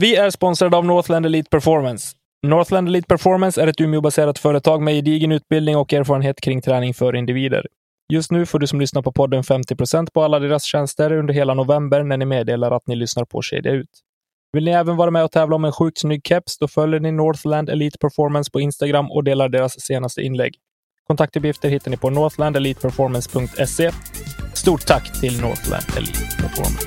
Vi 0.00 0.16
är 0.16 0.30
sponsrade 0.30 0.76
av 0.76 0.84
Northland 0.84 1.26
Elite 1.26 1.50
Performance. 1.50 2.16
Northland 2.46 2.88
Elite 2.88 3.06
Performance 3.06 3.62
är 3.62 3.66
ett 3.66 3.80
Umeå-baserat 3.80 4.38
företag 4.38 4.82
med 4.82 4.94
gedigen 4.94 5.32
utbildning 5.32 5.76
och 5.76 5.92
erfarenhet 5.92 6.40
kring 6.40 6.62
träning 6.62 6.94
för 6.94 7.16
individer. 7.16 7.66
Just 8.12 8.30
nu 8.30 8.46
får 8.46 8.58
du 8.58 8.66
som 8.66 8.80
lyssnar 8.80 9.02
på 9.02 9.12
podden 9.12 9.42
50% 9.42 10.10
på 10.12 10.22
alla 10.22 10.38
deras 10.38 10.64
tjänster 10.64 11.12
under 11.12 11.34
hela 11.34 11.54
november 11.54 12.02
när 12.02 12.16
ni 12.16 12.24
meddelar 12.24 12.70
att 12.70 12.86
ni 12.86 12.96
lyssnar 12.96 13.24
på 13.24 13.42
Kedja 13.42 13.72
Ut. 13.72 13.88
Vill 14.52 14.64
ni 14.64 14.70
även 14.70 14.96
vara 14.96 15.10
med 15.10 15.24
och 15.24 15.32
tävla 15.32 15.56
om 15.56 15.64
en 15.64 15.72
sjukt 15.72 15.98
snygg 15.98 16.26
keps, 16.26 16.58
då 16.58 16.68
följer 16.68 17.00
ni 17.00 17.12
Northland 17.12 17.68
Elite 17.68 17.98
Performance 17.98 18.50
på 18.50 18.60
Instagram 18.60 19.10
och 19.10 19.24
delar 19.24 19.48
deras 19.48 19.80
senaste 19.80 20.22
inlägg. 20.22 20.54
Kontaktuppgifter 21.06 21.68
hittar 21.68 21.90
ni 21.90 21.96
på 21.96 22.10
northlandeliteperformance.se. 22.10 23.90
Stort 24.54 24.86
tack 24.86 25.20
till 25.20 25.40
Northland 25.40 25.84
Elite 25.96 26.42
Performance. 26.42 26.86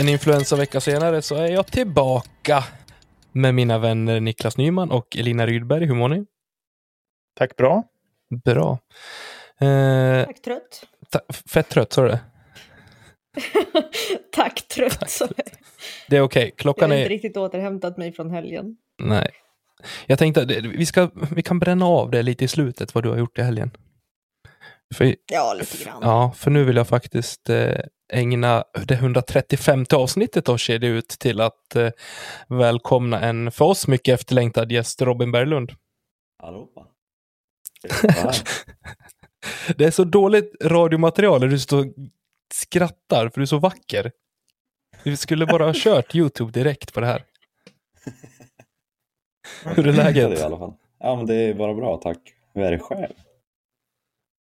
En 0.00 0.08
influensavecka 0.08 0.80
senare 0.80 1.22
så 1.22 1.34
är 1.34 1.48
jag 1.52 1.66
tillbaka 1.66 2.64
med 3.32 3.54
mina 3.54 3.78
vänner 3.78 4.20
Niklas 4.20 4.56
Nyman 4.56 4.90
och 4.90 5.16
Elina 5.16 5.46
Rydberg. 5.46 5.86
Hur 5.86 5.94
mår 5.94 6.08
ni? 6.08 6.26
Tack 7.38 7.56
bra. 7.56 7.82
Bra. 8.44 8.78
Eh, 9.60 10.24
Tack 10.26 10.42
trött. 10.42 10.84
ta- 11.10 11.32
fett 11.48 11.68
trött, 11.68 11.92
sa 11.92 12.02
du 12.02 12.08
det? 12.08 12.20
Tack 14.32 14.68
trött. 14.68 15.16
jag. 15.20 15.28
Det 16.08 16.16
är 16.16 16.20
okej. 16.20 16.44
Jag 16.44 16.56
Klockan 16.58 16.90
har 16.90 16.96
inte 16.96 17.06
är... 17.06 17.08
riktigt 17.08 17.36
återhämtat 17.36 17.96
mig 17.96 18.12
från 18.12 18.30
helgen. 18.30 18.76
Nej. 19.02 19.30
Jag 20.06 20.18
tänkte 20.18 20.42
att 20.42 20.50
vi, 20.50 20.86
ska, 20.86 21.10
vi 21.32 21.42
kan 21.42 21.58
bränna 21.58 21.86
av 21.86 22.10
det 22.10 22.22
lite 22.22 22.44
i 22.44 22.48
slutet, 22.48 22.94
vad 22.94 23.04
du 23.04 23.08
har 23.10 23.16
gjort 23.18 23.38
i 23.38 23.42
helgen. 23.42 23.70
För, 24.94 25.14
Ja, 25.32 25.54
lite 25.54 25.84
grann. 25.84 25.98
ja, 26.02 26.32
för 26.36 26.50
nu 26.50 26.64
vill 26.64 26.76
jag 26.76 26.88
faktiskt 26.88 27.48
eh, 27.50 27.80
ägna 28.12 28.64
det 28.86 28.94
135 28.94 29.84
avsnittet 29.94 30.48
av 30.48 30.56
Kedja 30.56 30.90
ut 30.90 31.08
till 31.08 31.40
att 31.40 31.76
eh, 31.76 31.90
välkomna 32.48 33.20
en 33.20 33.50
för 33.50 33.64
oss 33.64 33.88
mycket 33.88 34.20
efterlängtad 34.20 34.72
gäst, 34.72 35.02
Robin 35.02 35.32
Berglund. 35.32 35.72
Allihopa. 36.42 36.86
Det 39.76 39.84
är 39.84 39.90
så 39.90 40.04
dåligt 40.18 40.52
radiomaterial 40.64 41.40
när 41.40 41.48
du 41.48 41.58
står 41.58 41.78
och 41.78 41.92
skrattar, 42.54 43.28
för 43.28 43.40
du 43.40 43.42
är 43.42 43.46
så 43.46 43.58
vacker. 43.58 44.12
Vi 45.04 45.16
skulle 45.16 45.46
bara 45.46 45.64
ha 45.64 45.72
kört 45.76 46.14
YouTube 46.14 46.52
direkt 46.52 46.94
på 46.94 47.00
det 47.00 47.06
här. 47.06 47.24
Hur 49.64 49.86
är 49.86 49.92
läget? 49.92 50.40
Ja, 50.98 51.16
men 51.16 51.26
det 51.26 51.34
är 51.34 51.54
bara 51.54 51.74
bra, 51.74 51.96
tack. 51.96 52.18
Hur 52.54 52.62
är 52.62 52.70
det 52.70 52.78
själv? 52.78 53.14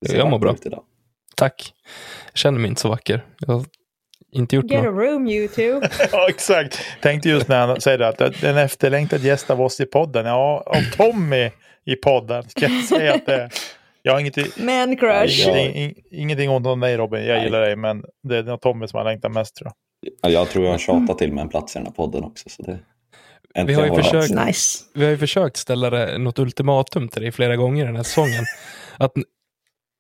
Det 0.02 0.17
Jag 0.17 0.30
mår 0.30 0.39
bra. 0.39 0.56
idag. 0.61 0.83
Tack. 1.40 1.73
Jag 2.32 2.38
känner 2.38 2.59
mig 2.59 2.70
inte 2.70 2.82
så 2.82 2.90
vacker. 2.90 3.26
Jag 3.40 3.54
har 3.54 3.66
inte 4.32 4.56
gjort 4.56 4.72
Get 4.72 4.80
a 4.80 4.84
något. 4.84 5.04
room 5.04 5.28
you 5.28 5.48
two. 5.48 5.82
Ja, 6.12 6.30
exakt. 6.30 6.80
Tänkte 7.02 7.30
just 7.30 7.48
när 7.48 7.68
han 7.68 7.82
säger 7.82 8.00
att 8.00 8.18
det 8.18 8.44
är 8.44 8.50
en 8.50 8.58
efterlängtad 8.58 9.22
gäst 9.22 9.50
av 9.50 9.62
oss 9.62 9.80
i 9.80 9.86
podden. 9.86 10.26
Ja, 10.26 10.64
av 10.66 10.82
Tommy 10.98 11.52
i 11.86 11.95
podden 11.95 12.50
ska 12.50 12.66
jag 12.67 12.84
säga 12.84 13.14
att 13.14 13.26
det 13.26 13.50
jag 14.04 14.14
har 14.14 14.20
inget, 14.20 14.58
Man 14.58 14.98
crush. 14.98 15.48
Ingenting, 15.48 15.76
in, 15.76 15.95
ingenting 16.12 16.50
ont 16.50 16.67
om 16.67 16.80
dig 16.80 16.98
Robin. 16.98 17.26
Jag 17.26 17.36
Nej. 17.36 17.44
gillar 17.44 17.62
dig, 17.62 17.76
men 17.76 18.04
det 18.23 18.38
är 18.38 18.44
nog 18.44 18.62
Tommy 18.62 18.88
som 18.88 18.98
har 18.98 19.04
längtat 19.04 19.32
mest 19.32 19.56
tror 19.56 19.72
jag. 20.02 20.14
Ja, 20.22 20.40
jag 20.40 20.50
tror 20.50 20.66
jag 20.66 20.72
har 20.72 20.80
tjatat 20.80 21.17
till 21.17 21.34
mig 21.34 21.42
en 21.42 21.50
plats 21.50 21.76
i 21.76 21.80
den 21.80 21.86
här 21.86 21.94
podden 21.94 22.23
också. 22.23 22.50
Så 22.50 22.64
det... 22.64 22.80
Vi 23.66 23.73
har 23.73 23.86
ju 23.86 23.95
försökt-. 23.95 24.45
Nice. 24.45 24.84
Vi 24.94 25.04
har 25.04 25.12
ju 25.12 25.17
försökt 25.17 25.58
ställa 25.58 25.90
det, 25.90 26.17
något 26.17 26.40
ultimatum 26.40 27.08
till 27.08 27.22
dig 27.22 27.32
flera 27.32 27.56
gånger 27.56 27.86
den 27.86 27.95
här 27.95 28.04
säsongen. 28.04 28.45
Att 28.98 29.12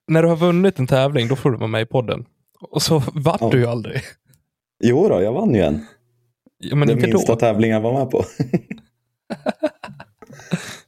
när 0.09 0.23
du 0.23 0.29
har 0.29 0.35
vunnit 0.35 0.79
en 0.79 0.87
tävling, 0.87 1.27
då 1.27 1.35
får 1.35 1.51
du 1.51 1.57
vara 1.57 1.67
med 1.67 1.81
i 1.81 1.85
podden. 1.85 2.25
Och 2.61 2.81
så 2.81 3.03
vart 3.13 3.41
Ja. 3.41 3.49
du 3.49 3.57
ju 3.59 3.65
aldrig. 3.65 4.01
Jo 4.83 5.09
då, 5.09 5.21
jag 5.21 5.33
vann 5.33 5.55
ju 5.55 5.61
en. 5.61 5.85
Ja, 6.57 6.75
men 6.75 6.87
Den 6.87 6.97
inte 6.97 7.09
minsta 7.09 7.33
då. 7.33 7.39
tävlingen 7.39 7.75
jag 7.75 7.81
var 7.81 7.93
med 7.99 8.09
på. 8.11 8.23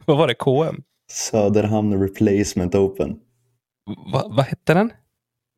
Vad 0.06 0.18
var 0.18 0.28
det? 0.28 0.34
KM? 0.34 0.84
Söderhamn 1.12 2.02
Replacement 2.04 2.76
Open. 2.76 3.20
Va, 4.14 4.28
vad 4.30 4.46
hette 4.46 4.74
den? 4.74 4.92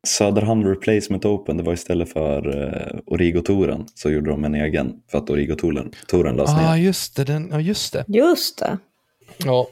Söderhamn 0.06 0.64
Replacement 0.66 1.24
Open, 1.24 1.56
det 1.56 1.62
var 1.62 1.72
istället 1.72 2.12
för 2.12 2.46
uh, 2.56 3.00
Origo-touren 3.06 3.86
så 3.94 4.10
gjorde 4.10 4.30
de 4.30 4.44
en 4.44 4.54
egen 4.54 5.02
för 5.10 5.18
att 5.18 5.30
Origo-touren 5.30 5.92
touren 6.06 6.36
lades 6.36 6.50
Ja, 6.52 6.68
ah, 6.68 6.74
ner. 6.74 6.82
just 6.82 7.16
det. 7.16 7.24
Den, 7.24 7.48
ja, 7.52 7.60
just 7.60 7.92
det. 7.92 8.04
Just 8.08 8.58
det. 8.58 8.78
Ja, 9.36 9.66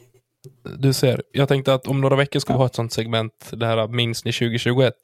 du 0.79 0.93
ser. 0.93 1.23
Jag 1.33 1.49
tänkte 1.49 1.75
att 1.75 1.87
om 1.87 2.01
några 2.01 2.17
veckor 2.17 2.41
ska 2.41 2.53
vi 2.53 2.59
ha 2.59 2.67
ett 2.67 2.75
sånt 2.75 2.93
segment, 2.93 3.51
det 3.53 3.67
här 3.67 3.89
minns 3.89 4.25
ni 4.25 4.33
2021. 4.33 4.95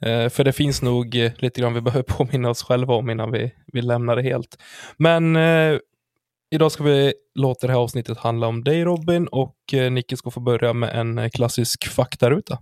Eh, 0.00 0.28
för 0.28 0.44
det 0.44 0.52
finns 0.52 0.82
nog 0.82 1.16
eh, 1.16 1.32
lite 1.38 1.60
grann 1.60 1.74
vi 1.74 1.80
behöver 1.80 2.02
påminna 2.16 2.50
oss 2.50 2.62
själva 2.62 2.94
om 2.94 3.10
innan 3.10 3.32
vi, 3.32 3.52
vi 3.72 3.82
lämnar 3.82 4.16
det 4.16 4.22
helt. 4.22 4.58
Men 4.96 5.36
eh, 5.36 5.78
idag 6.50 6.72
ska 6.72 6.84
vi 6.84 7.14
låta 7.34 7.66
det 7.66 7.72
här 7.72 7.80
avsnittet 7.80 8.18
handla 8.18 8.46
om 8.46 8.64
dig 8.64 8.84
Robin 8.84 9.26
och 9.26 9.56
eh, 9.72 9.90
Nicke 9.92 10.16
ska 10.16 10.30
få 10.30 10.40
börja 10.40 10.72
med 10.72 10.98
en 10.98 11.18
eh, 11.18 11.28
klassisk 11.28 11.88
faktaruta. 11.88 12.58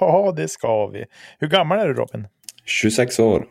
Ja, 0.00 0.32
det 0.36 0.48
ska 0.48 0.86
vi. 0.86 1.04
Hur 1.38 1.48
gammal 1.48 1.78
är 1.78 1.86
du 1.88 1.94
Robin? 1.94 2.28
26 2.64 3.18
år. 3.18 3.46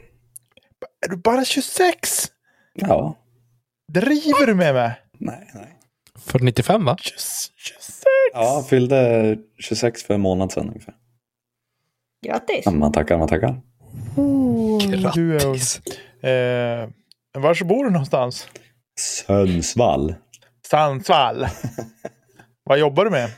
Är 1.05 1.09
du 1.09 1.17
bara 1.17 1.45
26? 1.45 2.25
Ja, 2.73 3.15
Driver 3.93 4.47
du 4.47 4.55
med 4.55 4.73
mig? 4.73 4.91
nej, 5.17 5.49
nej. 5.53 5.77
För 6.19 6.39
95 6.39 6.85
va? 6.85 6.97
26? 6.99 7.23
Ja, 8.33 8.43
jag 8.43 8.67
fyllde 8.67 9.37
26 9.59 10.03
för 10.03 10.13
en 10.13 10.21
månad 10.21 10.51
sedan 10.51 10.67
ungefär. 10.67 10.95
Grattis. 12.25 12.61
Ja, 12.65 12.71
man 12.71 12.91
tackar, 12.91 13.17
man 13.17 13.27
tackar. 13.27 13.61
Du 14.15 15.35
är 15.35 15.45
ung. 15.45 15.53
Grattis! 15.53 15.81
Eh, 16.23 16.89
var 17.33 17.63
bor 17.63 17.83
du 17.83 17.89
någonstans? 17.89 18.47
Sundsvall. 18.99 20.15
Sundsvall. 20.69 21.47
Vad 22.63 22.79
jobbar 22.79 23.05
du 23.05 23.11
med? 23.11 23.29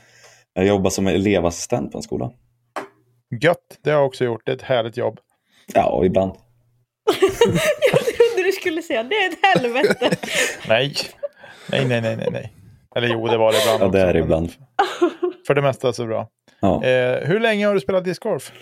Jag 0.52 0.66
jobbar 0.66 0.90
som 0.90 1.06
elevassistent 1.06 1.92
på 1.92 1.98
en 1.98 2.02
skola. 2.02 2.32
Gött, 3.40 3.78
det 3.82 3.90
har 3.90 3.98
jag 3.98 4.06
också 4.06 4.24
gjort. 4.24 4.42
Det 4.44 4.52
är 4.52 4.56
ett 4.56 4.62
härligt 4.62 4.96
jobb. 4.96 5.20
Ja, 5.74 6.02
ibland. 6.04 6.32
Jag 7.92 8.00
trodde 8.00 8.42
du 8.44 8.52
skulle 8.52 8.82
säga 8.82 9.02
det 9.02 9.14
är 9.14 9.32
ett 9.32 9.38
helvete. 9.42 10.16
Nej. 10.68 10.94
Nej, 11.70 11.84
nej, 11.88 12.00
nej, 12.00 12.16
nej, 12.16 12.28
nej. 12.32 12.52
Eller 12.96 13.08
jo, 13.08 13.26
det 13.26 13.36
var 13.36 13.52
det 13.52 13.58
ibland 13.58 13.82
Ja, 13.82 13.88
det 13.88 14.00
är 14.00 14.12
det 14.12 14.18
ibland. 14.18 14.52
För 15.46 15.54
det 15.54 15.62
mesta 15.62 15.92
så 15.92 16.06
bra. 16.06 16.28
Ja. 16.60 16.84
Eh, 16.84 17.28
hur 17.28 17.40
länge 17.40 17.66
har 17.66 17.74
du 17.74 17.80
spelat 17.80 18.04
discgolf? 18.04 18.52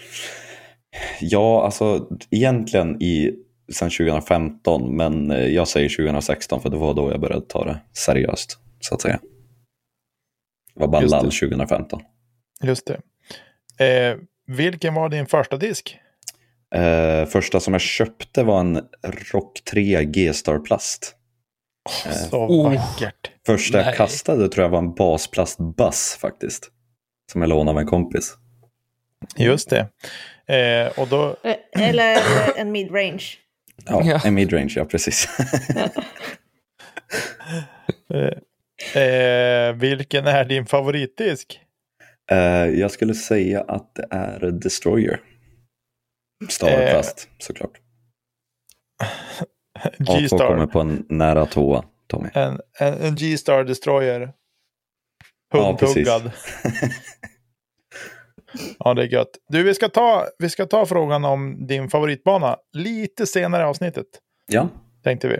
ja, 1.21 1.65
alltså 1.65 2.09
egentligen 2.31 3.03
i, 3.03 3.35
sedan 3.73 3.91
2015, 3.91 4.97
men 4.97 5.31
eh, 5.31 5.47
jag 5.47 5.69
säger 5.69 5.89
2016 5.89 6.61
för 6.61 6.71
det 6.71 6.77
var 6.77 6.95
då 6.95 7.11
jag 7.11 7.21
började 7.21 7.47
ta 7.47 7.65
det 7.65 7.81
seriöst, 7.93 8.59
så 8.81 8.95
att 8.95 9.01
säga. 9.01 9.21
Det 10.75 10.81
var 10.81 10.89
bara 10.89 11.03
Just 11.03 11.13
lall 11.13 11.25
2015. 11.25 12.01
Just 12.63 12.87
det. 12.87 13.01
Eh, 13.85 14.17
vilken 14.47 14.95
var 14.95 15.09
din 15.09 15.27
första 15.27 15.57
disk? 15.57 15.99
Eh, 16.75 17.27
första 17.27 17.61
som 17.61 17.75
jag 17.75 17.81
köpte 17.81 18.43
var 18.43 18.61
en 18.61 18.81
Rock 19.33 19.65
3 19.71 20.05
G-Star 20.05 20.59
Plast. 20.59 21.17
Eh, 22.07 22.13
Så 22.13 22.47
Oh. 22.47 22.75
vackert. 22.75 23.31
Första 23.47 23.77
Nej. 23.79 23.87
jag 23.87 23.97
kastade 23.97 24.49
tror 24.49 24.63
jag 24.65 24.71
var 24.71 24.79
en 24.79 24.95
basplastbass 24.95 26.19
faktiskt. 26.21 26.71
Som 27.33 27.41
jag 27.43 27.49
lånade 27.49 27.71
av 27.71 27.79
en 27.79 27.87
kompis. 27.87 28.35
Just 29.37 29.71
det. 29.71 29.89
Eh, 30.55 30.99
och 31.01 31.09
då, 31.09 31.37
Eh, 31.43 31.89
Eller 31.89 32.17
en 32.57 32.73
midrange. 32.73 33.25
Ja, 33.87 34.03
Ja. 34.05 34.21
en 34.25 34.35
midrange, 34.35 34.73
ja 34.77 34.85
precis. 34.85 35.29
eh, 38.95 39.03
eh, 39.03 39.73
vilken 39.75 40.27
är 40.27 40.45
din 40.45 40.67
favoritdisk? 40.67 41.61
Eh, 42.31 42.39
jag 42.67 42.91
skulle 42.91 43.15
säga 43.15 43.61
att 43.61 43.95
det 43.95 44.07
är 44.11 44.51
Destroyer. 44.51 45.21
Starplast, 46.49 47.29
såklart. 47.39 47.71
Ja, 49.85 49.91
två 49.99 50.05
kommer 50.07 50.21
G-Star. 50.21 50.67
på 50.67 50.81
en 50.81 51.07
nära 51.09 51.47
tvåa, 51.47 51.85
Tommy. 52.07 52.29
En, 52.35 52.61
en, 52.81 52.95
en 52.95 53.15
G-Star 53.15 53.65
Destroyer. 53.65 54.33
Ja, 55.53 55.77
precis. 55.81 56.09
Hundtuggad. 56.09 56.33
Ja, 58.79 58.95
det 58.95 59.03
är 59.03 59.07
gött. 59.07 59.31
Du, 59.49 59.63
vi 59.63 59.75
ska, 59.75 59.89
ta, 59.89 60.27
vi 60.39 60.51
ska 60.51 60.67
ta 60.67 60.87
frågan 60.87 61.25
om 61.25 61.67
din 61.67 61.91
favoritbana 61.91 62.57
lite 62.73 63.27
senare 63.27 63.63
i 63.63 63.65
avsnittet. 63.67 64.07
Ja, 64.47 64.69
Tänkte 65.05 65.29
vi. 65.29 65.35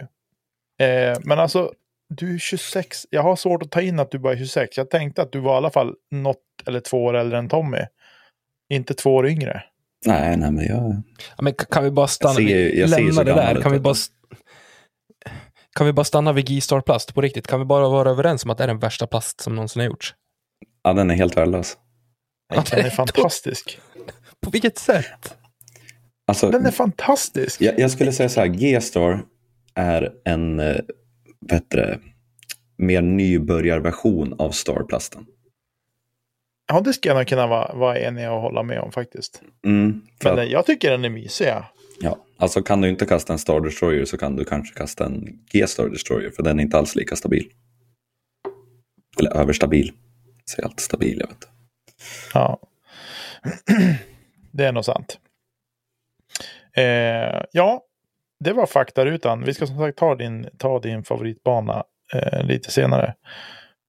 Eh, 0.85 1.17
men 1.23 1.39
alltså, 1.39 1.71
du 2.09 2.33
är 2.35 2.37
26. 2.39 3.05
Jag 3.09 3.21
har 3.23 3.35
svårt 3.35 3.63
att 3.63 3.71
ta 3.71 3.81
in 3.81 3.99
att 3.99 4.11
du 4.11 4.19
bara 4.19 4.33
är 4.33 4.37
26. 4.37 4.77
Jag 4.77 4.89
tänkte 4.89 5.21
att 5.21 5.31
du 5.31 5.39
var 5.39 5.53
i 5.53 5.57
alla 5.57 5.69
fall 5.71 5.93
något 6.11 6.37
eller 6.65 6.79
två 6.79 7.05
år 7.05 7.13
äldre 7.13 7.37
än 7.37 7.49
Tommy. 7.49 7.77
Inte 8.73 8.93
två 8.93 9.15
år 9.15 9.27
yngre. 9.27 9.63
nej, 10.05 10.37
nej, 10.37 10.51
men 10.51 10.65
jag... 10.65 11.01
Ja, 11.37 11.41
men 11.43 11.53
kan 11.53 11.83
vi 11.83 11.91
bara 11.91 12.07
stanna? 12.07 12.39
Jag 12.41 12.89
ser- 12.89 12.99
jag 13.03 13.13
så 13.13 13.23
det 13.23 13.33
där. 13.33 13.61
Kan 13.61 13.71
vi 13.71 13.79
bara... 13.79 13.95
Kan 15.75 15.87
vi 15.87 15.93
bara 15.93 16.03
stanna 16.03 16.33
vid 16.33 16.45
G-Star 16.47 16.81
Plast 16.81 17.13
på 17.13 17.21
riktigt? 17.21 17.47
Kan 17.47 17.59
vi 17.59 17.65
bara 17.65 17.89
vara 17.89 18.09
överens 18.09 18.45
om 18.45 18.51
att 18.51 18.57
det 18.57 18.63
är 18.63 18.67
den 18.67 18.79
värsta 18.79 19.07
plast 19.07 19.41
som 19.41 19.55
någonsin 19.55 19.79
har 19.79 19.87
gjorts? 19.87 20.15
Ja, 20.83 20.93
den 20.93 21.11
är 21.11 21.15
helt 21.15 21.37
värdelös. 21.37 21.77
Nej, 22.53 22.63
Den 22.71 22.85
är 22.85 22.89
fantastisk. 23.05 23.79
På 24.41 24.49
vilket 24.49 24.77
sätt? 24.77 25.37
Alltså, 26.27 26.51
Den 26.51 26.65
är 26.65 26.71
fantastisk. 26.71 27.61
jag, 27.61 27.79
jag 27.79 27.91
skulle 27.91 28.11
säga 28.11 28.29
så 28.29 28.39
här, 28.39 28.47
G-Star 28.47 29.23
är 29.73 30.13
en 30.25 30.59
eh, 30.59 30.75
bättre, 31.49 31.99
mer 32.77 33.01
nybörjarversion 33.01 34.35
av 34.39 34.51
Starplasten. 34.51 35.25
Ja, 36.67 36.81
det 36.81 36.93
ska 36.93 37.09
jag 37.09 37.15
nog 37.17 37.27
kunna 37.27 37.47
vara, 37.47 37.73
vara 37.73 37.99
enig 37.99 38.29
och 38.29 38.41
hålla 38.41 38.63
med 38.63 38.79
om 38.79 38.91
faktiskt. 38.91 39.41
Mm, 39.65 40.01
för 40.21 40.35
Men 40.35 40.45
att, 40.45 40.51
jag 40.51 40.65
tycker 40.65 40.91
den 40.91 41.05
är 41.05 41.09
mysig. 41.09 41.47
Ja. 41.47 41.65
Ja, 41.99 42.17
alltså 42.37 42.61
kan 42.61 42.81
du 42.81 42.89
inte 42.89 43.05
kasta 43.05 43.33
en 43.33 43.39
Star 43.39 43.59
Destroyer 43.61 44.05
så 44.05 44.17
kan 44.17 44.35
du 44.35 44.45
kanske 44.45 44.75
kasta 44.75 45.05
en 45.05 45.39
G-Star 45.51 45.89
Destroyer 45.89 46.29
för 46.31 46.43
den 46.43 46.59
är 46.59 46.63
inte 46.63 46.77
alls 46.77 46.95
lika 46.95 47.15
stabil. 47.15 47.49
Eller 49.19 49.37
överstabil. 49.37 49.91
Säg 50.49 50.65
allt 50.65 50.79
stabil, 50.79 51.17
jag 51.19 51.27
vet 51.27 51.35
inte. 51.35 51.47
Ja. 52.33 52.59
det 54.51 54.65
är 54.65 54.71
nog 54.71 54.85
sant. 54.85 55.19
Eh, 56.77 57.41
ja, 57.51 57.81
det 58.39 58.53
var 58.53 58.65
faktarutan. 58.65 59.43
Vi 59.43 59.53
ska 59.53 59.67
som 59.67 59.77
sagt 59.77 59.97
ta 59.97 60.15
din, 60.15 60.49
ta 60.57 60.79
din 60.79 61.03
favoritbana 61.03 61.83
eh, 62.13 62.43
lite 62.43 62.71
senare. 62.71 63.15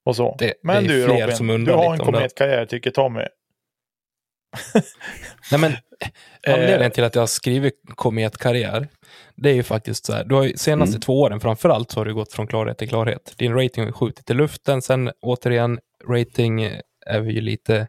Och 0.04 0.16
så. 0.16 0.36
Det- 0.38 0.54
Men 0.62 0.84
det 0.84 0.94
är 0.94 0.96
du 0.96 1.06
Robin, 1.06 1.36
som 1.36 1.64
du 1.64 1.72
har 1.72 1.84
en 1.84 1.90
om 1.90 1.96
det. 1.98 2.04
kometkarriär 2.04 2.66
tycker 2.66 2.90
Tommy. 2.90 3.24
Nej, 5.50 5.60
men 5.60 5.72
anledningen 6.46 6.90
till 6.90 7.04
att 7.04 7.14
jag 7.14 7.22
har 7.22 7.26
skrivit 7.26 7.74
kometkarriär, 7.94 8.88
det 9.36 9.50
är 9.50 9.54
ju 9.54 9.62
faktiskt 9.62 10.06
så 10.06 10.12
här. 10.12 10.24
Du 10.24 10.34
har 10.34 10.42
ju 10.42 10.56
senaste 10.56 10.94
Mm. 10.94 11.00
två 11.00 11.20
åren 11.20 11.40
framförallt 11.40 11.90
så 11.90 12.00
har 12.00 12.04
du 12.04 12.14
gått 12.14 12.32
från 12.32 12.46
klarhet 12.46 12.78
till 12.78 12.88
klarhet. 12.88 13.34
Din 13.36 13.54
rating 13.54 13.82
har 13.82 13.86
ju 13.86 13.92
skjutit 13.92 14.30
i 14.30 14.34
luften. 14.34 14.82
Sen 14.82 15.10
återigen, 15.22 15.78
rating 16.08 16.62
är 17.06 17.20
vi 17.20 17.32
ju 17.32 17.40
lite, 17.40 17.88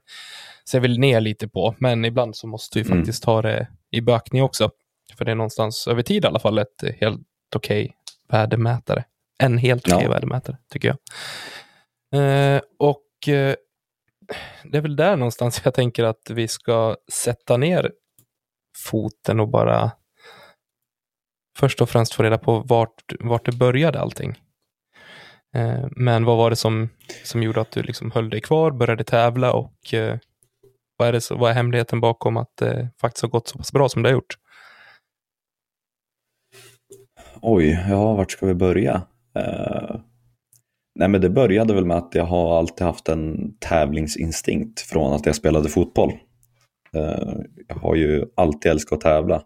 ser 0.70 0.80
väl 0.80 1.00
ner 1.00 1.22
lite 1.22 1.48
på, 1.48 1.76
men 1.80 2.06
ibland 2.06 2.36
så 2.36 2.48
måste 2.48 2.80
vi 2.80 2.86
Mm. 2.86 2.98
faktiskt 3.00 3.24
ta 3.24 3.42
det 3.42 3.68
i 3.92 4.02
bökning 4.02 4.44
också. 4.44 4.72
För 5.18 5.26
det 5.26 5.32
är 5.32 5.36
någonstans 5.36 5.88
över 5.88 6.02
tid 6.02 6.24
i 6.24 6.28
alla 6.28 6.40
fall 6.40 6.58
ett 6.58 6.84
helt 7.02 7.22
okej 7.56 7.92
värdemätare. 8.32 9.04
En 9.44 9.58
helt 9.58 9.88
okej 9.88 10.04
Ja. 10.04 10.10
värdemätare, 10.10 10.58
tycker 10.72 10.88
jag. 10.88 10.98
Eh, 12.56 12.62
och 12.80 13.28
eh, 13.34 13.56
det 14.64 14.78
är 14.78 14.82
väl 14.82 14.96
där 14.96 15.18
någonstans 15.18 15.62
jag 15.66 15.74
tänker 15.74 16.04
att 16.04 16.30
vi 16.30 16.48
ska 16.48 16.96
sätta 17.12 17.58
ner 17.58 17.92
foten 18.78 19.40
och 19.40 19.50
bara 19.50 19.92
först 21.58 21.82
och 21.82 21.90
främst 21.90 22.14
få 22.14 22.24
reda 22.24 22.38
på 22.38 22.60
vart, 22.60 23.14
vart 23.20 23.46
det 23.46 23.52
började 23.52 24.00
allting. 24.00 24.36
Eh, 25.56 25.88
men 25.92 26.26
vad 26.26 26.38
var 26.38 26.50
det 26.50 26.56
som, 26.56 26.90
som 27.24 27.44
gjorde 27.44 27.62
att 27.62 27.72
du 27.72 27.84
liksom 27.84 28.12
höll 28.12 28.30
dig 28.30 28.42
kvar, 28.42 28.72
började 28.72 29.04
tävla 29.04 29.54
och 29.54 29.94
eh, 29.94 30.18
vad, 30.98 31.08
är 31.08 31.14
det, 31.14 31.32
vad 31.32 31.52
är 31.52 31.56
hemligheten 31.56 32.02
bakom 32.02 32.38
att 32.38 32.58
det 32.58 32.90
faktiskt 33.02 33.22
har 33.22 33.30
gått 33.30 33.48
så 33.48 33.58
pass 33.58 33.72
bra 33.72 33.90
som 33.90 34.04
det 34.04 34.10
har 34.10 34.14
gjort? 34.14 34.38
Oj, 37.42 37.86
ja, 37.90 38.14
vart 38.14 38.32
ska 38.32 38.46
vi 38.46 38.54
börja? 38.54 39.02
Eh, 39.36 39.96
nej, 40.98 41.08
men 41.08 41.22
det 41.22 41.30
började 41.30 41.74
väl 41.74 41.86
med 41.86 41.98
att 41.98 42.16
jag 42.16 42.26
har 42.26 42.58
alltid 42.58 42.88
haft 42.88 43.10
en 43.10 43.54
tävlingsinstinkt 43.60 44.80
från 44.80 45.14
att 45.14 45.26
jag 45.26 45.36
spelade 45.36 45.70
fotboll. 45.70 46.12
Eh, 46.94 47.34
jag 47.68 47.76
har 47.76 47.96
ju 47.96 48.26
alltid 48.36 48.72
älskat 48.72 48.96
att 48.96 49.02
tävla 49.02 49.44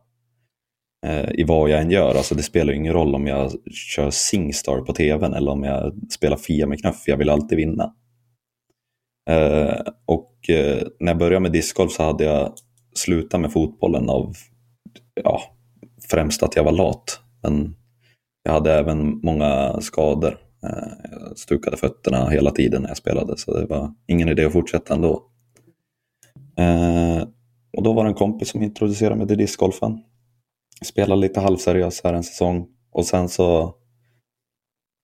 eh, 1.06 1.32
i 1.32 1.44
vad 1.44 1.70
jag 1.70 1.82
än 1.82 1.92
gör. 1.92 2.16
Alltså 2.16 2.36
det 2.36 2.44
spelar 2.44 2.74
ju 2.74 2.80
ingen 2.80 2.94
roll 2.94 3.16
om 3.16 3.28
jag 3.28 3.52
kör 3.72 4.10
Singstar 4.10 4.82
på 4.82 4.94
tvn 4.94 5.34
eller 5.34 5.52
om 5.52 5.64
jag 5.64 5.94
spelar 6.12 6.38
Fia 6.38 6.68
med 6.68 6.82
knuff. 6.82 7.04
Jag 7.06 7.18
vill 7.18 7.30
alltid 7.30 7.58
vinna. 7.58 7.94
Eh, 9.30 9.82
och 10.06 10.36
när 11.00 11.08
jag 11.08 11.18
började 11.18 11.40
med 11.40 11.52
discgolf 11.52 11.92
så 11.92 12.04
hade 12.04 12.24
jag 12.24 12.54
slutat 12.96 13.42
med 13.42 13.52
fotbollen 13.52 14.10
av 14.10 14.36
ja, 15.24 15.42
främst 16.10 16.44
att 16.44 16.56
jag 16.56 16.64
var 16.64 16.72
lat. 16.72 17.20
Men 17.44 17.76
jag 18.44 18.52
hade 18.52 18.74
även 18.74 19.20
många 19.24 19.82
skador. 19.82 20.38
Eh, 20.64 20.94
jag 21.12 21.38
stukade 21.38 21.78
fötterna 21.78 22.30
hela 22.30 22.52
tiden 22.52 22.82
när 22.82 22.90
jag 22.90 22.98
spelade 22.98 23.38
så 23.38 23.60
det 23.60 23.66
var 23.66 23.94
ingen 24.08 24.30
idé 24.30 24.46
att 24.46 24.54
fortsätta 24.54 24.94
ändå. 24.94 25.24
Eh, 26.58 27.28
och 27.78 27.84
då 27.84 27.94
var 27.94 28.04
det 28.04 28.10
en 28.10 28.16
kompis 28.16 28.50
som 28.50 28.62
introducerade 28.62 29.16
mig 29.16 29.28
till 29.28 29.38
discgolfen. 29.38 30.00
Spelade 30.86 31.22
lite 31.22 31.40
halvseriöst 31.40 32.04
här 32.04 32.14
en 32.14 32.24
säsong 32.24 32.68
och 32.92 33.06
sen 33.06 33.30
så 33.30 33.76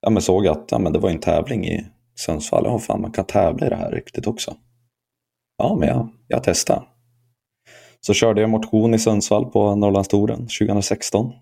ja, 0.02 0.10
men 0.10 0.22
såg 0.22 0.46
jag 0.46 0.58
att 0.58 0.72
ja, 0.72 0.80
men 0.80 0.94
det 0.94 1.00
var 1.00 1.10
en 1.10 1.20
tävling 1.20 1.66
i 1.66 1.86
Sundsvall. 2.16 2.66
Ja, 2.66 2.80
fan 2.80 3.02
man 3.02 3.12
kan 3.12 3.26
tävla 3.26 3.68
i 3.68 3.70
det 3.70 3.76
här 3.76 3.92
riktigt 3.92 4.28
också. 4.28 4.56
Ja, 5.58 5.78
men 5.80 5.90
jag, 5.90 6.10
jag 6.28 6.44
testade. 6.44 6.82
Så 8.00 8.14
körde 8.14 8.42
jag 8.42 8.50
motion 8.50 8.94
i 8.94 9.00
Sundsvall 9.00 9.46
på 9.46 9.76
Norrlandstouren 9.76 10.48
2016. 10.60 11.34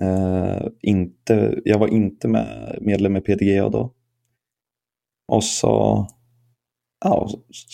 Eh, 0.00 0.66
inte, 0.82 1.60
jag 1.64 1.78
var 1.78 1.88
inte 1.88 2.28
med, 2.28 2.78
medlem 2.80 3.16
i 3.16 3.20
PDGA 3.20 3.68
då. 3.68 3.92
Och 5.28 5.44
så 5.44 6.06
ja, 7.04 7.28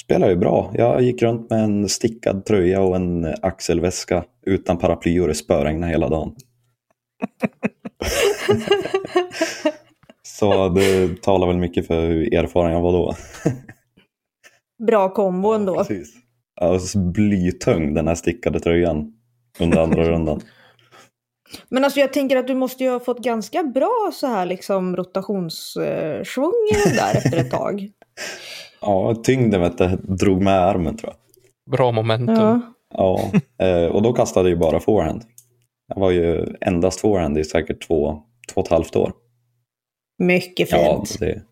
spelade 0.04 0.32
jag 0.32 0.40
bra. 0.40 0.70
Jag 0.74 1.02
gick 1.02 1.22
runt 1.22 1.50
med 1.50 1.64
en 1.64 1.88
stickad 1.88 2.44
tröja 2.44 2.80
och 2.80 2.96
en 2.96 3.34
axelväska 3.42 4.24
utan 4.46 4.78
paraply 4.78 5.20
och 5.20 5.28
det 5.28 5.34
spöregnade 5.34 5.92
hela 5.92 6.08
dagen. 6.08 6.34
så 10.22 10.68
det 10.68 11.22
talar 11.22 11.46
väl 11.46 11.56
mycket 11.56 11.86
för 11.86 12.06
hur 12.06 12.34
erfaren 12.34 12.72
jag 12.72 12.80
var 12.80 12.92
då. 12.92 13.14
Bra 14.86 15.08
kombo 15.14 15.52
ändå. 15.52 15.74
Precis. 15.74 16.14
Ja, 16.60 16.78
så 16.78 16.98
blytung 16.98 17.94
den 17.94 18.08
här 18.08 18.14
stickade 18.14 18.60
tröjan 18.60 19.12
under 19.60 19.78
andra 19.78 20.04
rundan. 20.04 20.40
Men 21.68 21.84
alltså 21.84 22.00
jag 22.00 22.12
tänker 22.12 22.36
att 22.36 22.46
du 22.46 22.54
måste 22.54 22.84
ju 22.84 22.90
ha 22.90 23.00
fått 23.00 23.18
ganska 23.18 23.62
bra 23.62 24.10
så 24.14 24.26
här 24.26 24.46
liksom 24.46 24.96
rotationssvung 24.96 26.52
där 26.96 27.16
efter 27.16 27.36
ett 27.36 27.50
tag. 27.50 27.88
Ja, 28.80 29.14
tyngden 29.24 29.60
vet 29.60 29.78
du, 29.78 29.88
drog 29.96 30.42
med 30.42 30.54
armen 30.60 30.96
tror 30.96 31.12
jag. 31.12 31.72
Bra 31.72 31.92
momentum. 31.92 32.34
Ja. 32.36 32.60
Ja, 32.94 33.30
eh, 33.66 33.84
och 33.86 34.02
då 34.02 34.12
kastade 34.12 34.48
jag 34.48 34.54
ju 34.54 34.60
bara 34.60 34.80
forehand. 34.80 35.22
Jag 35.88 36.00
var 36.00 36.10
ju 36.10 36.46
endast 36.60 37.00
forehand 37.00 37.38
i 37.38 37.44
säkert 37.44 37.86
två, 37.86 38.22
två 38.52 38.60
och 38.60 38.66
ett 38.66 38.72
halvt 38.72 38.96
år. 38.96 39.12
Mycket 40.18 40.72
Ja, 40.72 41.04
fint. 41.06 41.20
det, 41.20 41.42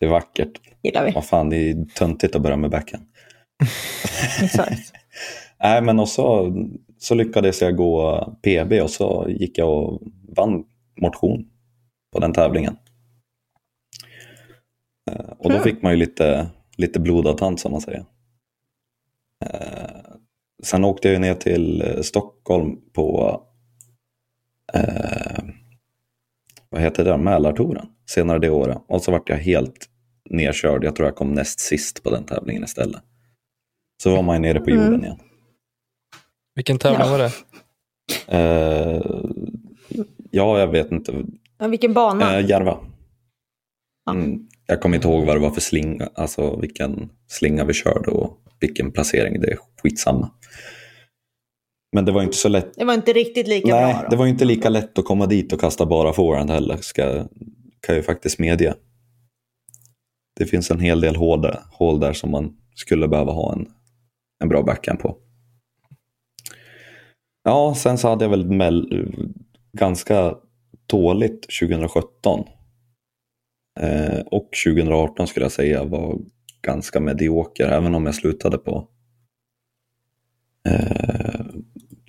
det 0.00 0.06
är 0.06 0.10
vackert. 0.10 0.60
Gillar 0.82 1.04
vi. 1.04 1.10
Vad 1.10 1.24
fan, 1.26 1.50
det 1.50 1.56
är 1.56 1.84
töntigt 1.94 2.36
att 2.36 2.42
börja 2.42 2.56
med 2.56 2.70
backhand. 2.70 3.04
Exakt. 4.42 4.92
Nej, 5.62 5.82
men 5.82 6.00
och 6.00 6.08
så, 6.98 7.14
lyckades 7.14 7.62
jag 7.62 7.76
gå 7.76 8.24
PB 8.42 8.72
och 8.82 8.90
så 8.90 9.26
gick 9.28 9.58
jag 9.58 9.68
och 9.68 10.02
vann 10.36 10.64
motion 11.00 11.50
på 12.12 12.18
den 12.20 12.32
tävlingen. 12.32 12.76
Eh, 15.10 15.30
Och 15.38 15.50
då 15.50 15.54
Hmm. 15.56 15.64
fick 15.64 15.82
man 15.82 15.92
ju 15.92 15.98
lite, 15.98 16.50
lite 16.76 17.00
blodad 17.00 17.38
tand 17.38 17.60
som 17.60 17.72
man 17.72 17.80
säger. 17.80 18.04
Eh, 19.44 19.90
Sen 20.62 20.84
åkte 20.84 21.08
jag 21.08 21.20
ner 21.20 21.34
till 21.34 21.82
eh, 21.82 22.00
Stockholm 22.00 22.76
på 22.92 23.40
eh, 24.74 25.44
vad 26.70 26.80
heter 26.80 27.04
det? 27.04 27.16
Mälartouren 27.18 27.86
senare 28.10 28.38
det 28.38 28.50
året. 28.50 28.78
Och 28.88 29.02
så 29.02 29.12
vart 29.12 29.28
jag 29.28 29.36
helt 29.36 29.88
nedkörd. 30.30 30.84
Jag 30.84 30.96
tror 30.96 31.08
jag 31.08 31.16
kom 31.16 31.32
näst 31.34 31.60
sist 31.60 32.02
på 32.02 32.10
den 32.10 32.24
tävlingen 32.24 32.64
istället. 32.64 33.02
Så 34.02 34.10
var 34.16 34.22
man 34.22 34.36
ju 34.36 34.40
nere 34.42 34.60
på 34.60 34.70
jorden 34.70 34.88
Mm. 34.88 35.04
igen. 35.04 35.18
Vilken 36.58 36.78
tävling 36.78 37.00
Ja. 37.00 37.10
var 37.10 37.18
det? 37.18 37.32
Eh, 38.28 39.02
ja, 40.30 40.58
jag 40.58 40.66
vet 40.66 40.92
inte. 40.92 41.24
Ja, 41.58 41.68
vilken 41.68 41.92
bana. 41.94 42.38
Eh, 42.38 42.46
Järva. 42.50 42.78
Ja. 44.04 44.12
Mm, 44.12 44.48
jag 44.66 44.80
kommer 44.80 44.96
inte 44.96 45.08
ihåg 45.08 45.24
vad 45.26 45.36
det 45.36 45.40
var 45.40 45.50
för 45.50 45.60
slinga, 45.60 46.08
alltså 46.14 46.56
vilken 46.60 47.10
slinga 47.28 47.64
vi 47.64 47.74
körde 47.74 48.10
och 48.10 48.38
vilken 48.60 48.92
placering. 48.92 49.40
Det 49.40 49.50
är 49.52 49.58
skitsamma. 49.82 50.30
Men 51.92 52.04
det 52.04 52.12
var 52.12 52.22
inte 52.22 52.36
så 52.36 52.48
lätt. 52.48 52.74
Det 52.74 52.84
var 52.84 52.94
inte 52.94 53.12
riktigt 53.12 53.48
lika 53.48 53.74
Nej, 53.74 53.92
bra 53.94 54.02
då. 54.02 54.08
det 54.10 54.16
var 54.16 54.26
inte 54.26 54.44
lika 54.44 54.68
lätt 54.68 54.98
att 54.98 55.04
komma 55.04 55.26
dit 55.26 55.52
och 55.52 55.60
kasta 55.60 55.86
bara 55.86 56.12
forehand 56.12 56.50
heller, 56.50 56.76
ska, 56.76 57.04
kan 57.12 57.28
jag 57.86 57.96
ju 57.96 58.02
faktiskt 58.02 58.38
medge. 58.38 58.74
Det 60.38 60.46
finns 60.46 60.70
en 60.70 60.80
hel 60.80 61.00
del 61.00 61.16
hål 61.16 61.42
där, 61.42 61.60
hål 61.72 62.00
där 62.00 62.12
som 62.12 62.30
man 62.30 62.56
skulle 62.74 63.08
behöva 63.08 63.32
ha 63.32 63.52
en, 63.52 63.68
en 64.42 64.48
bra 64.48 64.62
backhand 64.62 64.98
på. 64.98 65.16
Ja, 67.42 67.74
sen 67.74 67.98
så 67.98 68.08
hade 68.08 68.24
jag 68.24 68.30
väl 68.30 68.46
mell, 68.50 69.08
ganska 69.72 70.36
dåligt 70.86 71.46
2017. 71.60 72.44
Eh, 73.80 74.20
och 74.20 74.48
2018 74.64 75.26
skulle 75.26 75.44
jag 75.44 75.52
säga 75.52 75.84
var 75.84 76.18
ganska 76.62 77.00
medioker, 77.00 77.68
även 77.68 77.94
om 77.94 78.06
jag 78.06 78.14
slutade 78.14 78.58
på 78.58 78.88
eh, 80.68 81.46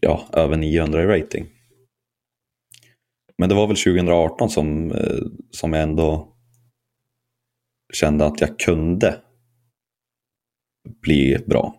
ja, 0.02 0.24
över 0.34 0.58
900 0.58 1.04
i 1.04 1.06
rating. 1.06 1.48
Men 3.38 3.50
det 3.50 3.56
var 3.56 3.68
väl 3.68 3.78
2018 3.78 4.50
som, 4.50 4.92
eh, 4.92 5.20
som 5.52 5.74
jag 5.74 5.84
ändå 5.84 6.36
kände 7.94 8.26
att 8.26 8.42
jag 8.42 8.60
kunde 8.60 9.22
bli 11.02 11.38
bra. 11.48 11.79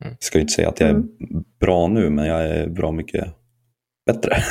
Mm. 0.00 0.12
Jag 0.12 0.22
ska 0.22 0.38
ju 0.38 0.42
inte 0.42 0.52
säga 0.52 0.68
att 0.68 0.80
jag 0.80 0.88
är 0.88 0.94
Mm. 0.94 1.08
bra 1.60 1.88
nu, 1.88 2.10
men 2.10 2.26
jag 2.26 2.42
är 2.48 2.68
bra 2.68 2.92
mycket 2.92 3.34
bättre. 4.06 4.36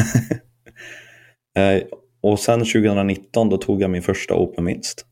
Eh, 1.57 1.83
och 2.21 2.39
sen 2.39 2.59
2019 2.59 3.49
då 3.49 3.57
tog 3.57 3.81
jag 3.81 3.89
min 3.89 4.01
första 4.01 4.35
Open-vinst. 4.35 5.05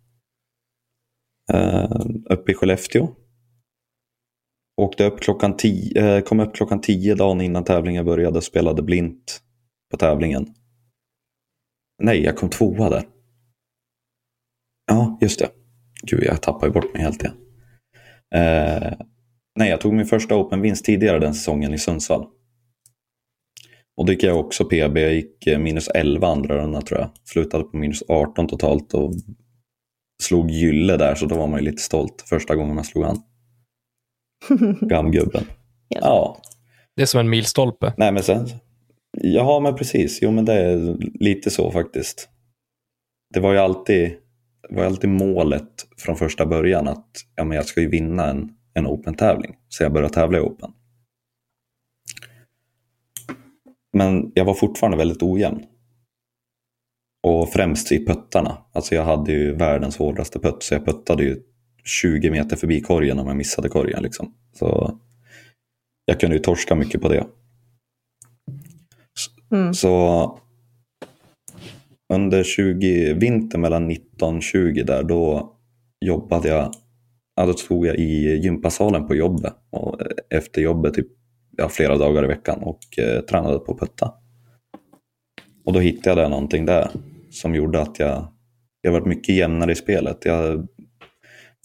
Eh, 1.54 1.92
uppe 2.30 2.52
i 2.52 2.56
Skellefteå. 2.56 3.08
Åkte 4.82 5.06
upp 5.06 5.20
klockan 5.20 5.58
tio, 5.58 6.16
eh, 6.18 6.22
kom 6.24 6.40
upp 6.40 6.56
klockan 6.56 6.82
10 6.82 7.16
dagen 7.16 7.42
innan 7.42 7.64
tävlingen 7.64 8.06
började 8.06 8.38
och 8.38 8.44
spelade 8.44 8.82
blint 8.82 9.42
på 9.92 9.98
tävlingen. 9.98 10.48
Nej, 12.04 12.24
jag 12.24 12.38
kom 12.38 12.50
tvåa 12.50 12.90
där. 12.90 13.04
Ja, 14.88 15.18
just 15.22 15.40
det. 15.40 15.50
Gud, 16.04 16.24
jag 16.24 16.42
tappar 16.42 16.68
ju 16.68 16.74
bort 16.74 16.94
mig 16.94 17.02
helt 17.04 17.24
igen. 17.24 17.36
Nej, 19.58 19.70
jag 19.70 19.82
tog 19.82 19.94
min 19.94 20.06
första 20.06 20.36
Open-vinst 20.36 20.86
tidigare 20.86 21.20
den 21.20 21.34
säsongen 21.34 21.74
i 21.74 21.78
Sundsvall. 21.78 22.26
Och 23.98 24.06
då 24.06 24.12
gick 24.14 24.24
jag 24.24 24.40
också 24.40 24.66
PB, 24.66 24.98
jag 24.98 25.14
gick 25.14 25.48
eh, 25.48 25.60
minus 25.60 25.88
11 25.88 26.28
andra 26.28 26.58
rundan 26.58 26.82
tror 26.86 27.00
jag. 27.00 27.10
Slutade 27.24 27.64
på 27.64 27.78
minus 27.78 28.04
18 28.08 28.48
totalt 28.48 28.94
och 28.94 29.14
slog 30.24 30.52
gylle 30.52 30.98
där 30.98 31.16
så 31.16 31.26
då 31.26 31.36
var 31.38 31.48
man 31.48 31.60
ju 31.60 31.66
lite 31.66 31.82
stolt 31.82 32.24
första 32.30 32.56
gången 32.56 32.76
man 32.76 32.84
slog 32.84 33.04
an. 33.04 33.18
Gamgubben. 34.82 35.44
Ja. 35.88 36.00
Ja, 36.02 36.42
Det 36.96 37.02
är 37.02 37.06
som 37.06 37.20
en 37.20 37.30
milstolpe. 37.30 37.94
nej 37.98 38.12
men 38.12 38.24
sen. 38.24 38.48
Ja 39.22 39.60
men 39.60 39.76
precis, 39.76 40.20
jo 40.22 40.32
men 40.32 40.46
det 40.46 40.54
är 40.54 40.98
lite 41.20 41.50
så 41.50 41.72
faktiskt. 41.72 42.30
Det 43.34 43.40
var 43.40 43.52
ju 43.54 43.60
alltid, 43.60 44.12
det 44.70 44.76
var 44.76 44.84
alltid 44.86 45.10
målet 45.10 45.70
från 45.98 46.16
första 46.16 46.46
början 46.46 46.88
att 46.88 47.08
ja, 47.36 47.44
men 47.44 47.56
jag 47.56 47.66
ska 47.66 47.82
ju 47.82 47.90
vinna 47.90 48.30
en, 48.30 48.50
en 48.78 48.88
Open-tävling. 48.88 49.56
Så 49.70 49.84
jag 49.84 49.94
började 49.94 50.14
tävla 50.14 50.38
i 50.38 50.42
Open. 50.42 50.72
Men 53.94 54.32
jag 54.36 54.46
var 54.46 54.54
fortfarande 54.54 54.98
väldigt 54.98 55.24
ojämn. 55.24 55.64
Och 57.28 57.50
främst 57.50 57.92
i 57.92 58.06
puttarna. 58.06 58.58
Alltså 58.72 58.96
jag 58.96 59.06
hade 59.06 59.32
ju 59.32 59.56
världens 59.56 59.98
hårdaste 59.98 60.40
putt 60.40 60.64
så 60.64 60.74
jag 60.74 60.86
puttade 60.86 61.24
ju 61.24 61.42
20 61.84 62.32
meter 62.32 62.56
förbi 62.56 62.82
korgen 62.82 63.20
om 63.20 63.28
jag 63.28 63.38
missade 63.38 63.70
korgen. 63.70 64.04
Liksom. 64.04 64.34
Så 64.54 65.00
jag 66.06 66.20
kunde 66.20 66.36
ju 66.36 66.42
torska 66.42 66.76
mycket 66.76 67.02
på 67.02 67.10
det. 67.10 67.28
Mm. 69.52 69.74
Så 69.74 70.40
under 72.14 72.44
20, 72.44 73.14
vintern 73.14 73.62
mellan 73.62 73.88
19 73.88 74.36
och 74.36 74.44
20 74.44 74.84
där, 74.84 75.04
då 75.04 75.54
jobbade 76.06 76.48
jag, 76.48 76.72
ja, 77.38 77.46
då 77.46 77.54
stod 77.54 77.88
jag 77.88 77.96
i 77.96 78.38
gympasalen 78.44 79.08
på 79.08 79.16
jobbet. 79.16 79.54
Och 79.70 80.02
eh, 80.02 80.08
efter 80.38 80.62
jobbet 80.62 80.94
typ, 80.94 81.08
ja, 81.58 81.70
flera 81.70 81.98
dagar 81.98 82.24
i 82.24 82.28
veckan 82.28 82.64
och 82.64 83.00
eh, 83.00 83.22
tränade 83.22 83.60
på 83.60 83.78
putta. 83.78 84.14
Och 85.66 85.74
då 85.74 85.80
hittade 85.80 86.22
jag 86.22 86.32
någonting 86.32 86.66
där 86.66 86.90
som 87.30 87.56
gjorde 87.56 87.82
att 87.82 88.00
jag, 88.00 88.28
jag 88.82 88.92
varit 88.92 89.06
mycket 89.06 89.36
jämnare 89.36 89.72
i 89.72 89.76
spelet. 89.76 90.26
Jag, 90.26 90.68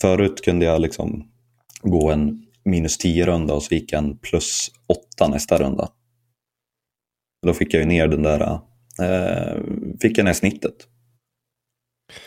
förut 0.00 0.40
kunde 0.44 0.64
jag 0.64 0.80
liksom 0.80 1.28
gå 1.82 2.10
en 2.10 2.46
minus 2.64 2.98
10 2.98 3.26
runda 3.26 3.54
och 3.54 3.62
så 3.62 3.74
gick 3.74 3.92
jag 3.92 4.04
en 4.04 4.18
plus 4.18 4.70
8 5.18 5.28
nästa 5.28 5.58
runda. 5.58 5.88
Då 7.46 7.54
fick 7.54 7.74
jag 7.74 7.80
ju 7.80 7.88
ner 7.88 8.08
den 8.08 8.22
där, 8.22 8.40
eh, 9.00 9.60
fick 10.00 10.18
jag 10.18 10.24
ner 10.24 10.32
snittet. 10.32 10.74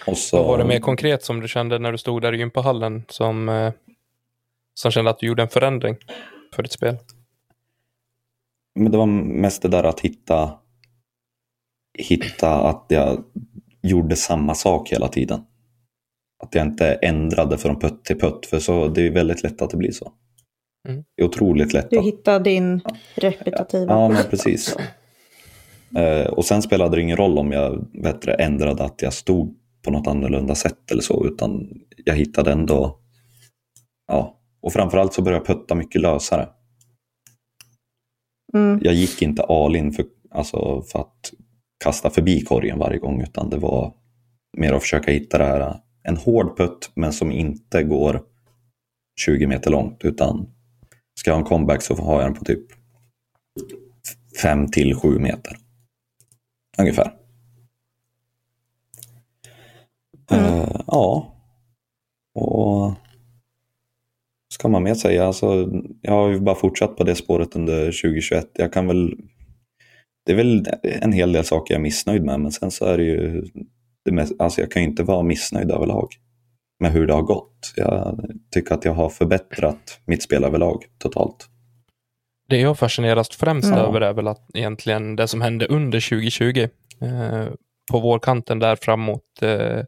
Och 0.08 0.18
så, 0.18 0.38
Vad 0.38 0.48
var 0.48 0.58
det 0.58 0.66
mer 0.66 0.80
konkret 0.80 1.24
som 1.24 1.40
du 1.40 1.48
kände 1.48 1.80
när 1.80 1.92
du 1.92 1.98
stod 1.98 2.22
där 2.22 2.34
i 2.34 2.38
gympahallen 2.38 3.04
som, 3.08 3.50
eh, 3.50 3.74
som 4.74 4.92
kände 4.92 5.12
att 5.12 5.20
du 5.20 5.28
gjorde 5.28 5.42
en 5.42 5.50
förändring 5.50 5.98
för 6.56 6.64
ditt 6.64 6.72
spel? 6.72 6.98
Men 8.76 8.92
det 8.92 8.98
var 8.98 9.06
mest 9.06 9.62
det 9.62 9.68
där 9.68 9.84
att 9.84 10.00
hitta, 10.00 10.54
hitta 11.98 12.70
att 12.70 12.86
jag 12.88 13.24
gjorde 13.82 14.16
samma 14.16 14.56
sak 14.56 14.90
hela 14.90 15.08
tiden. 15.08 15.42
Att 16.44 16.56
jag 16.56 16.66
inte 16.66 16.94
ändrade 16.94 17.58
från 17.58 17.80
putt 17.80 18.06
till 18.06 18.20
putt, 18.20 18.46
för 18.46 18.60
så, 18.60 18.88
det 18.88 19.08
är 19.08 19.12
väldigt 19.12 19.44
lätt 19.44 19.62
att 19.62 19.70
det 19.70 19.78
blir 19.78 19.92
så. 19.92 20.12
Mm. 20.88 21.04
Det 21.16 21.24
är 21.24 21.28
otroligt 21.28 21.74
lätt. 21.74 21.90
Du 21.90 22.02
hittar 22.02 22.40
din 22.40 22.82
repetitiva 23.16 23.94
Ja, 23.94 24.10
men 24.10 24.24
precis. 24.30 24.76
Eh, 25.96 26.28
och 26.28 26.46
sen 26.46 26.62
spelade 26.62 26.98
det 26.98 27.02
ingen 27.02 27.18
roll 27.18 27.38
om 27.38 27.52
jag 27.52 27.88
bättre 28.04 28.34
ändrade 28.34 28.84
att 28.84 29.02
jag 29.02 29.14
stod 29.14 29.56
på 29.86 29.92
något 29.92 30.08
annorlunda 30.08 30.56
sätt 30.56 30.92
eller 30.92 31.02
så, 31.02 31.28
utan 31.28 31.70
jag 32.06 32.16
hittade 32.16 32.52
ändå, 32.52 33.00
ja, 34.08 34.40
och 34.62 34.74
framförallt 34.74 35.14
så 35.14 35.22
började 35.22 35.46
jag 35.48 35.58
putta 35.58 35.76
mycket 35.76 36.02
lösare. 36.02 36.50
Mm. 38.54 38.80
Jag 38.84 38.94
gick 38.94 39.22
inte 39.22 39.44
all 39.44 39.76
in 39.76 39.94
för, 39.94 40.06
alltså, 40.32 40.82
för 40.82 41.00
att 41.00 41.34
kasta 41.84 42.10
förbi 42.10 42.42
korgen 42.42 42.80
varje 42.80 43.00
gång, 43.00 43.22
utan 43.22 43.50
det 43.50 43.58
var 43.58 43.94
mer 44.58 44.74
att 44.74 44.82
försöka 44.82 45.12
hitta 45.12 45.38
det 45.38 45.46
här, 45.46 45.80
en 46.04 46.18
hård 46.18 46.58
putt 46.58 46.92
men 46.96 47.14
som 47.14 47.32
inte 47.32 47.84
går 47.84 48.24
20 49.20 49.48
meter 49.48 49.72
långt, 49.72 50.06
utan 50.06 50.48
ska 51.20 51.30
jag 51.30 51.36
ha 51.36 51.42
en 51.42 51.48
comeback 51.48 51.82
så 51.82 51.96
har 51.96 52.22
jag 52.22 52.32
den 52.32 52.34
på 52.34 52.46
typ 52.46 52.66
5 54.42 54.72
till 54.72 54.96
7 54.96 55.20
meter. 55.20 55.58
Ungefär. 56.78 57.25
Mm. 60.32 60.46
Eh, 60.46 60.82
ja. 60.88 61.32
Och 62.36 62.94
ska 64.54 64.68
man 64.68 64.84
mer 64.84 64.94
säga, 64.94 65.28
alltså, 65.28 65.70
jag 66.02 66.12
har 66.12 66.30
ju 66.30 66.40
bara 66.40 66.56
fortsatt 66.56 66.96
på 66.96 67.04
det 67.04 67.16
spåret 67.16 67.56
under 67.56 67.86
2021. 67.86 68.50
Jag 68.54 68.74
kan 68.74 68.88
väl, 68.88 69.18
det 70.26 70.32
är 70.32 70.36
väl 70.36 70.66
en 70.84 71.12
hel 71.12 71.32
del 71.32 71.44
saker 71.44 71.74
jag 71.74 71.80
är 71.80 71.84
missnöjd 71.84 72.24
med, 72.24 72.40
men 72.40 72.52
sen 72.52 72.72
så 72.72 72.86
är 72.86 72.98
det 72.98 73.04
ju, 73.04 73.46
det 74.06 74.12
mest, 74.12 74.34
alltså 74.42 74.62
jag 74.62 74.72
kan 74.72 74.82
ju 74.82 74.88
inte 74.88 75.04
vara 75.04 75.24
missnöjd 75.24 75.72
överlag 75.72 76.08
med 76.80 76.92
hur 76.92 77.08
det 77.08 77.14
har 77.14 77.22
gått. 77.22 77.74
Jag 77.76 78.20
tycker 78.52 78.76
att 78.76 78.86
jag 78.86 78.94
har 78.94 79.10
förbättrat 79.10 80.00
mitt 80.06 80.24
spel 80.24 80.44
överlag 80.44 80.84
totalt. 80.98 81.50
Det 82.50 82.58
jag 82.58 82.80
fascineras 82.80 83.30
främst 83.30 83.68
Mm. 83.68 83.80
över 83.80 84.02
är 84.02 84.14
väl 84.14 84.28
att 84.28 84.50
egentligen 84.54 85.16
det 85.16 85.28
som 85.28 85.42
hände 85.42 85.66
under 85.66 86.10
2020 86.10 86.68
eh, 87.02 87.48
på 87.92 88.00
vårkanten 88.00 88.60
där 88.60 88.76
fram 88.76 89.00
mot, 89.00 89.42
eh, 89.42 89.82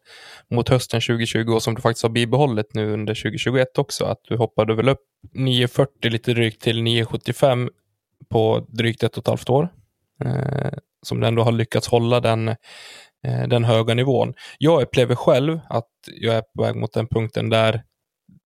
mot 0.49 0.69
hösten 0.69 1.01
2020 1.01 1.51
och 1.51 1.63
som 1.63 1.75
du 1.75 1.81
faktiskt 1.81 2.03
har 2.03 2.09
bibehållit 2.09 2.73
nu 2.73 2.93
under 2.93 3.15
2021 3.15 3.77
också. 3.77 4.05
Att 4.05 4.19
du 4.23 4.37
hoppade 4.37 4.75
väl 4.75 4.89
upp 4.89 5.01
940 5.33 6.11
lite 6.11 6.33
drygt 6.33 6.61
till 6.61 6.83
975 6.83 7.69
på 8.29 8.65
drygt 8.69 9.03
ett 9.03 9.17
och 9.17 9.23
ett 9.23 9.27
halvt 9.27 9.49
år. 9.49 9.69
Eh, 10.25 10.71
som 11.01 11.19
du 11.19 11.27
ändå 11.27 11.43
har 11.43 11.51
lyckats 11.51 11.87
hålla 11.87 12.19
den, 12.19 12.47
eh, 12.47 13.47
den 13.47 13.63
höga 13.63 13.93
nivån. 13.93 14.33
Jag 14.57 14.81
upplever 14.81 15.15
själv 15.15 15.59
att 15.69 15.89
jag 16.05 16.35
är 16.35 16.41
på 16.41 16.63
väg 16.63 16.75
mot 16.75 16.93
den 16.93 17.07
punkten 17.07 17.49
där 17.49 17.83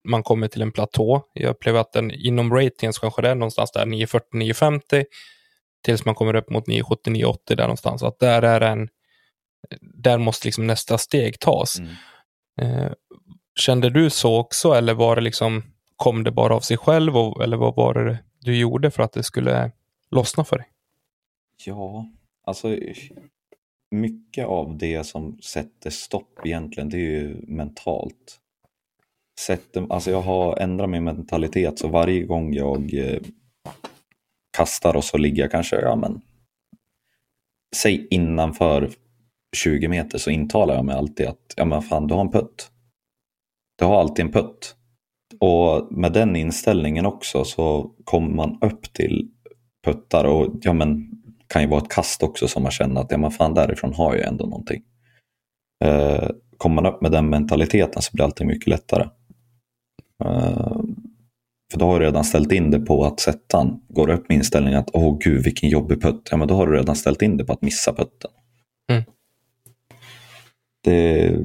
man 0.03 0.23
kommer 0.23 0.47
till 0.47 0.61
en 0.61 0.71
platå. 0.71 1.21
Jag 1.33 1.49
upplever 1.49 1.79
att 1.79 1.93
den 1.93 2.11
inom 2.11 2.53
ratingen 2.53 2.93
kanske 3.01 3.21
det 3.21 3.29
är 3.29 3.35
någonstans 3.35 3.71
där 3.71 3.85
940-950 3.85 5.05
tills 5.85 6.05
man 6.05 6.15
kommer 6.15 6.35
upp 6.35 6.49
mot 6.49 6.67
970-980 6.67 7.37
där 7.47 7.63
någonstans. 7.63 8.03
Att 8.03 8.19
där 8.19 8.41
är 8.41 8.61
en 8.61 8.89
där 9.81 10.17
måste 10.17 10.47
liksom 10.47 10.67
nästa 10.67 10.97
steg 10.97 11.39
tas. 11.39 11.79
Mm. 11.79 11.93
Eh, 12.61 12.91
kände 13.59 13.89
du 13.89 14.09
så 14.09 14.39
också 14.39 14.73
eller 14.73 14.93
var 14.93 15.15
det 15.15 15.21
liksom 15.21 15.63
kom 15.95 16.23
det 16.23 16.31
bara 16.31 16.55
av 16.55 16.59
sig 16.59 16.77
själv 16.77 17.17
och, 17.17 17.43
eller 17.43 17.57
vad 17.57 17.75
var 17.75 17.93
det 17.93 18.17
du 18.39 18.57
gjorde 18.57 18.91
för 18.91 19.03
att 19.03 19.13
det 19.13 19.23
skulle 19.23 19.71
lossna 20.11 20.43
för 20.43 20.57
dig? 20.57 20.67
Ja, 21.65 22.05
alltså 22.43 22.77
mycket 23.91 24.45
av 24.45 24.77
det 24.77 25.03
som 25.03 25.37
sätter 25.41 25.89
stopp 25.89 26.39
egentligen, 26.45 26.89
det 26.89 26.97
är 26.97 27.21
ju 27.21 27.45
mentalt. 27.47 28.39
Sätter, 29.39 29.87
alltså 29.89 30.11
jag 30.11 30.21
har 30.21 30.57
ändrat 30.57 30.89
min 30.89 31.03
mentalitet 31.03 31.79
så 31.79 31.87
varje 31.87 32.23
gång 32.23 32.53
jag 32.53 32.93
eh, 32.93 33.19
kastar 34.57 34.95
och 34.95 35.03
så 35.03 35.17
ligger 35.17 35.41
jag 35.41 35.51
kanske, 35.51 35.75
ja 35.75 35.95
men, 35.95 36.21
säg 37.75 38.07
innanför 38.09 38.89
20 39.57 39.87
meter 39.87 40.17
så 40.17 40.29
intalar 40.29 40.75
jag 40.75 40.85
mig 40.85 40.95
alltid 40.95 41.27
att, 41.27 41.53
ja 41.55 41.65
men 41.65 41.81
fan 41.81 42.07
du 42.07 42.13
har 42.13 42.21
en 42.21 42.31
putt. 42.31 42.71
Du 43.77 43.85
har 43.85 43.99
alltid 43.99 44.25
en 44.25 44.31
putt. 44.31 44.75
Och 45.39 45.93
med 45.93 46.13
den 46.13 46.35
inställningen 46.35 47.05
också 47.05 47.43
så 47.43 47.91
kommer 48.03 48.35
man 48.35 48.57
upp 48.61 48.93
till 48.93 49.29
puttar 49.85 50.25
och 50.25 50.53
ja 50.61 50.73
men 50.73 51.11
kan 51.47 51.61
ju 51.61 51.67
vara 51.67 51.81
ett 51.81 51.91
kast 51.91 52.23
också 52.23 52.47
som 52.47 52.63
man 52.63 52.71
känner 52.71 53.01
att 53.01 53.11
ja 53.11 53.17
men 53.17 53.31
fan 53.31 53.53
därifrån 53.53 53.93
har 53.93 54.15
jag 54.15 54.27
ändå 54.27 54.45
någonting. 54.45 54.83
Eh, 55.83 56.29
kommer 56.57 56.75
man 56.81 56.93
upp 56.93 57.01
med 57.01 57.11
den 57.11 57.29
mentaliteten 57.29 58.01
så 58.01 58.11
blir 58.13 58.25
allting 58.25 58.47
mycket 58.47 58.67
lättare. 58.67 59.03
Eh, 60.23 60.81
För 61.71 61.79
då 61.79 61.85
har 61.85 61.99
du 61.99 62.05
redan 62.05 62.23
ställt 62.23 62.51
in 62.51 62.71
det 62.71 62.79
på 62.79 63.05
att 63.05 63.19
sätta 63.19 63.57
den. 63.57 63.81
Går 63.89 64.07
du 64.07 64.13
upp 64.13 64.29
med 64.29 64.35
inställningen 64.35 64.79
att 64.79 64.89
åh 64.93 65.17
gud 65.19 65.43
vilken 65.43 65.69
jobbig 65.69 66.01
putt. 66.01 66.27
Ja 66.31 66.37
men 66.37 66.47
då 66.47 66.55
har 66.55 66.67
du 66.67 66.77
redan 66.77 66.95
ställt 66.95 67.21
in 67.21 67.37
det 67.37 67.45
på 67.45 67.53
att 67.53 67.61
missa 67.61 67.93
putten. 67.93 68.31
Mm. 68.91 69.03
Det, 70.83 71.35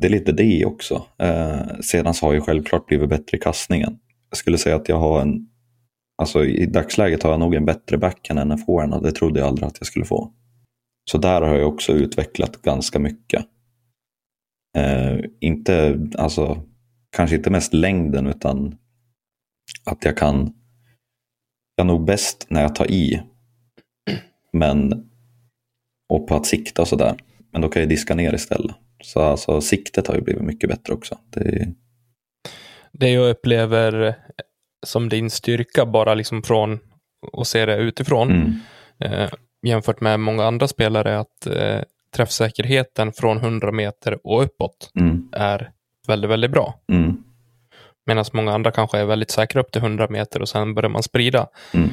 det 0.00 0.06
är 0.06 0.10
lite 0.10 0.32
det 0.32 0.64
också. 0.64 1.06
Eh, 1.18 1.80
sedan 1.80 2.14
så 2.14 2.26
har 2.26 2.34
jag 2.34 2.44
självklart 2.44 2.86
blivit 2.86 3.08
bättre 3.08 3.36
i 3.36 3.40
kastningen. 3.40 3.98
Jag 4.30 4.38
skulle 4.38 4.58
säga 4.58 4.76
att 4.76 4.88
jag 4.88 4.98
har 4.98 5.20
en, 5.20 5.48
alltså 6.22 6.44
i 6.44 6.66
dagsläget 6.66 7.22
har 7.22 7.30
jag 7.30 7.40
nog 7.40 7.54
en 7.54 7.64
bättre 7.64 7.98
backhand 7.98 8.40
än 8.40 8.50
en 8.50 8.58
forehand 8.58 8.94
och 8.94 9.02
det 9.02 9.12
trodde 9.12 9.40
jag 9.40 9.48
aldrig 9.48 9.66
att 9.66 9.76
jag 9.80 9.86
skulle 9.86 10.04
få. 10.04 10.32
Så 11.10 11.18
där 11.18 11.42
har 11.42 11.56
jag 11.56 11.68
också 11.68 11.92
utvecklat 11.92 12.62
ganska 12.62 12.98
mycket. 12.98 13.44
Eh, 14.76 15.18
inte, 15.40 16.06
alltså, 16.18 16.62
kanske 17.16 17.36
inte 17.36 17.50
mest 17.50 17.72
längden 17.72 18.26
utan 18.26 18.76
att 19.84 20.04
jag 20.04 20.16
kan, 20.16 20.54
jag 21.76 21.84
är 21.84 21.88
nog 21.88 22.04
bäst 22.04 22.46
när 22.48 22.62
jag 22.62 22.74
tar 22.74 22.90
i. 22.90 23.22
Men, 24.52 25.10
och 26.08 26.28
på 26.28 26.34
att 26.34 26.46
sikta 26.46 26.82
och 26.82 26.88
sådär. 26.88 27.16
Men 27.52 27.60
då 27.60 27.68
kan 27.68 27.82
jag 27.82 27.88
diska 27.88 28.14
ner 28.14 28.34
istället. 28.34 28.76
Så 29.04 29.20
alltså, 29.20 29.60
siktet 29.60 30.06
har 30.06 30.14
ju 30.14 30.20
blivit 30.20 30.42
mycket 30.42 30.70
bättre 30.70 30.94
också. 30.94 31.18
Det 31.30 31.40
är, 31.40 31.74
Det 32.92 33.10
jag 33.10 33.30
upplever 33.30 34.14
som 34.86 35.08
din 35.08 35.30
styrka 35.30 35.86
bara 35.86 36.14
liksom 36.14 36.42
från 36.42 36.78
att 37.32 37.46
se 37.46 37.66
det 37.66 37.76
utifrån 37.76 38.30
mm, 38.30 38.60
eh, 39.04 39.30
jämfört 39.66 40.00
med 40.00 40.20
många 40.20 40.44
andra 40.44 40.68
spelare 40.68 41.10
är 41.10 41.16
att 41.16 41.46
eh, 41.46 41.82
träffsäkerheten 42.16 43.12
från 43.12 43.36
100 43.36 43.72
meter 43.72 44.26
och 44.26 44.42
uppåt 44.42 44.90
mm, 45.00 45.28
är 45.32 45.70
väldigt, 46.06 46.30
väldigt 46.30 46.50
bra. 46.50 46.74
mm, 46.92 47.16
Medan 48.06 48.24
många 48.32 48.52
andra 48.52 48.70
kanske 48.70 48.98
är 48.98 49.04
väldigt 49.04 49.30
säkra 49.30 49.60
upp 49.60 49.72
till 49.72 49.82
100 49.82 50.06
meter 50.10 50.42
och 50.42 50.48
sen 50.48 50.74
börjar 50.74 50.90
man 50.90 51.02
sprida. 51.02 51.46
mm. 51.74 51.90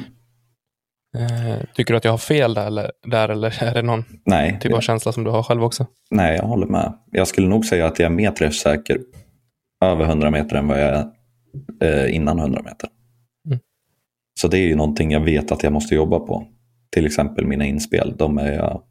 Eh, 1.16 1.58
tycker 1.74 1.94
du 1.94 1.96
att 1.98 2.04
jag 2.04 2.12
har 2.12 2.18
fel 2.18 2.54
där 2.54 2.66
eller, 2.66 2.90
där, 3.06 3.28
eller 3.28 3.62
är 3.62 3.74
det 3.74 3.82
någon 3.82 4.04
Nej, 4.24 4.58
typ 4.60 4.72
av 4.72 4.80
känsla 4.80 5.12
som 5.12 5.24
du 5.24 5.30
har 5.30 5.42
själv 5.42 5.64
också? 5.64 5.86
nej, 6.10 6.36
jag 6.36 6.44
håller 6.44 6.66
med. 6.66 6.92
Jag 7.10 7.28
skulle 7.28 7.48
nog 7.48 7.64
säga 7.64 7.86
att 7.86 7.98
jag 7.98 8.06
är 8.06 8.14
mer 8.14 8.30
träffsäker 8.30 8.98
över 9.84 10.04
100 10.04 10.30
meter 10.30 10.56
än 10.56 10.68
vad 10.68 10.80
jag 10.80 10.88
är 10.88 12.04
eh, 12.04 12.14
innan 12.14 12.38
100 12.38 12.62
meter. 12.64 12.88
Mm. 13.46 13.58
Så 14.40 14.48
det 14.48 14.58
är 14.58 14.66
ju 14.66 14.76
någonting 14.76 15.10
jag 15.10 15.20
vet 15.20 15.52
att 15.52 15.62
jag 15.62 15.72
måste 15.72 15.94
jobba 15.94 16.18
på. 16.18 16.46
Till 16.92 17.06
exempel 17.06 17.46
mina 17.46 17.64
inspel. 17.64 18.14
De 18.16 18.38
är 18.38 18.52
jag, 18.52 18.82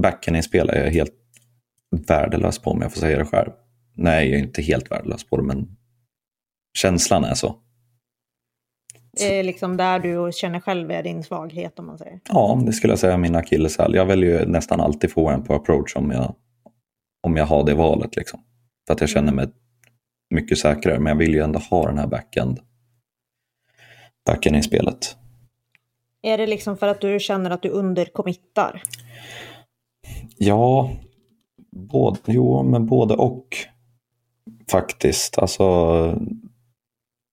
backeninspel 0.00 0.68
är 0.68 0.84
jag 0.84 0.90
helt 0.90 1.12
värdelös 2.08 2.58
på 2.58 2.70
om 2.70 2.82
jag 2.82 2.92
får 2.92 3.00
säga 3.00 3.18
det 3.18 3.24
själv. 3.24 3.50
Nej, 3.96 4.30
jag 4.30 4.40
är 4.40 4.44
inte 4.44 4.62
helt 4.62 4.90
värdelös 4.90 5.24
på 5.24 5.36
det, 5.36 5.42
men 5.42 5.76
känslan 6.78 7.24
är 7.24 7.34
så. 7.34 7.56
Det 9.16 9.38
är 9.38 9.42
liksom 9.42 9.76
där 9.76 9.98
du 9.98 10.30
känner 10.32 10.60
själv 10.60 10.90
är 10.90 11.02
din 11.02 11.22
svaghet 11.22 11.78
om 11.78 11.86
man 11.86 11.98
säger. 11.98 12.20
Ja, 12.28 12.62
det 12.66 12.72
skulle 12.72 12.92
jag 12.92 12.98
säga 12.98 13.12
är 13.12 13.18
min 13.18 13.36
akilleshäl. 13.36 13.94
Jag 13.94 14.06
väljer 14.06 14.40
ju 14.40 14.46
nästan 14.46 14.80
alltid 14.80 15.12
forehand 15.12 15.46
på 15.46 15.54
approach 15.54 15.96
om 15.96 16.10
jag, 16.10 16.34
om 17.22 17.36
jag 17.36 17.46
har 17.46 17.64
det 17.64 17.74
valet. 17.74 18.16
Liksom. 18.16 18.40
För 18.86 18.94
att 18.94 19.00
jag 19.00 19.10
känner 19.10 19.32
mig 19.32 19.48
mycket 20.30 20.58
säkrare, 20.58 20.98
men 20.98 21.10
jag 21.10 21.16
vill 21.16 21.34
ju 21.34 21.40
ändå 21.40 21.58
ha 21.58 21.86
den 21.86 21.98
här 21.98 22.06
backhand, 22.06 22.60
backhand 24.26 24.56
i 24.56 24.62
spelet. 24.62 25.16
Är 26.22 26.38
det 26.38 26.46
liksom 26.46 26.76
för 26.76 26.88
att 26.88 27.00
du 27.00 27.20
känner 27.20 27.50
att 27.50 27.62
du 27.62 27.68
underkommittar? 27.68 28.82
Ja, 30.36 30.90
både, 31.70 32.18
jo, 32.26 32.62
men 32.62 32.86
både 32.86 33.14
och 33.14 33.46
faktiskt. 34.70 35.38
Alltså, 35.38 35.64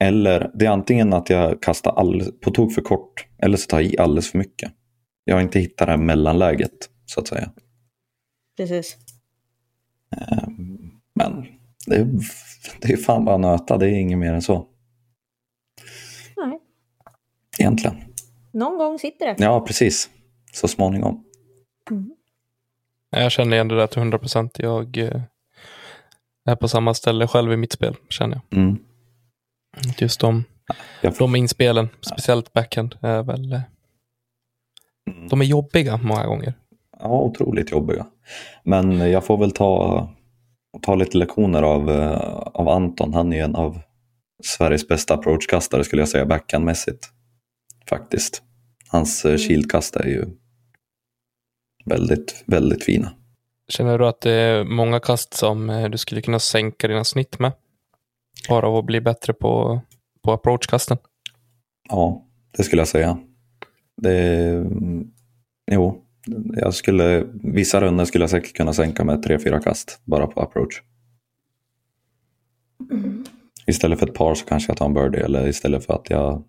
eller 0.01 0.51
det 0.53 0.65
är 0.65 0.70
antingen 0.70 1.13
att 1.13 1.29
jag 1.29 1.62
kastar 1.62 1.91
all, 1.91 2.31
på 2.41 2.51
tok 2.51 2.74
för 2.74 2.81
kort 2.81 3.27
eller 3.38 3.58
så 3.58 3.67
tar 3.67 3.79
jag 3.79 3.93
i 3.93 3.98
alldeles 3.98 4.31
för 4.31 4.38
mycket. 4.38 4.72
Jag 5.24 5.36
har 5.36 5.41
inte 5.41 5.60
hittat 5.60 5.88
det 5.88 5.91
här 5.91 5.98
mellanläget 5.98 6.89
så 7.05 7.20
att 7.20 7.27
säga. 7.27 7.51
Precis. 8.58 8.98
Men 11.13 11.46
det 11.88 11.96
är, 11.96 12.08
det 12.81 12.93
är 12.93 12.98
fan 12.98 13.25
bara 13.25 13.38
nöta, 13.38 13.77
det 13.77 13.89
är 13.89 13.93
inget 13.93 14.17
mer 14.17 14.34
än 14.34 14.41
så. 14.41 14.67
Nej. 16.37 16.59
Egentligen. 17.59 17.98
Någon 18.51 18.77
gång 18.77 19.00
sitter 19.00 19.25
det. 19.25 19.44
Ja, 19.44 19.61
precis. 19.61 20.09
Så 20.53 20.68
småningom. 20.68 21.24
Jag 23.09 23.31
känner 23.31 23.53
igen 23.53 23.68
det 23.68 23.75
där 23.75 23.87
till 23.87 24.00
100 24.00 24.20
procent. 24.20 24.59
Jag 24.59 24.98
eh, 24.98 25.22
är 26.46 26.55
på 26.55 26.68
samma 26.68 26.94
ställe 26.94 27.27
själv 27.27 27.53
i 27.53 27.57
mitt 27.57 27.72
spel, 27.72 27.96
känner 28.09 28.42
jag. 28.50 28.59
Mm. 28.59 28.79
Just 29.98 30.20
de, 30.20 30.44
Jag, 31.01 31.14
de 31.14 31.36
inspelen, 31.36 31.90
speciellt 32.01 32.53
backhand, 32.53 32.96
är 33.01 33.24
väl... 33.24 33.53
eh, 33.53 33.62
Mm. 35.07 35.27
De 35.27 35.42
är 35.42 35.46
jobbiga 35.46 35.98
många 35.98 36.25
gånger. 36.25 36.53
ja, 37.00 37.22
otroligt 37.22 37.72
jobbiga. 37.72 38.05
Men 38.64 39.12
jag 39.12 39.25
får 39.25 39.38
väl 39.38 39.51
ta, 39.51 40.10
ta 40.81 40.96
lite 40.96 41.18
lektioner 41.18 41.64
av, 41.64 41.90
eh, 41.90 42.18
av 42.38 42.70
Anton. 42.70 43.14
Han 43.14 43.34
är 43.34 43.38
ju 43.38 43.44
en 43.44 43.55
av 43.55 43.79
Sveriges 44.44 44.88
bästa 44.88 45.14
approachkastare 45.14 45.84
skulle 45.84 46.01
jag 46.01 46.10
säga, 46.10 46.25
backhandmässigt. 46.25 47.10
Faktiskt. 47.90 48.44
Hans 48.90 49.25
mm. 49.25 49.38
shieldkast 49.38 49.96
är 49.96 50.05
ju 50.05 50.25
väldigt, 51.86 52.44
väldigt 52.46 52.84
fina. 52.84 53.12
Känner 53.68 53.98
du 53.98 54.07
att 54.07 54.22
det 54.22 54.31
är 54.31 54.64
många 54.64 55.00
kast 55.00 55.34
som 55.34 55.70
eh, 55.70 55.90
du 55.90 55.98
skulle 55.98 56.22
kunna 56.22 56.40
sänka 56.40 56.88
dina 56.88 57.03
snitt 57.03 57.40
med? 57.40 57.51
Bara 58.50 58.67
av 58.67 58.75
att 58.75 58.85
bli 58.85 59.01
bättre 59.01 59.33
på, 59.33 59.81
på 60.24 60.31
approachkasten? 60.31 60.98
Ja, 61.89 62.25
det 62.57 62.63
skulle 62.63 62.81
jag 62.81 62.87
säga. 62.87 63.17
Det, 64.01 64.65
jo, 65.72 66.03
jag 66.53 66.74
skulle, 66.74 67.24
vissa 67.33 67.81
runder 67.81 68.05
skulle 68.05 68.24
jag 68.24 68.29
säkert 68.29 68.55
kunna 68.55 68.74
sänka 68.74 69.03
med 69.03 69.25
3-4 69.25 69.59
kast 69.59 70.01
bara 70.05 70.27
på 70.27 70.41
approach. 70.41 70.81
Istället 73.65 74.00
för 74.00 74.07
ett 74.07 74.13
par 74.13 74.35
så 74.35 74.46
kanske 74.46 74.70
jag 74.70 74.77
tar 74.77 74.85
en 74.85 74.94
birdie 74.94 75.24
eller 75.24 75.48
istället 75.48 75.85
för 75.85 75.94
att 75.94 76.09
jag 76.09 76.44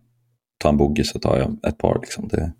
tar 0.59 0.69
en 0.71 0.77
bogey 0.77 1.05
så 1.05 1.19
tar 1.19 1.39
jag 1.39 1.57
ett 1.69 1.79
par. 1.79 1.99
Liksom. 2.01 2.29
Det, 2.29 2.53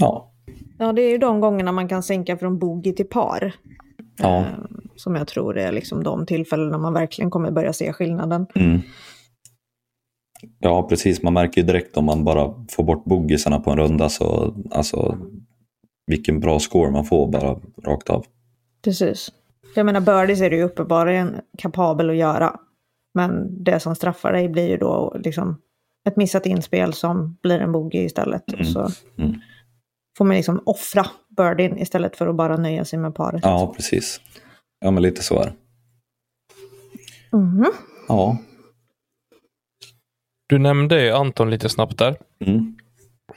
ja, 0.00 0.32
Ja, 0.78 0.92
det 0.92 1.02
är 1.02 1.10
ju 1.10 1.18
de 1.18 1.40
gångerna 1.40 1.72
man 1.72 1.88
kan 1.88 2.02
sänka 2.02 2.36
från 2.36 2.58
bogey 2.58 2.92
till 2.92 3.08
par. 3.08 3.54
Ja. 4.18 4.38
Eh, 4.38 4.46
som 4.96 5.14
jag 5.14 5.26
tror 5.26 5.58
är 5.58 5.72
liksom 5.72 6.02
de 6.04 6.26
tillfällena 6.26 6.78
man 6.78 6.92
verkligen 6.92 7.30
kommer 7.30 7.50
börja 7.50 7.72
se 7.72 7.92
skillnaden. 7.92 8.46
Mm. 8.54 8.80
Ja, 10.58 10.88
precis. 10.88 11.22
Man 11.22 11.32
märker 11.32 11.60
ju 11.60 11.66
direkt 11.66 11.96
om 11.96 12.04
man 12.04 12.24
bara 12.24 12.54
får 12.70 12.84
bort 12.84 13.04
boggisarna 13.04 13.60
på 13.60 13.70
en 13.70 13.78
runda 13.78 14.08
så 14.08 14.54
alltså 14.70 15.18
vilken 16.06 16.40
bra 16.40 16.58
score 16.58 16.90
man 16.90 17.04
får 17.04 17.32
bara 17.32 17.58
rakt 17.84 18.10
av. 18.10 18.24
Precis. 18.84 19.32
Jag 19.74 19.86
menar, 19.86 20.00
birdies 20.00 20.40
är 20.40 20.50
du 20.50 20.56
ju 20.56 20.62
uppenbarligen 20.62 21.36
kapabel 21.58 22.10
att 22.10 22.16
göra. 22.16 22.56
Men 23.14 23.64
det 23.64 23.80
som 23.80 23.94
straffar 23.94 24.32
dig 24.32 24.48
blir 24.48 24.68
ju 24.68 24.76
då 24.76 25.16
liksom 25.24 25.60
ett 26.08 26.16
missat 26.16 26.46
inspel 26.46 26.92
som 26.92 27.38
blir 27.42 27.58
en 27.58 27.72
bogey 27.72 28.04
istället. 28.04 28.52
Mm. 28.52 28.60
Och 28.60 28.66
så 28.66 28.88
Mm. 29.18 29.40
Får 30.18 30.24
man 30.24 30.36
liksom 30.36 30.62
offra 30.66 31.06
birdien 31.36 31.78
istället 31.78 32.16
för 32.16 32.26
att 32.26 32.36
bara 32.36 32.56
nöja 32.56 32.84
sig 32.84 32.98
med 32.98 33.14
paret. 33.14 33.40
Ja, 33.42 33.72
precis. 33.76 34.20
Ja, 34.80 34.90
men 34.90 35.02
lite 35.02 35.22
så 35.22 35.40
är 35.40 35.44
det. 35.44 35.52
Mhm. 37.36 37.72
Ja. 38.08 38.38
Du 40.46 40.58
nämnde 40.58 41.02
ju 41.02 41.10
Anton 41.10 41.50
lite 41.50 41.68
snabbt 41.68 41.98
där. 41.98 42.16
Mm. 42.46 42.76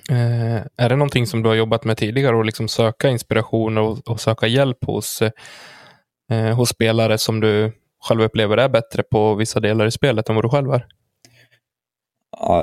Eh, 0.10 0.65
är 0.78 0.89
det 0.89 0.96
någonting 0.96 1.28
som 1.28 1.44
du 1.44 1.50
har 1.50 1.56
jobbat 1.56 1.86
med 1.86 1.98
tidigare 1.98 2.36
och 2.36 2.46
liksom 2.46 2.67
söka 2.67 3.10
inspiration 3.10 3.78
och, 3.78 4.08
och 4.08 4.20
söka 4.20 4.48
hjälp 4.48 4.86
hos, 4.86 5.22
eh, 6.32 6.56
hos 6.56 6.70
spelare 6.70 7.17
som 7.17 7.39
du 7.39 7.72
själv 8.04 8.22
upplever 8.22 8.58
är 8.58 8.70
bättre 8.70 9.04
på 9.04 9.36
vissa 9.36 9.60
delar 9.60 9.86
i 9.86 9.91
spelet 9.91 10.30
än 10.30 10.36
vad 10.36 10.44
du 10.44 10.50
själv 10.50 10.72
är? 10.72 10.86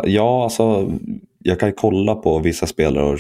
Ja, 0.05 0.45
alltså 0.45 0.91
jag 1.39 1.61
kan 1.61 1.69
ju 1.69 1.75
kolla 1.75 2.15
på 2.15 2.39
vissa 2.39 2.67
spelare 2.67 3.05
och 3.05 3.19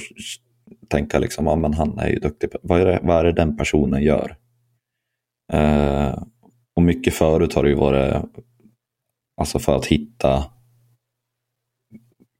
tänka 0.89 1.19
liksom, 1.19 1.47
ja 1.47 1.57
men 1.57 1.75
han 1.75 1.99
är 1.99 2.09
ju 2.09 2.19
duktig. 2.19 2.51
Vad, 2.63 2.81
är 2.81 2.87
det, 2.87 3.01
vad 3.03 3.21
är 3.21 3.25
det 3.25 3.33
den 3.33 3.57
personen 3.57 4.03
gör? 4.03 4.37
Eh, 5.53 6.23
och 6.77 6.83
mycket 6.83 7.15
förut 7.15 7.55
har 7.55 7.63
det 7.63 7.69
ju 7.69 7.75
varit 7.75 8.25
alltså 9.41 9.59
för 9.59 9.77
att 9.77 9.87
hitta 9.87 10.45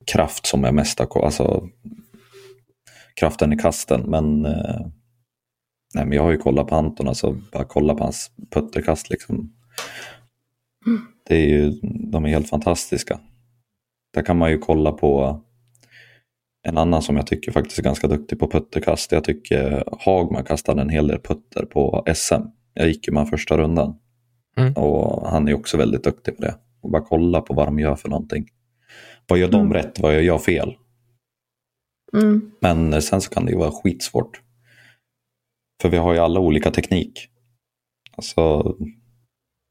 kraft 0.07 0.47
som 0.47 0.65
är 0.65 0.73
mesta, 0.73 1.07
alltså 1.15 1.69
kraften 3.21 3.53
i 3.53 3.57
kasten. 3.57 4.01
Men, 4.01 4.45
eh, 4.45 4.81
nej, 5.95 6.05
men 6.05 6.13
jag 6.13 6.23
har 6.23 6.31
ju 6.31 6.39
kollat 6.39 6.67
på 6.67 6.75
Anton, 6.75 7.09
alltså 7.09 7.37
bara 7.53 7.65
kolla 7.65 7.95
på 7.95 8.05
hans 8.05 8.31
putterkast 8.51 9.11
liksom. 9.11 9.55
Det 11.29 11.37
är 11.37 11.47
ju, 11.47 11.71
de 11.83 12.25
är 12.25 12.29
helt 12.29 12.49
fantastiska. 12.49 13.21
Där 14.15 14.23
kan 14.23 14.39
man 14.39 14.51
ju 14.51 14.59
kolla 14.59 14.93
på 14.93 15.43
en 16.69 16.79
annan 16.79 17.03
som 17.03 17.17
jag 17.17 17.27
tycker 17.27 17.53
faktiskt 17.53 17.79
är 17.79 17.83
ganska 17.83 18.09
duktig 18.09 18.39
på 18.39 18.51
putterkast. 18.51 19.13
Jag 19.13 19.25
tycker 19.25 19.85
Hagman 20.01 20.45
kastade 20.45 20.83
en 20.83 20.89
hel 20.89 21.09
del 21.09 21.19
putter 21.21 21.65
på 21.65 22.05
SM. 22.15 22.43
Jag 22.75 22.89
gick 22.89 23.09
ju 23.09 23.15
med 23.15 23.29
första 23.29 23.59
rundan. 23.59 23.99
Mm. 24.57 24.73
Och 24.73 25.31
han 25.31 25.49
är 25.49 25.55
också 25.55 25.77
väldigt 25.77 26.05
duktig 26.05 26.37
på 26.37 26.43
det. 26.43 26.55
Och 26.83 26.91
bara 26.91 27.03
kolla 27.03 27.41
på 27.41 27.55
vad 27.55 27.67
de 27.67 27.79
gör 27.79 27.97
för 27.97 28.09
någonting. 28.09 28.49
Vad 29.27 29.39
gör 29.39 29.49
de 29.49 29.61
Mm. 29.61 29.73
rätt? 29.73 30.01
Vad 30.01 30.15
gör 30.15 30.21
jag 30.21 30.45
fel? 30.45 30.75
Mm. 32.17 32.51
Men 32.61 32.93
eh, 32.93 33.01
sen 33.01 33.21
så 33.21 33.31
kan 33.31 33.45
det 33.45 33.53
ju 33.53 33.59
vara 33.59 33.71
skitsvårt. 33.71 34.41
För 35.83 35.89
vi 35.89 35.97
har 35.97 36.13
ju 36.13 36.19
alla 36.19 36.41
olika 36.41 36.71
teknik. 36.71 37.29
Alltså, 38.17 38.75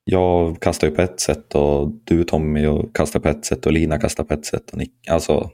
jag 0.03 0.61
kastar 0.61 0.87
ju 0.87 0.95
på 0.95 1.01
ett 1.01 1.19
sätt 1.19 1.55
och 1.55 1.91
du 2.03 2.23
Tommy 2.23 2.67
kastar 2.93 3.19
på 3.19 3.27
ett 3.29 3.45
sätt 3.45 3.65
och 3.65 3.71
Lina 3.71 3.99
kastar 3.99 4.23
på 4.23 4.33
ett 4.33 4.45
sätt. 4.45 4.71
Och 4.71 4.77
Nick. 4.77 5.07
Alltså, 5.09 5.51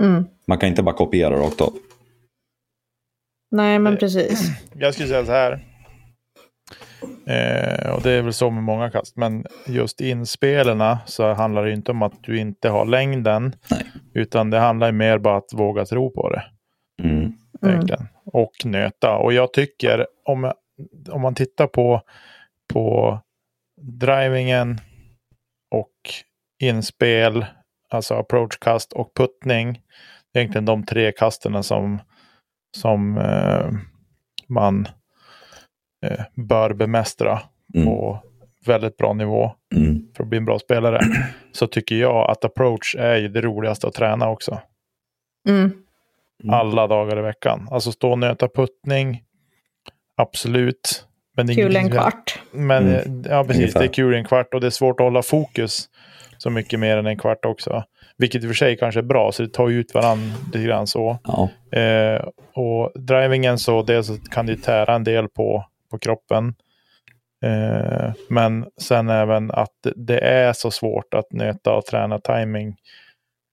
Mm. 0.00 0.24
man 0.46 0.58
kan 0.58 0.68
inte 0.68 0.82
bara 0.82 0.94
kopiera 0.94 1.36
rakt 1.36 1.60
av. 1.60 1.72
Nej, 3.50 3.78
men 3.78 3.92
Eh, 3.92 3.98
precis. 3.98 4.48
Jag 4.74 4.94
skulle 4.94 5.08
säga 5.08 5.24
så 5.24 5.32
här. 5.32 5.52
Eh, 7.26 7.90
och 7.94 8.02
det 8.02 8.10
är 8.10 8.22
väl 8.22 8.32
så 8.32 8.50
med 8.50 8.62
många 8.62 8.90
kast. 8.90 9.16
Men 9.16 9.46
just 9.66 10.00
inspelarna 10.00 10.98
så 11.06 11.32
handlar 11.32 11.64
det 11.64 11.72
inte 11.72 11.90
om 11.90 12.02
att 12.02 12.22
du 12.22 12.38
inte 12.38 12.68
har 12.68 12.84
längden. 12.86 13.56
Nej. 13.70 13.86
Utan 14.14 14.50
det 14.50 14.58
handlar 14.58 14.86
ju 14.86 14.92
mer 14.92 15.18
bara 15.18 15.36
att 15.36 15.52
våga 15.52 15.84
tro 15.84 16.10
på 16.10 16.30
det. 16.30 16.44
Mm. 17.02 17.32
Egentligen. 17.66 18.08
Och 18.24 18.52
nöta. 18.64 19.16
Och 19.16 19.32
jag 19.32 19.52
tycker 19.52 20.06
om, 20.24 20.52
om 21.08 21.20
man 21.20 21.34
tittar 21.34 21.66
på, 21.66 22.02
på 22.72 23.18
drivingen 23.80 24.80
och 25.70 25.90
inspel, 26.62 27.46
alltså 27.90 28.14
approachkast 28.14 28.92
och 28.92 29.14
puttning. 29.16 29.72
Det 30.32 30.38
är 30.38 30.40
egentligen 30.42 30.64
de 30.64 30.86
tre 30.86 31.12
kasterna 31.12 31.62
som, 31.62 31.98
som 32.76 33.18
eh, 33.18 33.66
man 34.48 34.88
eh, 36.06 36.24
bör 36.34 36.72
bemästra 36.72 37.40
Mm. 37.74 37.86
på 37.86 38.18
väldigt 38.66 38.96
bra 38.96 39.12
nivå 39.12 39.52
Mm. 39.74 40.08
för 40.16 40.22
att 40.24 40.28
bli 40.28 40.38
en 40.38 40.44
bra 40.44 40.58
spelare. 40.58 41.00
Så 41.52 41.66
tycker 41.66 41.96
jag 41.96 42.30
att 42.30 42.44
approach 42.44 42.96
är 42.98 43.16
ju 43.16 43.28
det 43.28 43.40
roligaste 43.40 43.86
att 43.86 43.94
träna 43.94 44.28
också. 44.28 44.60
Mm. 45.48 45.60
Mm. 46.42 46.54
Alla 46.54 46.86
dagar 46.86 47.18
i 47.18 47.22
veckan. 47.22 47.68
Alltså 47.70 47.92
stå 47.92 48.10
och 48.10 48.18
nöta 48.18 48.48
puttning. 48.48 49.22
Absolut. 50.16 51.06
Men 51.36 51.46
det 51.46 51.52
är 51.52 51.54
Kul 51.54 51.76
en 51.76 51.90
kvart. 51.90 52.42
Men 52.52 52.82
Mm. 52.88 53.24
eh, 53.24 53.30
ja, 53.32 53.44
precis. 53.44 53.60
Ungefär. 53.62 53.80
Det 53.80 53.86
är 53.86 53.92
kul 53.92 54.14
en 54.14 54.24
kvart 54.24 54.54
och 54.54 54.60
det 54.60 54.66
är 54.66 54.70
svårt 54.70 55.00
att 55.00 55.04
hålla 55.04 55.22
fokus 55.22 55.88
så 56.44 56.50
mycket 56.50 56.80
mer 56.80 56.96
än 56.96 57.06
en 57.06 57.18
kvart 57.18 57.44
också. 57.44 57.84
Vilket 58.16 58.42
i 58.42 58.46
och 58.46 58.48
för 58.50 58.54
sig 58.54 58.76
kanske 58.76 59.00
är 59.00 59.04
bra, 59.04 59.32
så 59.32 59.42
det 59.42 59.48
tar 59.48 59.68
ju 59.68 59.80
ut 59.80 59.94
varandra 59.94 60.34
lite 60.46 60.62
grann 60.66 60.86
så. 60.86 61.18
Ja. 61.24 61.48
Eh, 61.80 62.24
och 62.54 62.92
drivingen 63.02 63.58
så 63.58 63.82
dels 63.82 64.10
kan 64.30 64.46
det 64.46 64.56
tära 64.56 64.94
en 64.94 65.04
del 65.04 65.28
på, 65.28 65.64
på 65.90 65.98
kroppen. 65.98 66.54
Eh, 67.44 68.12
men 68.28 68.66
sen 68.80 69.08
även 69.08 69.50
att 69.50 69.70
det- 69.84 69.92
det 69.96 70.18
är 70.18 70.52
så 70.52 70.70
svårt 70.70 71.14
att 71.14 71.32
nöta 71.32 71.72
och 71.74 71.84
träna 71.86 72.18
timing 72.18 72.76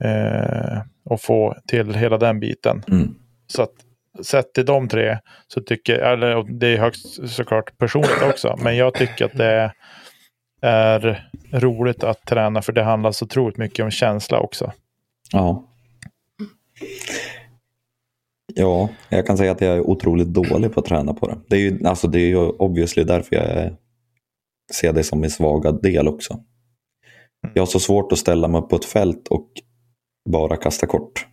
eh, 0.03 0.81
och 1.05 1.21
få 1.21 1.55
till 1.67 1.93
hela 1.95 2.17
den 2.17 2.39
biten. 2.39 2.83
Mm. 2.91 3.15
Så 3.47 3.61
att 3.61 3.73
sett 4.23 4.53
till 4.53 4.65
de 4.65 4.87
tre 4.87 5.17
så 5.47 5.61
tycker 5.61 5.99
jag, 5.99 6.13
eller 6.13 6.43
det 6.59 6.67
är 6.67 6.77
högst 6.77 7.29
såklart 7.29 7.77
personligt 7.77 8.21
också, 8.29 8.55
men 8.63 8.75
jag 8.77 8.93
tycker 8.93 9.25
att 9.25 9.37
det 9.37 9.45
är 9.45 9.71
roligt 11.51 12.03
att 12.03 12.25
träna 12.25 12.61
för 12.61 12.73
det 12.73 12.83
handlar 12.83 13.11
så 13.11 13.25
otroligt 13.25 13.57
mycket 13.57 13.83
om 13.83 13.91
känsla 13.91 14.39
också. 14.39 14.71
Ja. 15.31 15.67
Ja, 18.55 18.89
jag 19.09 19.27
kan 19.27 19.37
säga 19.37 19.51
att 19.51 19.61
jag 19.61 19.75
är 19.75 19.81
otroligt 19.81 20.27
dålig 20.27 20.73
på 20.73 20.79
att 20.79 20.85
träna 20.85 21.13
på 21.13 21.27
det. 21.27 21.37
Det 21.47 21.55
är 21.55 21.59
ju, 21.59 21.85
alltså 21.85 22.07
det 22.07 22.19
är 22.19 22.27
ju 22.27 22.37
obviously 22.37 23.03
därför 23.03 23.35
jag 23.35 23.45
är, 23.45 23.77
ser 24.73 24.93
det 24.93 25.03
som 25.03 25.19
min 25.19 25.29
svaga 25.29 25.71
del 25.71 26.07
också. 26.07 26.39
Jag 27.53 27.61
har 27.61 27.67
så 27.67 27.79
svårt 27.79 28.11
att 28.11 28.19
ställa 28.19 28.47
mig 28.47 28.61
på 28.61 28.75
ett 28.75 28.85
fält 28.85 29.27
och 29.27 29.47
bara 30.29 30.57
kasta 30.57 30.87
kort. 30.87 31.27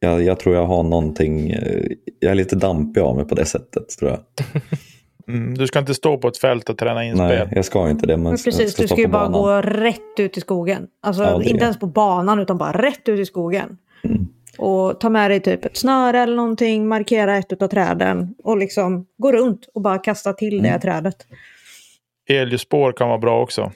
Jag, 0.00 0.22
jag 0.22 0.40
tror 0.40 0.54
jag 0.54 0.66
har 0.66 0.82
någonting, 0.82 1.50
eh, 1.50 1.86
jag 2.20 2.30
är 2.30 2.34
lite 2.34 2.56
dampig 2.56 3.00
av 3.00 3.16
mig 3.16 3.24
på 3.24 3.34
det 3.34 3.44
sättet 3.46 3.88
tror 3.88 4.10
jag. 4.10 4.20
Mm, 5.28 5.54
du 5.58 5.66
ska 5.66 5.78
inte 5.78 5.94
stå 5.94 6.18
på 6.18 6.28
ett 6.28 6.38
fält 6.38 6.68
och 6.70 6.78
träna 6.78 7.04
inspel. 7.04 7.26
Nej, 7.28 7.48
jag 7.52 7.64
ska 7.64 7.90
inte 7.90 8.06
det. 8.06 8.16
Men 8.16 8.22
Men 8.24 8.32
precis, 8.32 8.72
ska 8.72 8.82
du 8.82 8.88
ska 8.88 8.96
ju 9.00 9.06
bara 9.08 9.28
banan. 9.28 9.42
gå 9.64 9.70
rätt 9.70 10.00
ut 10.20 10.36
i 10.36 10.40
skogen. 10.40 10.86
Alltså 11.02 11.22
Ja, 11.22 11.38
det 11.38 11.44
inte 11.44 11.58
det. 11.58 11.62
ens 11.62 11.78
på 11.80 11.86
banan 11.86 12.38
utan 12.38 12.58
bara 12.58 12.72
rätt 12.82 13.08
ut 13.08 13.20
i 13.20 13.24
skogen. 13.26 13.78
Mm. 14.04 14.26
Och 14.58 15.00
ta 15.00 15.08
med 15.08 15.30
dig 15.30 15.40
typ 15.40 15.64
ett 15.64 15.76
snöre 15.76 16.18
eller 16.20 16.36
någonting, 16.36 16.88
markera 16.88 17.36
ett 17.36 17.62
av 17.62 17.68
träden 17.68 18.34
och 18.44 18.56
liksom 18.56 19.06
gå 19.18 19.32
runt 19.32 19.68
och 19.74 19.80
bara 19.82 19.98
kasta 19.98 20.32
till 20.32 20.62
det 20.62 20.68
Mm. 20.68 20.80
trädet. 20.80 21.16
Elljusspår 22.28 22.92
kan 22.92 23.08
vara 23.08 23.18
bra 23.18 23.42
också 23.42 23.72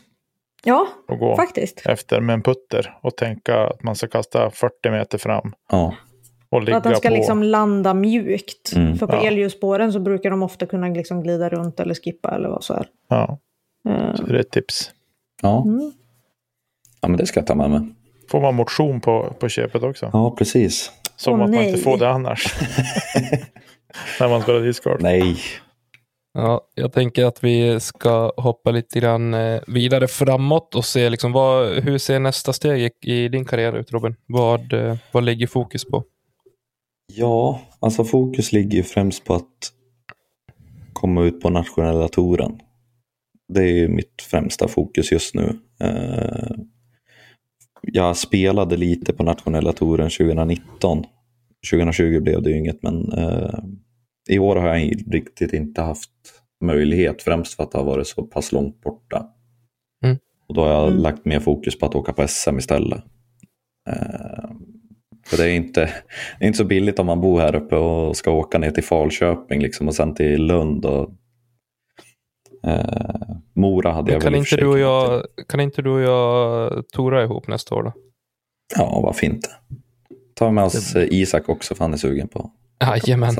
Ja, 0.64 0.86
att 1.08 1.18
gå 1.18 1.36
faktiskt. 1.36 1.82
efter 1.86 2.20
med 2.20 2.34
en 2.34 2.42
putter 2.42 2.98
och 3.02 3.16
tänka 3.16 3.66
att 3.66 3.82
man 3.82 3.94
ska 3.96 4.06
kasta 4.08 4.50
40 4.50 4.90
meter 4.90 5.18
fram 5.18 5.52
Ja, 5.70 5.94
och 6.50 6.62
ligga 6.62 6.76
Att 6.76 6.84
den 6.84 6.96
ska 6.96 7.08
på. 7.08 7.14
liksom 7.14 7.42
landa 7.42 7.94
mjukt. 7.94 8.72
Mm. 8.76 8.96
För 8.98 9.06
på 9.06 9.16
Ja. 9.16 9.26
elljusspåren 9.26 9.92
så 9.92 10.00
brukar 10.00 10.30
de 10.30 10.42
ofta 10.42 10.66
kunna 10.66 10.88
liksom 10.88 11.22
glida 11.22 11.48
runt 11.48 11.80
eller 11.80 11.94
skippa 11.94 12.30
eller 12.36 12.48
vad 12.48 12.64
så 12.64 12.74
är. 12.74 12.86
Ja, 13.08 13.38
Eh, 13.88 14.14
så 14.14 14.22
det 14.22 14.36
är 14.36 14.40
ett 14.40 14.50
tips. 14.50 14.90
ja. 15.42 15.62
Mm. 15.62 15.92
ja 17.00 17.08
men 17.08 17.16
det 17.16 17.26
ska 17.26 17.40
jag 17.40 17.46
ta 17.46 17.54
med 17.54 17.70
mig. 17.70 17.80
Får 18.30 18.40
man 18.40 18.54
motion 18.54 19.00
på, 19.00 19.34
på 19.38 19.48
köpet 19.48 19.82
också. 19.82 20.10
Ja, 20.12 20.34
precis. 20.38 20.92
Som 21.16 21.32
Åh, 21.34 21.40
att 21.44 21.50
man 21.50 21.58
nej. 21.58 21.68
inte 21.68 21.80
får 21.80 21.98
det 21.98 22.10
annars. 22.10 22.54
När 24.20 24.28
man 24.28 24.42
spelar 24.42 24.60
discard. 24.60 25.02
Nej. 25.02 25.36
Ja, 26.32 26.60
jag 26.74 26.92
tänker 26.92 27.24
att 27.24 27.44
vi 27.44 27.80
ska 27.80 28.32
hoppa 28.36 28.70
lite 28.70 29.00
grann 29.00 29.34
eh, 29.34 29.60
vidare 29.66 30.08
framåt 30.08 30.74
och 30.74 30.84
se 30.84 31.10
liksom 31.10 31.32
vad, 31.32 31.68
hur 31.68 31.98
ser 31.98 32.18
nästa 32.18 32.52
steg 32.52 32.90
i, 33.02 33.28
din 33.28 33.44
karriär 33.44 33.72
ut 33.72 33.92
Robin? 33.92 34.16
Vad, 34.26 34.72
eh, 34.72 34.96
vad 35.12 35.24
ligger 35.24 35.46
fokus 35.46 35.84
på? 35.84 36.04
Ja, 37.16 37.60
alltså 37.80 38.04
fokus 38.04 38.52
ligger 38.52 38.76
ju 38.76 38.82
främst 38.82 39.24
på 39.24 39.34
att 39.34 39.72
komma 40.92 41.24
ut 41.24 41.40
på 41.40 41.50
nationella 41.50 42.08
touren. 42.08 42.60
Det 43.48 43.60
är 43.62 43.72
ju 43.72 43.88
mitt 43.88 44.22
främsta 44.30 44.68
fokus 44.68 45.12
just 45.12 45.34
nu. 45.34 45.58
Eh, 45.80 46.50
Jag 47.82 48.16
spelade 48.16 48.76
lite 48.76 49.12
på 49.12 49.22
nationella 49.22 49.72
touren 49.72 50.10
2019. 50.10 51.04
2020 51.70 52.20
blev 52.20 52.42
det 52.42 52.50
ju 52.50 52.58
inget, 52.58 52.82
men 52.82 53.12
eh, 53.12 53.58
i 54.28 54.38
år 54.38 54.56
har 54.56 54.68
jag 54.68 54.92
riktigt 55.14 55.52
inte 55.52 55.82
haft 55.82 56.10
möjlighet, 56.64 57.22
främst 57.22 57.54
för 57.54 57.62
att 57.62 57.72
det 57.72 57.78
har 57.78 57.84
varit 57.84 58.06
så 58.06 58.22
pass 58.22 58.52
långt 58.52 58.80
borta. 58.80 59.26
Mm. 60.04 60.18
Och 60.48 60.54
då 60.54 60.60
har 60.60 60.70
jag 60.70 60.92
lagt 60.92 61.24
mer 61.24 61.40
fokus 61.40 61.78
på 61.78 61.86
att 61.86 61.94
åka 61.94 62.12
på 62.12 62.28
SM 62.28 62.58
istället. 62.58 63.04
För 65.30 65.36
det 65.36 65.50
är, 65.50 65.54
inte, 65.54 65.80
det 66.38 66.44
är 66.44 66.46
inte 66.46 66.58
så 66.58 66.64
billigt 66.64 66.98
om 66.98 67.06
man 67.06 67.20
bor 67.20 67.40
här 67.40 67.54
uppe 67.54 67.76
och 67.76 68.16
ska 68.16 68.30
åka 68.30 68.58
ner 68.58 68.70
till 68.70 68.84
Falköping 68.84 69.62
liksom, 69.62 69.88
och 69.88 69.94
sen 69.94 70.14
till 70.14 70.46
Lund. 70.46 70.84
Och, 70.84 71.10
eh, 72.66 73.20
Mora 73.54 73.92
hade 73.92 74.12
jag 74.12 74.22
Kan 74.22 74.32
väl 74.32 74.40
inte, 74.40 74.56
du 74.56 74.66
och 74.66 74.78
jag, 74.78 75.24
kan 75.48 75.60
inte 75.60 75.82
du 75.82 75.90
och 75.90 76.00
jag 76.00 76.88
tora 76.88 77.22
ihop 77.22 77.48
nästa 77.48 77.74
år 77.74 77.82
då? 77.82 77.92
Ja, 78.76 79.00
varför 79.04 79.26
inte? 79.26 79.48
Ta 80.34 80.50
med 80.50 80.64
oss 80.64 80.96
eh, 80.96 81.08
Isak 81.10 81.48
också 81.48 81.74
för 81.74 81.84
han 81.84 81.92
är 81.92 81.98
sugen 81.98 82.28
på. 82.28 82.50
Jajamän. 82.80 83.34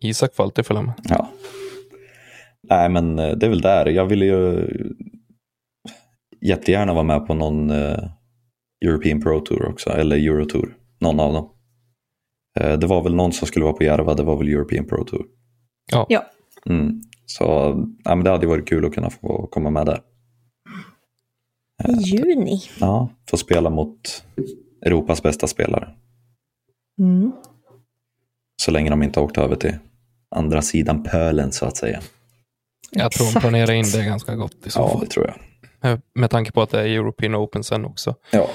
Isak 0.00 0.34
får 0.34 0.44
alltid 0.44 0.66
följa 0.66 0.82
med. 0.82 0.94
Ja. 1.04 1.28
Nej, 2.68 2.88
men 2.88 3.18
eh, 3.18 3.30
det 3.30 3.46
är 3.46 3.50
väl 3.50 3.60
där. 3.60 3.86
Jag 3.86 4.06
ville 4.06 4.24
ju 4.24 4.68
jättegärna 6.40 6.92
vara 6.92 7.04
med 7.04 7.26
på 7.26 7.34
någon 7.34 7.70
eh, 7.70 8.04
European 8.84 9.20
Pro 9.20 9.40
Tour 9.40 9.68
också, 9.68 9.90
eller 9.90 10.16
Eurotour. 10.16 10.76
Någon 11.02 11.20
av 11.20 11.32
dem. 11.32 11.48
Eh, 12.60 12.78
det 12.78 12.86
var 12.86 13.02
väl 13.02 13.14
någon 13.14 13.32
som 13.32 13.46
skulle 13.48 13.64
vara 13.64 13.74
på 13.74 13.84
Järva, 13.84 14.14
det 14.14 14.22
var 14.22 14.36
väl 14.36 14.48
European 14.48 14.84
Pro 14.84 15.04
Tour. 15.04 15.26
Ja. 15.92 16.06
Ja. 16.08 16.24
Mm. 16.66 17.00
Så 17.26 17.44
ja, 18.04 18.14
men 18.14 18.24
det 18.24 18.30
hade 18.30 18.46
varit 18.46 18.68
kul 18.68 18.84
att 18.86 18.94
kunna 18.94 19.10
få 19.10 19.46
komma 19.46 19.70
med 19.70 19.86
där. 19.86 20.00
I 21.88 21.92
juni. 21.92 22.60
Ja, 22.80 23.08
få 23.30 23.36
spela 23.36 23.70
mot 23.70 24.24
Europas 24.86 25.22
bästa 25.22 25.46
spelare. 25.46 25.88
Mm. 27.00 27.32
Så 28.62 28.70
länge 28.70 28.90
de 28.90 29.02
inte 29.02 29.20
åkt 29.20 29.38
över 29.38 29.56
till 29.56 29.74
andra 30.36 30.62
sidan 30.62 31.02
pölen 31.02 31.52
så 31.52 31.66
att 31.66 31.76
säga. 31.76 32.00
Jag 32.90 33.12
tror 33.12 33.34
de 33.34 33.40
planerar 33.40 33.72
in 33.72 33.84
det 33.92 34.04
ganska 34.04 34.34
gott 34.34 34.66
i 34.66 34.70
så 34.70 34.80
Ja, 34.80 34.88
fall. 34.88 35.00
det 35.00 35.06
tror 35.06 35.26
jag. 35.26 35.36
Eh, 35.92 35.98
Med 36.14 36.30
tanke 36.30 36.52
på 36.52 36.62
att 36.62 36.70
det 36.70 36.80
är 36.80 36.86
European 36.86 37.34
Open 37.34 37.64
sen 37.64 37.84
också. 37.84 38.14
Ja, 38.30 38.48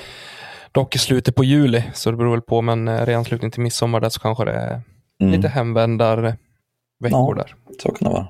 Dock 0.77 0.95
i 0.95 0.99
slutet 0.99 1.35
på 1.35 1.43
juli, 1.43 1.83
så 1.93 2.11
det 2.11 2.17
beror 2.17 2.31
väl 2.31 2.41
på, 2.41 2.61
men 2.61 2.87
eh, 2.87 3.09
i 3.09 3.13
anslutning 3.13 3.51
till 3.51 3.61
midsommar 3.61 3.99
där 3.99 4.09
så 4.09 4.19
kanske 4.19 4.45
det 4.45 4.51
är 4.51 4.81
mm. 5.21 5.33
lite 5.33 5.47
hemvändarveckor 5.47 6.37
Ja. 6.99 7.33
där. 7.35 7.55
så 7.79 7.91
kan 7.91 8.07
det 8.07 8.13
vara. 8.13 8.27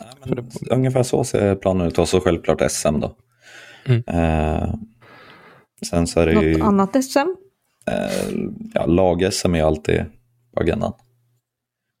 Nej, 0.00 0.10
men 0.24 0.50
ungefär 0.70 1.02
så 1.02 1.24
ser 1.24 1.54
planen 1.54 1.86
ut. 1.86 1.98
Och 1.98 2.08
så 2.08 2.20
självklart 2.20 2.70
SM 2.70 3.00
då. 3.00 3.16
Mm. 3.86 4.02
Eh, 4.06 4.74
sen 5.86 6.06
så 6.06 6.20
är 6.20 6.26
det 6.26 6.32
ju 6.32 6.58
Något 6.58 6.66
annat 6.68 7.04
SM? 7.04 7.18
eh, 7.86 8.50
ja, 8.74 8.86
lag-SM 8.86 9.54
är 9.54 9.58
ju 9.58 9.64
alltid 9.64 10.04
på 10.54 10.60
agendan. 10.60 10.92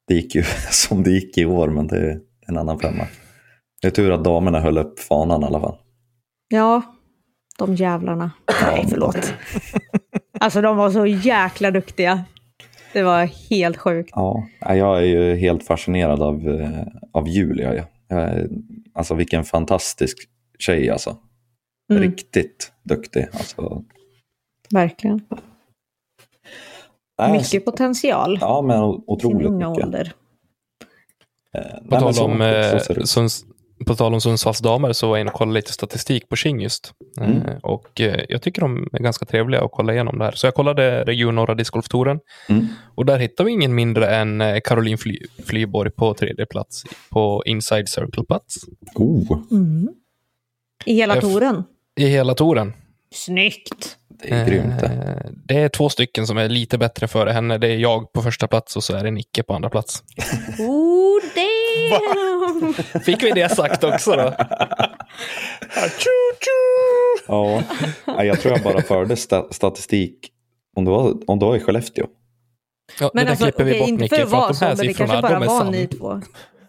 Det 0.08 0.14
gick 0.14 0.34
ju 0.34 0.42
som 0.70 1.02
det 1.02 1.10
gick 1.10 1.38
i 1.38 1.44
år, 1.44 1.68
men 1.68 1.86
det 1.86 1.96
är 1.96 2.20
en 2.46 2.56
annan 2.58 2.78
femma. 2.78 3.06
Det 3.80 3.86
är 3.88 3.90
tur 3.90 4.10
att 4.10 4.24
damerna 4.24 4.60
höll 4.60 4.78
upp 4.78 5.00
fanan 5.00 5.42
i 5.42 5.46
alla 5.46 5.60
fall. 5.60 5.76
Ja, 6.48 6.82
De 7.58 7.74
jävlarna. 7.74 8.30
Nej, 8.62 8.86
förlåt. 8.90 9.34
Alltså 10.40 10.60
de 10.60 10.76
var 10.76 10.90
så 10.90 11.06
jäkla 11.06 11.70
duktiga. 11.70 12.24
Det 12.92 13.02
var 13.02 13.24
helt 13.50 13.76
sjukt. 13.76 14.10
Ja, 14.14 14.46
jag 14.60 14.98
är 14.98 15.02
ju 15.02 15.34
helt 15.36 15.66
fascinerad 15.66 16.22
av, 16.22 16.48
eh, 16.48 16.86
av 17.12 17.28
Julia. 17.28 17.86
Är- 18.08 18.48
alltså 18.94 19.14
vilken 19.14 19.44
fantastisk 19.44 20.18
tjej 20.58 20.90
alltså. 20.90 21.16
Mm. 21.92 22.02
Riktigt 22.02 22.72
duktig. 22.82 23.26
Alltså, 23.32 23.82
Verkligen. 24.70 25.20
nej, 27.18 27.32
Mycket 27.32 27.64
potential. 27.64 28.38
Ja, 28.40 28.62
men 28.62 28.80
otroligt 29.06 29.52
mycket. 29.52 29.84
ålder. 29.84 30.12
Eh, 31.54 31.84
På, 31.88 31.96
tal 32.00 32.04
om, 32.30 32.38
så 32.38 32.92
eh. 32.94 33.04
Sunds, 33.04 33.44
på 33.84 33.94
tal 33.94 34.14
om 34.14 34.20
Sundsvalls 34.20 34.58
damer 34.58 34.92
så 34.92 35.08
var 35.08 35.16
jag 35.16 35.20
inne 35.20 35.30
och 35.30 35.36
kollade 35.36 35.54
lite 35.54 35.72
statistik 35.72 36.28
på 36.28 36.36
King 36.36 36.60
just. 36.60 36.92
Mm. 37.20 37.42
Eh, 37.42 37.56
och 37.62 38.00
eh, 38.00 38.24
jag 38.28 38.42
tycker 38.42 38.60
de 38.60 38.88
är 38.92 38.98
ganska 38.98 39.26
trevliga 39.26 39.64
att 39.64 39.70
kolla 39.72 39.92
igenom 39.92 40.18
det 40.18 40.24
här. 40.24 40.32
Så 40.32 40.46
jag 40.46 40.54
kollade 40.54 41.04
Region 41.04 41.34
Norra 41.34 41.54
Discgolftouren 41.54 42.20
Mm. 42.48 42.66
och 42.94 43.06
där 43.06 43.18
hittar 43.18 43.44
vi 43.44 43.50
ingen 43.52 43.74
mindre 43.74 44.16
än 44.16 44.40
eh, 44.40 44.60
Caroline 44.64 44.98
Fly, 44.98 45.18
Flyborg 45.46 45.90
på 45.90 46.14
tredje 46.14 46.46
plats 46.46 46.84
på 47.10 47.42
Inside 47.46 47.88
Circle-plats 47.88 48.56
Oh, 48.94 49.38
Mm. 49.50 49.88
I 50.84 50.94
hela 50.94 51.20
touren. 51.20 51.64
i 51.96 52.06
hela 52.06 52.34
touren. 52.34 52.72
Snyggt! 53.14 53.96
det 54.22 54.30
är 54.30 54.46
grymt 54.46 54.80
det. 54.80 54.86
Eh, 54.86 55.30
Det 55.44 55.58
är 55.58 55.68
två 55.68 55.88
stycken 55.88 56.26
som 56.26 56.38
är 56.38 56.48
lite 56.48 56.78
bättre 56.78 57.08
före 57.08 57.30
henne. 57.30 57.58
Det 57.58 57.68
är 57.68 57.76
jag 57.76 58.12
på 58.12 58.22
första 58.22 58.46
plats 58.48 58.76
och 58.76 58.84
så 58.84 58.94
är 58.96 59.04
det 59.04 59.10
Nicke 59.10 59.42
på 59.42 59.54
andra 59.54 59.70
plats. 59.70 60.02
Oh, 60.58 61.20
Fick 63.04 63.22
vi 63.22 63.30
det 63.30 63.48
sagt 63.48 63.84
också 63.84 64.12
då? 64.12 64.34
Ja, 67.28 67.62
jag 68.24 68.40
tror 68.40 68.54
jag 68.54 68.62
bara 68.62 68.82
förde 68.82 69.14
sta- 69.14 69.52
statistik 69.52 70.30
om 70.76 70.84
det 70.84 70.90
var, 70.90 71.14
om 71.26 71.38
det 71.38 71.44
var 71.46 71.56
i 71.56 71.60
Skellefteå. 71.60 72.06
Ja, 73.00 73.10
Men 73.14 73.24
det 73.24 73.30
alltså, 73.30 73.44
klipper 73.44 73.64
vi 73.64 73.78
bort 73.78 73.88
inte 73.88 74.08
för 74.08 74.22
att 74.22 74.30
för 74.30 74.36
vara 74.36 74.46
att 74.48 74.56
så, 74.56 74.64
de 74.64 74.68
här 74.68 74.76
men 74.76 74.86
det 74.86 74.94
kanske 74.94 75.22
bara 75.22 75.32
de 75.38 75.42
är 75.42 75.46
var 75.46 75.64
ni 75.70 75.86
sann. 75.88 75.98
två. 75.98 76.20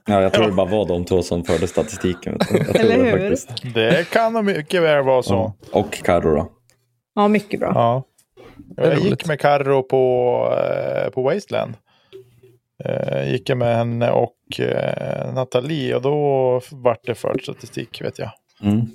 Ja, 0.06 0.22
jag 0.22 0.34
tror 0.34 0.46
det 0.46 0.52
bara 0.52 0.70
var 0.70 0.86
de 0.88 1.06
två 1.06 1.22
som 1.22 1.44
förde 1.44 1.68
statistiken. 1.68 2.38
Eller 2.74 2.98
det 2.98 3.04
hur? 3.04 3.30
faktiskt. 3.30 3.74
Det 3.74 4.10
kan 4.10 4.34
nog 4.34 4.46
mycket 4.46 4.82
väl 4.82 5.04
vara 5.04 5.24
så. 5.24 5.34
Ja. 5.34 5.80
Och 5.80 5.94
Carro 5.94 6.36
då. 6.36 6.52
Ja, 7.16 7.28
mycket 7.28 7.60
bra. 7.60 7.72
Ja. 7.76 8.04
Jag 8.78 9.00
gick 9.00 9.26
med 9.28 9.40
Carro 9.40 9.84
på, 9.84 10.58
eh, 10.58 11.10
på 11.10 11.22
Wasteland. 11.24 11.74
Eh, 12.86 13.32
gick 13.32 13.50
jag 13.50 13.58
med 13.58 13.78
henne 13.78 14.12
och 14.12 14.60
eh, 14.60 15.34
Nathalie 15.34 15.96
och 15.96 16.02
då 16.02 16.62
vart 16.72 17.06
det 17.06 17.16
för 17.16 17.38
statistik 17.44 18.02
vet 18.02 18.20
jag. 18.20 18.32
Mm. 18.62 18.86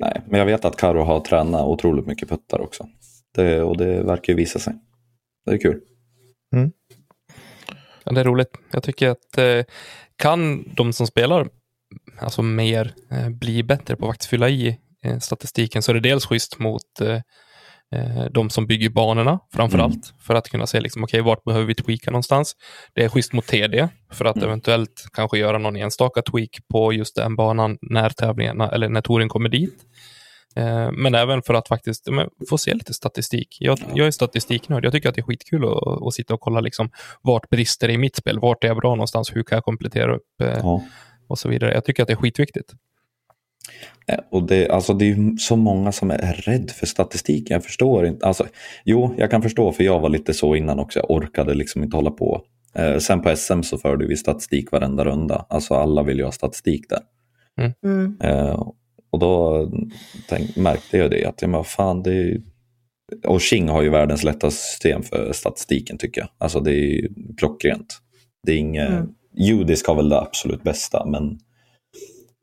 Nej, 0.00 0.20
men 0.26 0.38
jag 0.38 0.46
vet 0.46 0.64
att 0.64 0.76
Carro 0.76 1.02
har 1.02 1.20
tränat 1.20 1.66
otroligt 1.66 2.06
mycket 2.06 2.28
puttar 2.28 2.60
också. 2.60 2.86
Det, 3.34 3.62
och 3.62 3.76
det 3.76 4.02
verkar 4.02 4.32
ju 4.32 4.36
visa 4.36 4.58
sig. 4.58 4.74
Det 5.46 5.52
är 5.52 5.58
kul. 5.58 5.80
Ja, 8.04 8.12
det 8.12 8.20
är 8.20 8.24
roligt. 8.24 8.50
Jag 8.72 8.82
tycker 8.82 9.08
att 9.08 9.38
eh, 9.38 9.64
kan 10.16 10.64
de 10.76 10.92
som 10.92 11.06
spelar 11.06 11.48
alltså 12.18 12.42
mer 12.42 12.94
eh, 13.10 13.28
bli 13.28 13.62
bättre 13.62 13.96
på 13.96 14.04
att 14.04 14.12
faktiskt 14.12 14.30
fylla 14.30 14.48
i 14.48 14.78
eh, 15.04 15.18
statistiken 15.18 15.82
så 15.82 15.92
är 15.92 15.94
det 15.94 16.00
dels 16.00 16.26
schysst 16.26 16.58
mot 16.58 17.00
eh, 17.00 17.20
de 18.30 18.50
som 18.50 18.66
bygger 18.66 18.88
banorna 18.90 19.38
framför 19.54 19.78
Mm. 19.78 19.84
allt 19.90 20.14
för 20.20 20.34
att 20.34 20.48
kunna 20.48 20.66
se 20.66 20.80
liksom, 20.80 21.04
okej, 21.04 21.20
vart 21.20 21.44
behöver 21.44 21.66
vi 21.66 21.74
tweaka 21.74 22.10
någonstans. 22.10 22.56
Det 22.94 23.04
är 23.04 23.08
schysst 23.08 23.32
mot 23.32 23.46
TD 23.46 23.88
för 24.12 24.24
att 24.24 24.36
Mm. 24.36 24.48
eventuellt 24.48 25.06
kanske 25.12 25.38
göra 25.38 25.58
någon 25.58 25.76
enstaka 25.76 26.22
tweak 26.22 26.50
på 26.72 26.92
just 26.92 27.16
den 27.16 27.36
banan 27.36 27.78
när 27.82 28.10
tävlingarna 28.10 28.68
eller 28.70 28.88
när 28.88 29.00
touren 29.00 29.28
kommer 29.28 29.48
dit. 29.48 29.74
Eh, 30.56 30.92
Men 30.92 31.14
även 31.14 31.42
för 31.42 31.54
att 31.54 31.68
faktiskt 31.68 32.08
men, 32.10 32.28
få 32.50 32.58
se 32.58 32.74
lite 32.74 32.94
statistik. 32.94 33.56
Jag, 33.60 33.78
jag 33.94 34.06
är 34.06 34.10
statistiknörd. 34.10 34.84
Jag 34.84 34.92
tycker 34.92 35.08
att 35.08 35.14
det 35.14 35.20
är 35.20 35.24
skitkul 35.24 35.64
att, 35.64 36.02
att 36.06 36.14
sitta 36.14 36.34
och 36.34 36.40
kolla 36.40 36.60
liksom, 36.60 36.90
vart 37.22 37.48
brister 37.50 37.88
i 37.88 37.98
mitt 37.98 38.16
spel? 38.16 38.38
Vart 38.40 38.64
är 38.64 38.68
jag 38.68 38.76
bra 38.76 38.90
någonstans? 38.90 39.36
Hur 39.36 39.42
kan 39.42 39.56
jag 39.56 39.64
komplettera 39.64 40.14
upp? 40.16 40.40
eh, 40.42 40.58
Ja. 40.62 40.82
Och 41.28 41.38
så 41.38 41.48
vidare. 41.48 41.74
Jag 41.74 41.84
tycker 41.84 42.02
att 42.02 42.06
det 42.06 42.12
är 42.14 42.16
skitviktigt. 42.16 42.72
Eh, 44.06 44.18
Och 44.30 44.42
det, 44.42 44.68
alltså 44.68 44.94
det 44.94 45.04
är 45.04 45.14
ju 45.14 45.36
så 45.36 45.56
många 45.56 45.92
som 45.92 46.10
är 46.10 46.32
rädd 46.32 46.70
för 46.70 46.86
statistiken. 46.86 47.54
Jag 47.54 47.64
förstår 47.64 48.06
inte. 48.06 48.26
Alltså, 48.26 48.46
jo, 48.84 49.14
jag 49.18 49.30
kan 49.30 49.42
förstå 49.42 49.72
för 49.72 49.84
jag 49.84 50.00
var 50.00 50.08
lite 50.08 50.34
så 50.34 50.56
innan 50.56 50.78
också. 50.78 50.98
Jag 50.98 51.10
orkade 51.10 51.54
liksom 51.54 51.82
inte 51.82 51.96
hålla 51.96 52.10
på. 52.10 52.42
Eh, 52.74 52.98
sen 52.98 53.22
på 53.22 53.36
SM 53.36 53.62
så 53.62 53.78
förde 53.78 54.06
vi 54.06 54.16
statistik 54.16 54.72
varenda 54.72 55.04
runda. 55.04 55.46
Alltså 55.48 55.74
alla 55.74 56.02
vill 56.02 56.18
ju 56.18 56.24
ha 56.24 56.32
statistik 56.32 56.88
där. 56.88 57.00
Mm. 57.84 58.16
Eh, 58.20 58.68
och 59.10 59.18
då 59.18 59.68
tänk, 60.28 60.56
märkte 60.56 60.98
jag 60.98 61.10
det 61.10 61.24
att 61.24 61.42
ja, 61.42 61.48
men 61.48 61.64
fan, 61.64 62.02
det 62.02 62.14
är. 62.14 62.40
Och 63.26 63.40
Qing 63.40 63.68
har 63.68 63.82
ju 63.82 63.90
världens 63.90 64.24
lättaste 64.24 64.62
system 64.62 65.02
för 65.02 65.32
statistiken 65.32 65.98
tycker 65.98 66.20
jag. 66.20 66.28
Alltså 66.38 66.60
det 66.60 66.70
är 66.70 66.86
ju 66.86 67.08
klockrent. 67.36 67.98
Det 68.46 68.52
är 68.52 68.56
inget... 68.56 68.88
Mm. 68.88 69.08
Judisk 69.34 69.86
har 69.86 69.94
väl 69.94 70.08
det 70.08 70.20
absolut 70.20 70.62
bästa 70.62 71.06
men... 71.06 71.38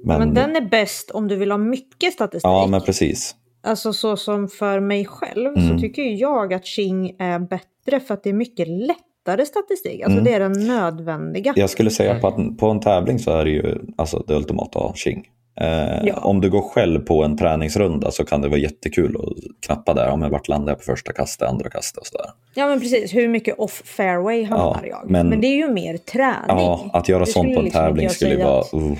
Men, 0.04 0.34
den 0.34 0.56
är 0.56 0.62
bäst 0.62 1.12
om 1.12 1.28
du 1.28 1.36
vill 1.36 1.52
ha 1.52 1.58
mycket 1.58 2.14
statistik. 2.14 2.46
Ja 2.48 2.68
men 2.70 2.82
precis. 2.82 3.36
Alltså 3.64 3.94
så 3.94 4.18
som 4.18 4.48
för 4.48 4.80
mig 4.80 5.06
själv 5.06 5.48
Mm. 5.58 5.70
så 5.70 5.80
tycker 5.82 6.02
jag 6.04 6.54
att 6.54 6.66
Qing 6.66 7.16
är 7.20 7.40
bättre 7.40 8.00
för 8.00 8.14
att 8.14 8.24
det 8.24 8.30
är 8.30 8.34
mycket 8.34 8.68
lättare 8.68 9.46
statistik. 9.46 10.02
Alltså 10.02 10.20
Mm. 10.20 10.24
det 10.24 10.34
är 10.34 10.40
den 10.40 10.68
nödvändiga. 10.68 11.54
Jag 11.56 11.70
skulle 11.70 11.90
säga 11.90 12.20
på, 12.20 12.28
att, 12.28 12.58
på 12.58 12.68
en 12.68 12.80
tävling 12.80 13.20
så 13.20 13.32
är 13.32 13.46
det 13.46 13.52
ju 13.52 13.76
alltså, 13.98 14.24
det 14.28 14.36
ultimata 14.36 14.80
av 14.80 14.94
Qing. 14.96 15.28
Eh, 15.62 16.06
Ja. 16.06 16.14
Om 16.24 16.42
du 16.42 16.50
går 16.50 16.62
själv 16.62 17.00
på 17.00 17.24
en 17.24 17.38
träningsrunda 17.38 18.12
så 18.12 18.26
kan 18.26 18.42
det 18.42 18.48
vara 18.48 18.60
jättekul 18.60 19.16
att 19.20 19.66
knappa 19.66 19.94
där. 19.94 20.10
Om 20.12 20.22
jag 20.22 20.30
vart 20.30 20.48
landar 20.48 20.72
jag 20.72 20.78
på 20.78 20.84
första 20.84 21.14
kastet, 21.14 21.48
andra 21.50 21.70
kastet 21.70 21.98
och 21.98 22.08
sådär. 22.08 22.26
Ja 22.54 22.68
men 22.68 22.80
precis, 22.80 23.14
hur 23.16 23.28
mycket 23.28 23.60
off 23.60 23.82
fairway 23.86 24.44
hamnar 24.44 24.80
Ja, 24.84 24.88
jag? 24.90 25.10
Men, 25.12 25.30
men- 25.30 25.42
det 25.42 25.48
är 25.48 25.56
ju 25.58 25.70
mer 25.74 25.98
träning. 25.98 26.36
Ja, 26.48 26.90
att 26.94 27.10
göra 27.10 27.26
sånt 27.26 27.54
på 27.54 27.60
en 27.60 27.66
liksom 27.66 27.82
tävling 27.82 28.10
skulle 28.10 28.32
ju 28.36 28.44
vara... 28.44 28.60
att- 28.60 28.74
Uh, 28.74 28.94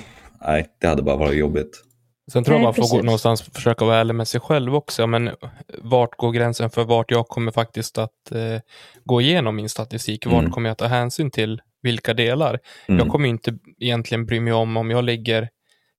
nej, 0.46 0.66
det 0.80 0.86
hade 0.86 1.02
bara 1.02 1.16
varit 1.16 1.38
jobbigt. 1.38 1.84
Sen 2.32 2.44
tror 2.44 2.56
jag 2.56 2.62
man 2.62 2.74
får 2.74 2.96
gå, 2.96 3.02
någonstans 3.02 3.42
försöka 3.42 3.84
vara 3.84 3.96
ärlig 3.96 4.14
med 4.14 4.28
sig 4.28 4.40
själv 4.40 4.74
också. 4.74 5.06
Men 5.06 5.30
vart 5.78 6.16
går 6.16 6.32
gränsen 6.32 6.70
för 6.70 6.84
vart 6.84 7.10
jag 7.10 7.28
kommer 7.28 7.52
faktiskt 7.52 7.98
att 7.98 8.32
eh, 8.32 8.60
gå 9.04 9.20
igenom 9.20 9.56
min 9.56 9.68
statistik? 9.68 10.26
Vart 10.26 10.34
Mm. 10.40 10.50
kommer 10.50 10.70
jag 10.70 10.78
ta 10.78 10.86
hänsyn 10.86 11.30
till 11.30 11.60
vilka 11.82 12.14
delar? 12.14 12.58
Mm. 12.88 12.98
Jag 12.98 13.08
kommer 13.08 13.28
inte 13.28 13.58
egentligen 13.78 14.26
bry 14.26 14.40
mig 14.40 14.52
om 14.52 14.76
om 14.76 14.90
jag 14.90 15.04
ligger 15.04 15.48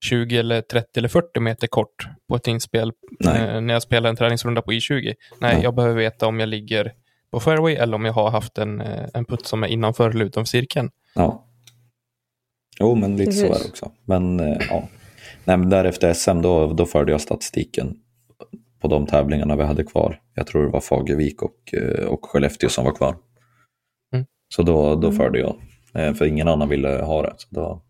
20 0.06 0.38
eller 0.38 0.62
30 0.62 0.88
eller 1.00 1.10
40 1.10 1.40
meter 1.40 1.68
kort 1.68 2.08
på 2.30 2.36
ett 2.36 2.48
inspel 2.48 2.92
eh, 3.26 3.62
när 3.62 3.74
jag 3.74 3.82
spelar 3.84 4.10
en 4.10 4.16
träningsrunda 4.16 4.62
på 4.62 4.72
I20. 4.72 5.02
Nej, 5.04 5.16
Nej. 5.40 5.60
jag 5.64 5.76
behöver 5.76 5.96
veta 5.96 6.28
om 6.28 6.40
jag 6.40 6.50
ligger 6.50 6.92
på 7.32 7.40
fairway 7.40 7.76
eller 7.76 7.96
om 7.96 8.06
jag 8.06 8.14
har 8.14 8.30
haft 8.30 8.58
en, 8.58 8.82
eh, 8.82 9.06
en 9.14 9.26
putt 9.26 9.46
som 9.46 9.64
är 9.64 9.68
innanför 9.68 10.10
eller 10.10 10.26
utanför 10.26 10.50
cirkeln. 10.50 10.90
Ja. 11.16 11.48
Jo, 12.82 12.96
men 12.96 13.18
lite 13.18 13.32
så 13.32 13.46
är 13.46 13.50
Precis. 13.50 13.64
det 13.64 13.70
också. 13.70 13.92
Men 14.06 14.40
eh, 14.40 14.58
ja. 14.70 14.84
Nej, 15.46 15.58
men 15.58 15.70
därefter 15.70 16.14
SM 16.14 16.42
då, 16.42 16.74
då 16.74 16.86
förde 16.86 17.12
jag 17.12 17.22
statistiken 17.22 17.96
på 18.82 18.88
de 18.88 19.06
tävlingarna 19.08 19.56
vi 19.56 19.64
hade 19.64 19.84
kvar. 19.84 20.20
Jag 20.36 20.48
tror 20.48 20.66
det 20.66 20.72
var 20.72 20.80
Fagervik 20.82 21.42
och, 21.42 21.74
eh, 21.74 22.06
och 22.06 22.26
Skellefteå 22.26 22.70
som 22.70 22.86
var 22.86 22.92
kvar. 22.96 23.16
Mm. 24.14 24.26
Så 24.56 24.64
då, 24.64 24.96
då 24.96 25.08
Mm. 25.08 25.18
förde 25.18 25.40
jag. 25.40 25.56
Eh, 25.94 26.14
För 26.14 26.26
ingen 26.26 26.48
annan 26.48 26.70
ville 26.70 26.90
ha 26.90 27.22
det. 27.22 27.34
Så 27.38 27.48
då 27.50 27.82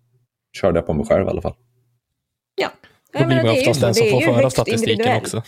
körde 0.62 0.78
jag 0.80 0.86
på 0.86 0.94
mig 0.94 1.06
själv 1.06 1.26
i 1.26 1.30
alla 1.30 1.42
fall. 1.42 1.56
Ja. 2.62 2.70
Då 3.20 3.26
blir 3.26 3.38
man 3.38 3.50
oftast 3.50 3.82
den 3.82 3.94
som 3.94 4.08
får 4.10 4.22
föra 4.22 4.50
statistiken 4.50 5.18
också. 5.18 5.44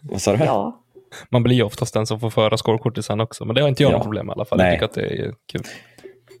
Vad 0.00 0.22
sa 0.22 0.36
du? 0.36 0.44
Ja. 0.44 0.78
Man 1.30 1.42
blir 1.42 1.56
ju 1.56 1.62
oftast 1.62 1.94
den 1.94 2.06
som 2.06 2.20
får 2.20 2.30
föra 2.30 2.56
scorekortet 2.56 3.10
också, 3.10 3.44
men 3.44 3.54
det 3.54 3.60
har 3.62 3.68
inte 3.68 3.82
jag 3.82 3.92
Ja. 3.92 3.96
något 3.96 4.04
problem 4.04 4.26
med 4.26 4.32
i 4.32 4.34
alla 4.34 4.44
fall. 4.44 4.58
Nej. 4.58 4.66
Jag 4.66 4.74
tycker 4.74 4.84
att 4.84 4.94
det 5.10 5.22
är 5.24 5.34
kul. 5.52 5.62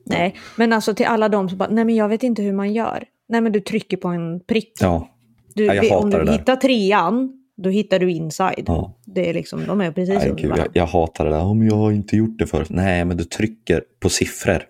Nej, 0.04 0.34
men 0.56 0.72
alltså 0.72 0.94
till 0.94 1.06
alla 1.06 1.28
de 1.28 1.48
som 1.48 1.58
bara, 1.58 1.68
nej 1.70 1.84
men 1.84 1.94
jag 1.94 2.08
vet 2.08 2.22
inte 2.22 2.42
hur 2.42 2.52
man 2.52 2.72
gör. 2.72 3.04
Nej 3.28 3.40
men 3.40 3.52
du 3.52 3.60
trycker 3.60 3.96
på 3.96 4.08
en 4.08 4.40
prick. 4.40 4.72
Ja, 4.80 5.08
Du, 5.54 5.64
Ja, 5.64 5.74
jag 5.74 5.84
om 5.98 6.04
hatar 6.04 6.18
du 6.18 6.24
det 6.24 6.30
där. 6.30 6.38
hittar 6.38 6.56
trean, 6.56 7.32
då 7.56 7.70
hittar 7.70 7.98
du 7.98 8.10
inside. 8.10 8.64
ja. 8.66 8.98
Det 9.06 9.28
är 9.30 9.34
liksom, 9.34 9.66
de 9.66 9.80
är 9.80 9.92
precis 9.92 10.14
Nej, 10.14 10.32
gud, 10.36 10.52
jag, 10.56 10.68
jag 10.72 10.86
hatar 10.86 11.24
det 11.24 11.30
där. 11.30 11.42
Om 11.44 11.66
jag 11.66 11.76
har 11.76 11.92
inte 11.92 12.16
gjort 12.16 12.38
det 12.38 12.46
förut. 12.46 12.70
Nej, 12.70 13.04
men 13.04 13.16
du 13.16 13.24
trycker 13.24 13.82
på 14.00 14.08
siffror. 14.08 14.62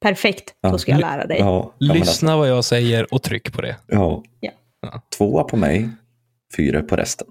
Perfekt, 0.00 0.54
Ja. 0.60 0.70
då 0.70 0.78
ska 0.78 0.90
jag 0.92 1.00
lära 1.00 1.26
dig. 1.26 1.38
Ja, 1.38 1.46
ja, 1.46 1.72
men 1.78 1.90
alltså, 1.90 2.10
Lyssna 2.12 2.36
vad 2.36 2.48
jag 2.48 2.64
säger 2.64 3.14
och 3.14 3.22
tryck 3.22 3.52
på 3.52 3.62
det. 3.62 3.76
Ja. 3.86 4.22
Tvåa 5.18 5.44
på 5.44 5.56
mig, 5.56 5.88
fyra 6.56 6.82
på 6.82 6.96
resten. 6.96 7.26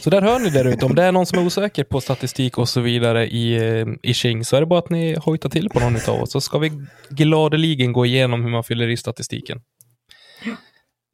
Så 0.00 0.10
där 0.10 0.22
hör 0.22 0.38
ni 0.38 0.50
där 0.50 0.64
ute. 0.64 0.86
Om 0.86 0.94
det 0.94 1.02
är 1.04 1.12
någon 1.12 1.26
som 1.26 1.38
är 1.38 1.46
osäker 1.46 1.84
på 1.84 2.00
statistik 2.00 2.58
och 2.58 2.68
så 2.68 2.80
vidare 2.80 3.26
i, 3.26 3.54
eh, 3.80 3.86
i 4.02 4.14
Qing 4.14 4.44
så 4.44 4.56
är 4.56 4.60
det 4.60 4.66
bara 4.66 4.78
att 4.78 4.90
ni 4.90 5.14
hojtar 5.18 5.48
till 5.48 5.68
på 5.68 5.80
någon 5.80 5.96
av 6.08 6.22
oss 6.22 6.32
så 6.32 6.40
ska 6.40 6.58
vi 6.58 6.72
gladeligen 7.10 7.92
gå 7.92 8.06
igenom 8.06 8.42
hur 8.42 8.50
man 8.50 8.64
fyller 8.64 8.88
i 8.88 8.96
statistiken. 8.96 9.60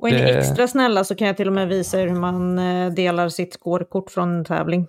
Och 0.02 0.08
är 0.08 0.12
ni 0.12 0.18
Det- 0.18 0.38
extra 0.38 0.68
snälla 0.68 1.04
så 1.04 1.14
kan 1.14 1.26
jag 1.26 1.36
till 1.36 1.46
och 1.46 1.52
med 1.54 1.68
visa 1.68 2.00
er 2.00 2.06
hur 2.08 2.14
man 2.16 2.58
eh, 2.58 2.92
delar 2.92 3.28
sitt 3.28 3.54
scorekort 3.54 4.10
från 4.10 4.38
en 4.38 4.44
tävling. 4.44 4.86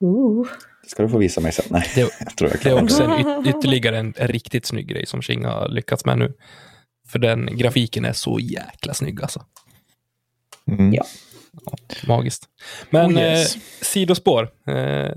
Ooh. 0.00 0.48
Ska 0.86 1.02
du 1.02 1.08
få 1.08 1.18
visa 1.18 1.40
mig 1.40 1.52
sen? 1.52 1.64
Nej, 1.70 1.90
Det- 1.94 2.00
jag 2.20 2.36
tror 2.36 2.50
jag 2.50 2.60
Det 2.62 2.70
är 2.70 2.82
också 2.84 3.06
det. 3.06 3.14
en, 3.14 3.26
yt- 3.26 3.48
ytterligare 3.58 3.98
en, 3.98 4.14
en 4.16 4.28
riktigt 4.28 4.66
snygg 4.66 4.86
grej 4.88 5.06
som 5.06 5.22
Qing 5.22 5.44
har 5.44 5.68
lyckats 5.68 6.04
med 6.04 6.18
nu. 6.18 6.32
För 7.08 7.18
den 7.18 7.56
grafiken 7.56 8.04
är 8.04 8.12
så 8.12 8.38
jäkla 8.40 8.94
snygg 8.94 9.22
alltså. 9.22 9.42
Mm. 10.70 10.94
Ja. 10.94 11.04
Magiskt. 12.06 12.48
Men 12.90 13.16
Oh, 13.16 13.20
yes. 13.22 13.54
eh, 13.56 13.60
sidospår. 13.82 14.42
Eh, 14.42 14.74
Det 14.74 15.14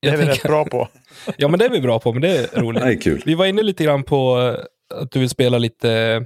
jag 0.00 0.14
är 0.14 0.18
vi 0.18 0.24
tänker- 0.26 0.32
rätt 0.32 0.42
bra 0.42 0.64
på. 0.64 0.88
Ja, 1.36 1.48
men 1.48 1.58
det 1.58 1.64
är 1.64 1.70
vi 1.70 1.80
bra 1.80 1.98
på, 1.98 2.12
men 2.12 2.22
det 2.22 2.38
är 2.54 2.60
roligt. 2.60 2.82
Det 2.82 2.88
är 2.92 3.00
kul. 3.00 3.22
Vi 3.26 3.34
var 3.34 3.46
inne 3.46 3.62
lite 3.62 3.84
grann 3.84 4.02
på 4.04 4.38
eh, 4.40 5.00
att 5.02 5.10
du 5.10 5.20
vill 5.20 5.28
spela 5.28 5.58
lite, 5.58 6.24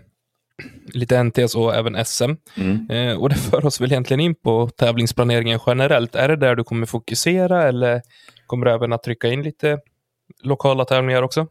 lite 0.86 1.22
NTS 1.22 1.54
och 1.54 1.74
även 1.74 2.04
SM. 2.04 2.30
Mm. 2.56 2.90
Eh, 2.90 3.16
och 3.16 3.28
det 3.28 3.34
för 3.34 3.66
oss 3.66 3.80
väl 3.80 3.92
egentligen 3.92 4.20
in 4.20 4.34
på 4.34 4.68
tävlingsplaneringen 4.68 5.60
generellt. 5.66 6.14
Är 6.14 6.28
det 6.28 6.36
där 6.36 6.56
du 6.56 6.64
kommer 6.64 6.86
fokusera 6.86 7.68
eller 7.68 8.02
kommer 8.46 8.66
du 8.66 8.72
även 8.72 8.92
att 8.92 9.02
trycka 9.02 9.28
in 9.28 9.42
lite 9.42 9.78
lokala 10.42 10.84
tävlingar 10.84 11.22
också? 11.22 11.46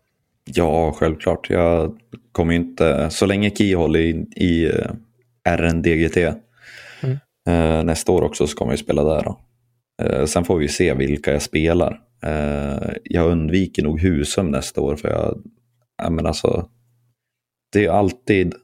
Ja, 0.46 0.92
självklart. 0.94 1.50
Jag 1.50 1.98
kommer 2.32 2.54
inte, 2.54 3.10
så 3.10 3.26
länge 3.26 3.50
Ki 3.56 3.74
håller 3.74 4.00
i, 4.00 4.10
i 4.36 4.66
eh, 4.66 4.92
RNDGT 5.58 6.18
nästa 7.84 8.12
år 8.12 8.22
också 8.22 8.48
så 8.48 8.58
kommer 8.58 8.72
jag 8.72 8.80
spela 8.80 9.04
där. 9.04 9.24
Då. 9.24 9.40
Eh, 10.02 10.26
sen 10.26 10.46
får 10.46 10.58
vi 10.58 10.68
se 10.68 10.94
vilka 10.94 11.32
jag 11.32 11.42
spelar. 11.42 12.02
Eh, 12.24 12.94
jag 13.04 13.32
undviker 13.32 13.84
nog 13.84 14.00
Husum 14.00 14.52
nästa 14.52 14.82
år 14.82 14.96
för 14.96 15.10
jag, 15.10 15.44
jag 15.98 16.12
men 16.12 16.26
alltså, 16.26 16.70
det 17.74 17.86
är 17.86 17.90
alltid 17.90 18.56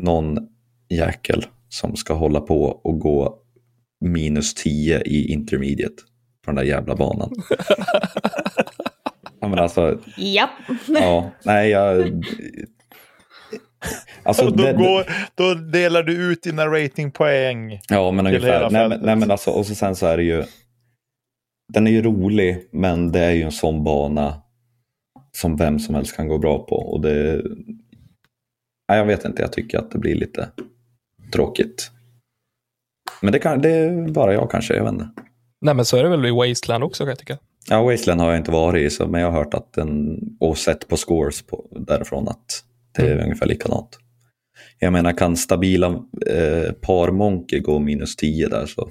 någon 0.00 0.38
jäkel 0.88 1.46
som 1.68 1.96
ska 1.96 2.14
hålla 2.14 2.40
på 2.40 2.64
och 2.64 2.98
gå 2.98 3.38
minus 4.00 4.54
10 4.54 5.00
i 5.00 5.32
intermediate 5.32 6.02
på 6.44 6.50
den 6.50 6.54
där 6.54 6.62
jävla 6.62 6.96
banan. 6.96 7.32
ja, 9.40 9.48
men 9.48 9.58
alltså, 9.58 9.98
Japp. 10.16 10.50
Ja, 10.88 11.30
nej 11.44 11.70
jag... 11.70 12.24
Alltså, 14.28 14.46
Och 14.46 14.56
då, 14.56 14.64
det- 14.64 14.72
går, 14.72 15.04
då 15.34 15.54
delar 15.54 16.02
du 16.02 16.12
ut 16.32 16.42
dina 16.42 16.66
ratingpoäng. 16.66 17.80
Ja, 17.88 18.10
men 18.10 18.26
ungefär. 18.26 18.70
Nej, 18.70 18.88
men, 18.88 19.00
nej, 19.00 19.16
men 19.16 19.30
alltså, 19.30 19.50
och 19.50 19.66
så 19.66 19.74
sen 19.74 19.96
så 19.96 20.06
är 20.06 20.16
det 20.16 20.22
ju... 20.22 20.44
Den 21.72 21.86
är 21.86 21.90
ju 21.90 22.02
rolig, 22.02 22.68
men 22.72 23.12
det 23.12 23.20
är 23.20 23.30
ju 23.30 23.42
en 23.42 23.52
sån 23.52 23.84
bana 23.84 24.42
som 25.32 25.56
vem 25.56 25.78
som 25.78 25.94
helst 25.94 26.16
kan 26.16 26.28
gå 26.28 26.38
bra 26.38 26.58
på. 26.66 26.76
Och 26.76 27.00
det... 27.00 27.42
Nej, 28.88 28.98
jag 28.98 29.04
vet 29.04 29.24
inte, 29.24 29.42
jag 29.42 29.52
tycker 29.52 29.78
att 29.78 29.90
det 29.90 29.98
blir 29.98 30.14
lite 30.14 30.48
tråkigt. 31.32 31.90
Men 33.22 33.32
det, 33.32 33.38
kan, 33.38 33.60
det 33.62 33.70
är 33.70 34.08
bara 34.08 34.32
jag 34.32 34.50
kanske, 34.50 34.74
jag 34.74 34.84
vet 34.84 34.92
inte. 34.92 35.08
Nej, 35.60 35.74
men 35.74 35.84
så 35.84 35.96
är 35.96 36.02
det 36.02 36.08
väl 36.08 36.26
i 36.26 36.30
Wasteland 36.30 36.84
också 36.84 37.04
kan 37.04 37.08
jag 37.08 37.18
tycka. 37.18 37.38
Ja, 37.70 37.82
Wasteland 37.82 38.20
har 38.20 38.28
jag 38.30 38.36
inte 38.40 38.50
varit 38.50 38.82
i, 38.86 38.90
så, 38.90 39.06
men 39.06 39.20
jag 39.20 39.30
har 39.30 39.38
hört 39.44 39.54
att 39.54 39.72
den, 39.72 40.18
och 40.40 40.58
sett 40.58 40.88
på 40.88 40.96
scores 40.96 41.42
på, 41.42 41.66
därifrån 41.70 42.28
att 42.28 42.64
det 42.96 43.02
är 43.02 43.12
Mm. 43.12 43.24
ungefär 43.24 43.46
likadant. 43.46 43.98
Jag 44.78 44.92
menar, 44.92 45.12
kan 45.12 45.36
stabila 45.36 45.86
eh, 46.26 46.72
parmonke 46.80 47.58
gå 47.58 47.78
minus 47.78 48.16
10 48.16 48.48
där 48.48 48.66
så... 48.66 48.90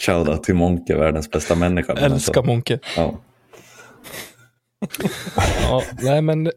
Shoutout 0.00 0.42
till 0.44 0.54
Monke, 0.54 0.96
världens 0.96 1.30
bästa 1.30 1.54
människa. 1.54 1.94
men 1.94 2.04
Älskar 2.04 2.40
alltså, 2.40 2.42
Monke. 2.52 2.78
ja. 2.96 3.20
Ja, 5.62 5.82
nej, 6.02 6.22
men 6.22 6.44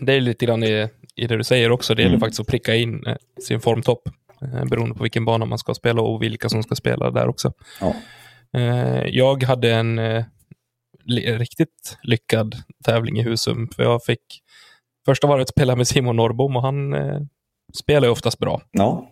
det 0.00 0.12
är 0.12 0.20
lite 0.20 0.46
grann 0.46 0.62
i, 0.64 0.88
i 1.16 1.26
det 1.26 1.36
du 1.36 1.44
säger 1.44 1.70
också. 1.70 1.94
Det 1.94 2.02
gäller 2.02 2.14
Mm. 2.14 2.20
faktiskt 2.20 2.40
att 2.40 2.46
pricka 2.46 2.74
in 2.74 3.06
eh, 3.06 3.16
sin 3.42 3.60
formtopp. 3.60 4.08
Eh, 4.42 4.64
beroende 4.64 4.94
på 4.94 5.02
vilken 5.02 5.24
bana 5.24 5.44
man 5.44 5.58
ska 5.58 5.74
spela 5.74 6.02
och 6.02 6.22
vilka 6.22 6.48
som 6.48 6.62
ska 6.62 6.74
spela 6.74 7.10
där 7.10 7.28
också. 7.28 7.52
Ja. 7.80 7.94
Eh, 8.60 9.04
jag 9.06 9.42
hade 9.42 9.72
en 9.74 10.00
riktigt 11.38 11.98
lyckad 12.02 12.56
tävling 12.84 13.18
i 13.18 13.22
Husum. 13.22 13.68
För 13.76 13.82
jag 13.82 14.04
fick 14.04 14.42
första 15.06 15.26
varvet 15.26 15.48
spela 15.48 15.76
med 15.76 15.88
Simon 15.88 16.16
Norrbom 16.16 16.56
och 16.56 16.62
han 16.62 16.94
eh, 16.94 17.20
spelar 17.74 18.06
ju 18.08 18.12
oftast 18.12 18.38
bra. 18.38 18.62
ja, 18.70 19.10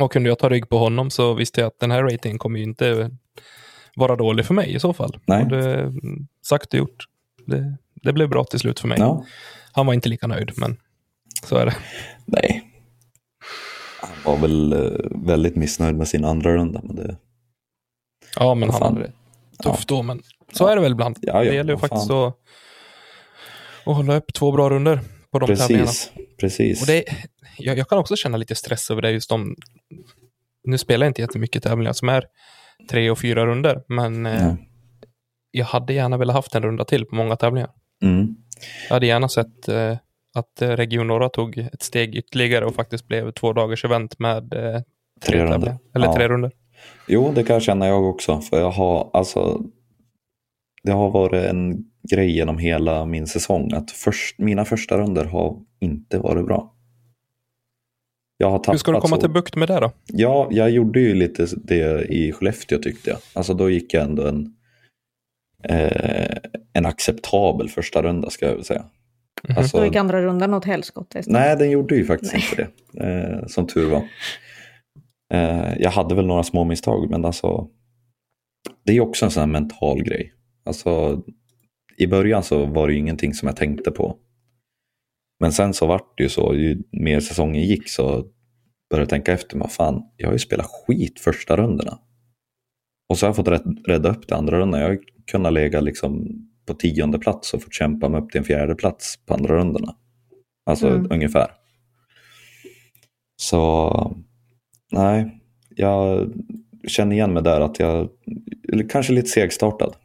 Och 0.00 0.12
kunde 0.12 0.28
jag 0.28 0.38
ta 0.38 0.48
rygg 0.48 0.68
på 0.68 0.78
honom 0.78 1.10
så 1.10 1.34
visste 1.34 1.60
jag 1.60 1.68
att 1.68 1.78
den 1.78 1.90
här 1.90 2.02
ratingen 2.02 2.38
kommer 2.38 2.58
ju 2.58 2.64
inte 2.64 3.10
vara 3.96 4.16
dålig 4.16 4.46
för 4.46 4.54
mig 4.54 4.74
i 4.74 4.80
så 4.80 4.92
fall. 4.92 5.18
Nej. 5.26 5.42
Och 5.42 5.48
det, 5.50 5.92
sagt 6.46 6.72
och 6.74 6.78
gjort. 6.78 7.04
Det, 7.46 7.76
det 7.94 8.12
blev 8.12 8.28
bra 8.28 8.44
till 8.44 8.58
slut 8.58 8.80
för 8.80 8.88
mig. 8.88 8.98
ja. 9.00 9.24
Han 9.72 9.86
var 9.86 9.94
inte 9.94 10.08
lika 10.08 10.26
nöjd, 10.26 10.52
men 10.56 10.76
så 11.44 11.56
är 11.56 11.66
det. 11.66 11.74
Nej. 12.26 12.62
Han 14.00 14.10
var 14.34 14.40
väl 14.40 14.72
eh, 14.72 15.00
väldigt 15.10 15.56
missnöjd 15.56 15.94
med 15.96 16.08
sin 16.08 16.24
andra 16.24 16.54
runda. 16.54 16.80
Men 16.84 16.96
det, 16.96 17.16
Ja, 18.36 18.54
men 18.54 18.70
han 18.70 18.78
fan. 18.80 18.94
hade 18.94 19.06
det 19.06 19.12
tufft 19.62 19.88
då. 19.88 20.02
Men 20.02 20.22
så 20.52 20.66
är 20.66 20.76
det 20.76 20.82
väl 20.82 20.92
ibland. 20.92 21.18
Ja, 21.20 21.44
ja, 21.44 21.50
det 21.50 21.56
gäller 21.56 21.72
ju 21.72 21.78
faktiskt 21.78 22.08
fan. 22.08 22.28
att, 22.28 22.34
att 23.86 23.96
hålla 23.96 24.16
upp 24.16 24.32
två 24.34 24.52
bra 24.52 24.70
runder 24.70 25.00
på 25.30 25.38
de 25.38 25.56
tävlingarna. 25.56 25.86
precis, 25.86 26.12
precis. 26.40 26.80
Och 26.80 26.86
det, 26.86 27.04
jag, 27.58 27.78
jag 27.78 27.88
kan 27.88 27.98
också 27.98 28.16
känna 28.16 28.36
lite 28.36 28.54
stress 28.54 28.90
över 28.90 29.02
det. 29.02 29.10
Just 29.10 29.28
de, 29.30 29.56
nu 30.64 30.78
spelar 30.78 31.06
jag 31.06 31.10
inte 31.10 31.20
jättemycket 31.20 31.62
tävlingar 31.62 31.92
som 31.92 32.08
är 32.08 32.24
tre 32.90 33.10
och 33.10 33.18
fyra 33.18 33.46
runder, 33.46 33.82
men 33.88 34.26
eh, 34.26 34.54
jag 35.50 35.66
hade 35.66 35.92
gärna 35.92 36.16
velat 36.16 36.36
haft 36.36 36.54
en 36.54 36.62
runda 36.62 36.84
till 36.84 37.04
på 37.06 37.14
många 37.14 37.36
tävlingar. 37.36 37.70
Mm. 38.02 38.36
Jag 38.88 38.94
hade 38.96 39.06
gärna 39.06 39.28
sett 39.28 39.68
eh, 39.68 39.96
att 40.34 40.62
eh, 40.62 40.68
Region 40.68 41.06
Norra 41.06 41.28
tog 41.28 41.58
ett 41.58 41.82
steg 41.82 42.14
ytterligare 42.14 42.64
och 42.64 42.74
faktiskt 42.74 43.08
blev 43.08 43.30
två 43.32 43.52
dagars 43.52 43.84
event 43.84 44.18
med 44.18 44.54
eh, 44.54 44.80
Tre 45.26 45.38
runder. 45.38 45.52
tävlingar. 45.52 45.78
Eller 45.94 46.06
Ja. 46.06 46.14
tre 46.16 46.28
runder. 46.28 46.50
Jo, 47.08 47.32
det 47.34 47.44
kan 47.44 47.54
jag 47.54 47.62
känna 47.62 47.86
jag 47.86 48.04
också. 48.04 48.40
För 48.40 48.60
jag 48.60 48.70
har, 48.70 49.10
alltså, 49.12 49.60
det 50.84 50.92
har 50.92 51.10
varit 51.10 51.44
en 51.44 51.84
grej 52.10 52.30
genom 52.30 52.58
hela 52.58 53.04
min 53.04 53.26
säsong 53.26 53.72
att 53.72 53.90
först, 53.90 54.38
mina 54.38 54.64
första 54.64 54.98
runder 54.98 55.24
har 55.24 55.60
inte 55.80 56.18
varit 56.18 56.46
bra. 56.46 56.74
Jag 58.36 58.50
har 58.50 58.58
tappat 58.58 58.74
Hur 58.74 58.78
ska 58.78 58.92
du 58.92 59.00
komma 59.00 59.16
så. 59.16 59.20
till 59.20 59.30
bukt 59.30 59.56
med 59.56 59.68
det 59.68 59.80
då? 59.80 59.92
Ja, 60.06 60.48
jag 60.50 60.70
gjorde 60.70 61.00
ju 61.00 61.14
lite 61.14 61.46
det 61.56 62.04
i 62.04 62.32
Skellefteå 62.32 62.78
tyckte 62.78 63.10
jag. 63.10 63.18
Alltså 63.32 63.54
då 63.54 63.70
gick 63.70 63.94
jag 63.94 64.04
ändå 64.04 64.26
en, 64.26 64.54
eh, 65.64 66.36
en 66.72 66.86
acceptabel 66.86 67.68
första 67.68 68.02
runda 68.02 68.30
ska 68.30 68.46
jag 68.46 68.54
väl 68.54 68.64
säga. 68.64 68.84
Mhm. 69.48 69.58
Alltså, 69.58 69.78
Då 69.78 69.84
gick 69.84 69.96
andra 69.96 70.22
rundan 70.22 70.54
åt 70.54 70.64
helskotta. 70.64 71.20
Nej, 71.26 71.56
den 71.56 71.70
gjorde 71.70 71.96
ju 71.96 72.04
faktiskt 72.04 72.32
Nej. 72.32 72.44
inte 72.50 72.68
det. 72.92 73.06
Eh, 73.06 73.46
som 73.46 73.66
tur 73.66 73.90
var. 73.90 74.02
Eh, 75.34 75.72
jag 75.78 75.90
hade 75.90 76.14
väl 76.14 76.26
några 76.26 76.42
små 76.42 76.64
misstag, 76.64 77.10
men 77.10 77.24
alltså. 77.24 77.68
Det 78.84 78.92
är 78.96 79.00
också 79.00 79.24
en 79.24 79.30
sån 79.30 79.40
här 79.40 79.46
mental 79.46 80.02
grej. 80.02 80.32
Alltså, 80.64 81.22
I 81.96 82.06
början 82.06 82.42
så 82.42 82.66
var 82.66 82.86
det 82.86 82.92
ju 82.92 82.98
ingenting 82.98 83.34
som 83.34 83.46
jag 83.46 83.56
tänkte 83.56 83.90
på. 83.90 84.18
Men 85.40 85.52
sen 85.52 85.74
så 85.74 85.86
vart 85.86 86.16
det 86.18 86.22
ju 86.22 86.28
så, 86.28 86.54
ju 86.54 86.82
mer 86.92 87.20
säsongen 87.20 87.62
gick 87.62 87.88
så 87.88 88.06
började 88.90 89.02
jag 89.02 89.08
tänka 89.08 89.32
efter, 89.32 89.58
vad 89.58 89.72
fan, 89.72 90.02
jag 90.16 90.28
har 90.28 90.32
ju 90.32 90.38
spelat 90.38 90.66
skit 90.66 91.20
första 91.20 91.56
rundorna. 91.56 91.98
Och 93.08 93.18
så 93.18 93.26
har 93.26 93.28
jag 93.28 93.36
fått 93.36 93.48
rädd, 93.48 93.78
rädda 93.86 94.10
upp 94.10 94.28
det 94.28 94.36
andra 94.36 94.58
rundan. 94.58 94.80
Jag 94.80 94.88
har 94.88 94.98
kunnat 95.26 95.52
lägga 95.52 95.80
liksom 95.80 96.28
på 96.66 96.74
tionde 96.74 97.18
plats 97.18 97.54
och 97.54 97.62
fått 97.62 97.74
kämpa 97.74 98.08
mig 98.08 98.20
upp 98.20 98.30
till 98.30 98.38
en 98.38 98.44
fjärde 98.44 98.74
plats 98.74 99.16
på 99.26 99.34
andra 99.34 99.54
rundorna. 99.56 99.96
Alltså 100.66 100.88
Mm. 100.88 101.06
ungefär. 101.10 101.50
Så 103.36 104.16
nej, 104.92 105.40
jag 105.68 106.32
känner 106.86 107.16
igen 107.16 107.32
mig 107.32 107.42
där 107.42 107.60
att 107.60 107.78
jag 107.78 108.08
eller 108.72 108.88
kanske 108.88 109.12
lite 109.12 109.28
segstartad. 109.28 109.96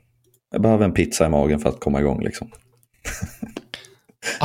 Jag 0.52 0.62
behöver 0.62 0.86
en 0.86 0.94
pizza 0.94 1.26
i 1.26 1.30
magen 1.30 1.60
för 1.60 1.70
att 1.70 1.80
komma 1.80 2.00
igång 2.00 2.24
liksom. 2.24 2.52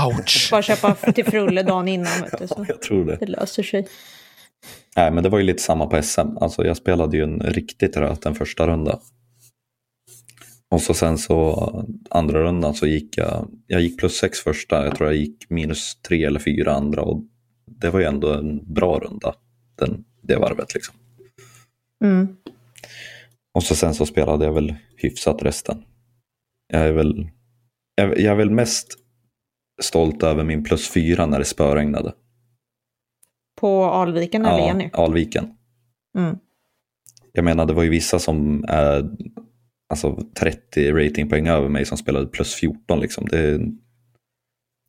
Ouch! 0.06 0.48
Bara 0.50 0.62
köpa 0.62 0.94
till 0.94 1.24
frulle 1.24 1.62
dagen 1.62 1.88
innan. 1.88 2.20
Vet 2.22 2.38
du, 2.38 2.46
så. 2.46 2.66
Jag 2.68 2.82
tror 2.82 3.04
det. 3.04 3.16
Det 3.16 3.26
löser 3.26 3.62
sig. 3.62 3.88
Nej, 4.96 5.10
men 5.10 5.22
det 5.22 5.28
var 5.28 5.38
ju 5.38 5.44
lite 5.44 5.62
samma 5.62 5.86
på 5.86 6.02
SM. 6.02 6.36
Alltså 6.40 6.64
jag 6.64 6.76
spelade 6.76 7.16
ju 7.16 7.22
en 7.22 7.40
riktigt 7.40 7.96
röt 7.96 8.26
en 8.26 8.34
första 8.34 8.66
runda. 8.66 9.00
Och 10.70 10.82
så 10.82 10.94
sen 10.94 11.18
så 11.18 11.86
andra 12.10 12.42
rundan 12.42 12.74
så 12.74 12.86
gick 12.86 13.18
jag, 13.18 13.48
jag 13.66 13.80
gick 13.80 13.98
plus 13.98 14.16
sex 14.16 14.40
första, 14.40 14.84
jag 14.84 14.96
tror 14.96 15.08
jag 15.08 15.16
gick 15.16 15.50
minus 15.50 15.96
tre 16.08 16.24
eller 16.24 16.40
fyra 16.40 16.74
andra 16.74 17.02
och 17.02 17.22
det 17.66 17.90
var 17.90 18.00
ju 18.00 18.06
ändå 18.06 18.32
en 18.32 18.74
bra 18.74 18.98
runda, 18.98 19.34
den, 19.78 20.04
det 20.22 20.36
varvet 20.36 20.74
liksom. 20.74 20.94
Mm. 22.04 22.36
Och 23.54 23.62
så 23.62 23.74
sen 23.74 23.94
så 23.94 24.06
spelade 24.06 24.44
jag 24.44 24.52
väl 24.52 24.74
hyfsat 24.96 25.42
resten. 25.42 25.84
Jag 26.72 26.82
är 26.82 26.92
väl, 26.92 27.28
jag, 27.94 28.18
jag 28.18 28.32
är 28.32 28.34
väl 28.34 28.50
mest 28.50 28.98
stolt 29.82 30.22
över 30.22 30.44
min 30.44 30.64
plus 30.64 30.88
fyra 30.88 31.26
när 31.26 31.38
det 31.38 31.44
spöregnade. 31.44 32.12
På 33.60 33.84
Alviken 33.84 34.46
eller 34.46 34.66
Jenny? 34.66 34.90
Ja, 34.92 35.04
Alviken. 35.04 35.54
Mm. 36.18 36.36
Jag 37.32 37.44
menar, 37.44 37.66
det 37.66 37.72
var 37.72 37.82
ju 37.82 37.88
vissa 37.88 38.18
som 38.18 38.64
är 38.68 39.10
alltså 39.88 40.18
30 40.38 40.92
ratingpoäng 40.92 41.48
över 41.48 41.68
mig 41.68 41.84
som 41.84 41.98
spelade 41.98 42.26
plus 42.26 42.54
14. 42.54 43.00
Liksom. 43.00 43.26
Det 43.28 43.60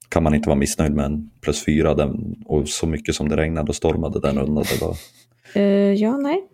kan 0.10 0.24
man 0.24 0.36
inte 0.36 0.50
vara 0.50 0.60
missnöjd 0.60 0.94
med 0.94 1.06
en 1.06 1.30
plus 1.42 1.66
4 1.66 1.94
den, 1.94 2.44
och 2.46 2.70
så 2.70 2.88
mycket 2.88 3.16
som 3.16 3.30
det 3.30 3.38
regnade 3.38 3.70
och 3.70 3.76
stormade 3.76 4.20
den 4.20 4.40
rundan. 4.40 4.64
Det 4.64 4.86
var, 4.86 4.98
Eh, 5.56 5.94
ja, 5.94 6.18
nej. 6.18 6.48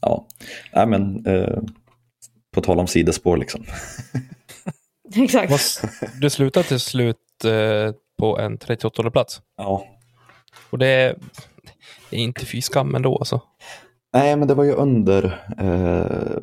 ja, 0.00 0.26
nej 0.74 0.86
men 0.86 1.26
eh, 1.26 1.62
på 2.58 2.62
tal 2.62 2.78
om 2.78 2.86
sidospår 2.86 3.36
liksom. 3.36 3.64
Exakt. 5.16 5.82
Du 6.20 6.30
slutade 6.30 6.66
till 6.68 6.80
slut 6.80 7.16
eh, 7.44 7.94
på 8.18 8.38
en 8.38 8.58
38 8.58 9.10
plats. 9.10 9.42
Ja, 9.56 9.86
Och 10.70 10.78
det 10.78 10.86
är, 10.86 11.16
det 12.10 12.16
är 12.16 12.20
inte 12.20 12.46
fy 12.46 12.60
skam 12.62 12.94
ändå 12.94 13.16
alltså. 13.18 13.42
Nej, 14.12 14.36
men 14.36 14.48
det 14.48 14.54
var 14.54 14.64
ju 14.64 14.72
under 14.72 15.24
eh, 15.58 16.38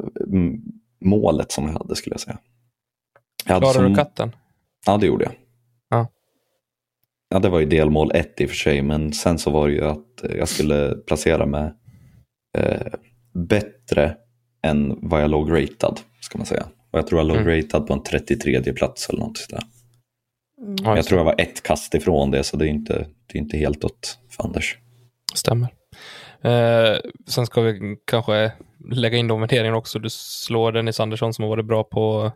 målet 1.01 1.51
som 1.51 1.66
jag 1.68 1.74
hade 1.74 1.95
skulle 1.95 2.13
jag 2.13 2.20
säga. 2.22 2.38
Jag 3.45 3.61
Klarar 3.61 3.74
som- 3.74 3.84
du 3.89 3.95
katten? 3.95 4.36
Ja, 4.86 4.97
det 4.97 5.05
gjorde 5.07 5.24
jag. 5.26 5.34
Ja. 5.89 6.07
Ja, 7.30 7.39
det 7.39 7.49
var 7.49 7.59
ju 7.59 7.66
delmål 7.66 8.11
ett 8.16 8.41
i 8.41 8.45
och 8.45 8.49
för 8.49 8.55
sig, 8.57 8.82
men 8.82 9.13
sen 9.13 9.39
så 9.39 9.51
var 9.51 9.68
det 9.68 9.74
ju 9.74 9.86
att 9.86 10.24
jag 10.38 10.47
skulle 10.47 10.95
placera 10.95 11.45
mig 11.45 11.74
eh, 12.57 12.88
bättre 13.34 14.18
än 14.66 14.97
vad 15.01 15.22
jag 15.22 15.30
låg 15.30 15.51
ratad, 15.51 15.99
ska 16.22 16.38
man 16.38 16.45
säga. 16.47 16.66
Och 16.91 16.99
jag 16.99 17.07
tror 17.07 17.20
jag 17.20 17.28
låg 17.28 17.38
Mm. 17.38 17.49
ratad 17.61 17.88
på 17.88 17.93
en 17.93 18.03
33 18.03 18.74
plats 18.74 19.09
eller 19.09 19.20
något 19.20 19.38
sådär. 19.38 19.63
Mm. 20.61 20.76
Ja, 20.84 20.95
Jag 20.95 21.05
tror 21.05 21.20
jag 21.20 21.26
var 21.26 21.36
ett 21.41 21.63
kast 21.63 21.95
ifrån 21.95 22.32
det, 22.32 22.43
så 22.43 22.57
det 22.57 22.66
är 22.66 22.70
inte, 22.70 22.93
det 23.28 23.38
är 23.38 23.41
inte 23.41 23.57
helt 23.57 23.84
åt 23.84 24.20
fanders. 24.38 24.78
Stämmer. 25.34 25.70
Eh, 26.41 26.97
sen 27.28 27.45
ska 27.45 27.61
vi 27.61 27.97
kanske 28.05 28.51
lägga 28.91 29.18
in 29.18 29.28
de 29.28 29.41
värderingarna 29.41 29.78
också. 29.78 29.99
Du 29.99 30.09
slår 30.09 30.72
Dennis 30.72 30.99
Andersson 30.99 31.34
som 31.34 31.43
har 31.43 31.49
varit 31.49 31.66
bra 31.66 31.84
på, 31.84 32.32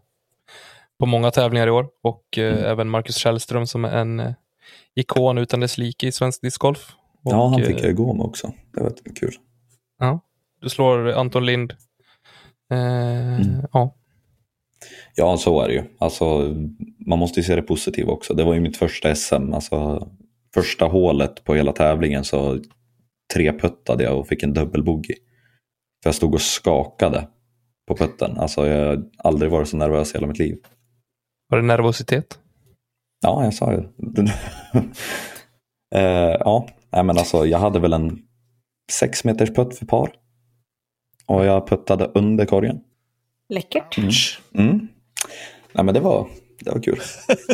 på 1.00 1.06
många 1.06 1.32
tävlingar 1.32 1.68
i 1.68 1.72
år 1.72 1.88
och 2.04 2.38
eh, 2.38 2.54
Mm. 2.54 2.66
även 2.66 2.90
Marcus 2.90 3.16
Källström 3.18 3.68
som 3.68 3.86
är 3.86 3.90
en 3.98 4.20
eh, 4.20 4.32
ikon 4.96 5.38
utan 5.38 5.60
dess 5.60 5.78
like 5.78 6.08
i 6.08 6.12
svensk 6.12 6.42
discgolf. 6.42 6.92
Och, 7.24 7.32
ja, 7.34 7.48
han 7.48 7.64
fick 7.64 7.80
eh, 7.80 7.86
jag 7.86 7.96
gå 7.96 8.14
med 8.14 8.26
också. 8.26 8.54
Det 8.74 8.82
var 8.84 8.94
kul. 9.16 9.34
Du 10.62 10.70
slår 10.70 11.08
Anton 11.12 11.46
Lind. 11.46 11.74
Eh, 12.72 13.42
Ja, 13.74 13.96
Ja, 15.16 15.38
så 15.38 15.62
är 15.62 15.68
det 15.68 15.74
ju. 15.74 15.84
Alltså, 15.98 16.56
man 17.08 17.20
måste 17.20 17.40
ju 17.40 17.44
se 17.44 17.56
det 17.56 17.62
positiva 17.62 18.12
också. 18.12 18.34
Det 18.34 18.44
var 18.44 18.54
ju 18.54 18.60
mitt 18.60 18.78
första 18.78 19.16
SM. 19.16 19.54
Alltså, 19.54 20.08
första 20.54 20.86
hålet 20.86 21.44
på 21.44 21.56
hela 21.56 21.72
tävlingen 21.72 22.24
så 22.24 22.60
treputtade 23.34 24.04
jag 24.04 24.20
och 24.20 24.28
fick 24.28 24.44
en 24.44 24.54
dubbelbogey. 24.54 25.16
För 26.04 26.08
jag 26.08 26.16
stod 26.16 26.34
och 26.34 26.42
skakade 26.42 27.28
på 27.88 27.96
putten. 27.96 28.38
Alltså, 28.38 28.68
jag 28.68 28.88
har 28.88 29.04
aldrig 29.18 29.52
varit 29.52 29.68
så 29.68 29.78
nervös 29.78 30.12
i 30.14 30.18
hela 30.18 30.28
mitt 30.28 30.40
liv. 30.40 30.58
var 31.50 31.58
det 31.58 31.66
nervositet? 31.66 32.40
Ja, 33.22 33.44
jag 33.44 33.54
sa 33.54 33.74
ju. 33.74 33.80
eh, 35.96 36.38
ja, 36.40 36.68
nej, 36.92 37.04
men 37.04 37.18
alltså, 37.18 37.46
jag 37.46 37.60
hade 37.60 37.80
väl 37.80 37.94
en 37.94 38.20
sex 38.92 39.24
meters 39.24 39.54
putt 39.54 39.78
för 39.78 39.86
par. 39.86 40.12
Och 41.30 41.46
jag 41.46 41.68
puttade 41.68 42.12
under 42.14 42.46
korgen. 42.46 42.80
Läckert. 43.50 43.98
Mm. 43.98 44.12
Mm. 44.54 44.88
Nej, 45.74 45.86
men 45.86 45.94
det 45.94 46.00
var, 46.00 46.28
det 46.60 46.72
var 46.72 46.82
kul. 46.82 47.00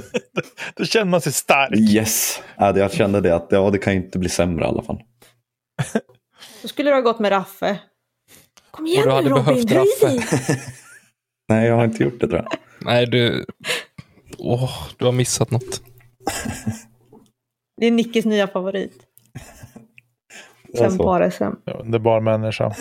Då 0.76 0.86
känner 0.86 1.06
man 1.06 1.22
sig 1.22 1.34
stark. 1.34 1.78
Yes, 1.78 2.42
ja, 2.58 2.78
jag 2.78 2.94
kände 2.94 3.22
det 3.22 3.36
att 3.36 3.48
ja, 3.50 3.70
det 3.70 3.78
kan 3.78 3.94
ju 3.94 4.00
inte 4.00 4.20
bli 4.20 4.30
sämre 4.30 4.66
i 4.66 4.68
alla 4.68 4.82
fall. 4.82 5.00
Då 6.62 6.68
skulle 6.68 6.90
du 6.90 6.94
ha 6.94 7.02
gått 7.02 7.20
med 7.20 7.32
Raffe. 7.32 7.80
Kom 8.72 8.88
igen 8.88 9.10
hade 9.10 9.30
Robin, 9.30 9.66
behövt 9.66 10.04
höj! 10.04 10.20
Nej, 11.50 11.68
jag 11.68 11.76
har 11.76 11.86
inte 11.86 12.04
gjort 12.04 12.20
det 12.20 12.28
tror 12.28 12.40
jag. 12.40 12.54
Nej, 12.82 13.06
du... 13.06 13.46
Åh, 14.38 14.72
du 14.98 15.06
har 15.06 15.12
missat 15.12 15.52
något. 15.52 15.82
Det 17.78 17.86
är 17.88 17.92
Nickis 17.92 18.26
nya 18.26 18.48
favorit. 18.48 19.04
Alltså. 20.82 21.04
par 21.04 21.30
SM. 21.30 21.72
Underbar 21.80 22.22
människa. 22.22 22.76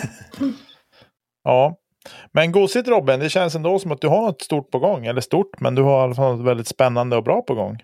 Ja. 1.45 1.77
Men 2.31 2.51
gosigt 2.51 2.87
Robin, 2.87 3.19
det 3.19 3.29
känns 3.29 3.55
ändå 3.55 3.79
som 3.79 3.91
att 3.91 4.01
du 4.01 4.07
har 4.07 4.21
något 4.21 4.41
stort 4.41 4.71
på 4.71 4.79
gång. 4.79 5.05
Eller 5.05 5.21
stort, 5.21 5.59
men 5.61 5.75
du 5.75 5.81
har 5.81 5.99
i 5.99 6.03
alla 6.03 6.15
fall 6.15 6.37
något 6.37 6.45
väldigt 6.45 6.67
spännande 6.67 7.17
och 7.17 7.23
bra 7.23 7.41
på 7.41 7.55
gång. 7.55 7.77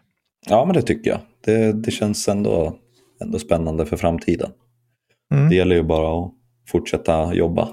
Ja, 0.49 0.65
men 0.65 0.75
det 0.75 0.81
tycker 0.81 1.09
jag. 1.11 1.19
Det, 1.41 1.73
det 1.73 1.91
känns 1.91 2.27
ändå, 2.27 2.75
ändå 3.23 3.39
spännande 3.39 3.85
för 3.85 3.97
framtiden. 3.97 4.51
Mm. 5.33 5.49
Det 5.49 5.55
gäller 5.55 5.75
ju 5.75 5.83
bara 5.83 6.25
att 6.25 6.31
fortsätta 6.67 7.33
jobba. 7.33 7.69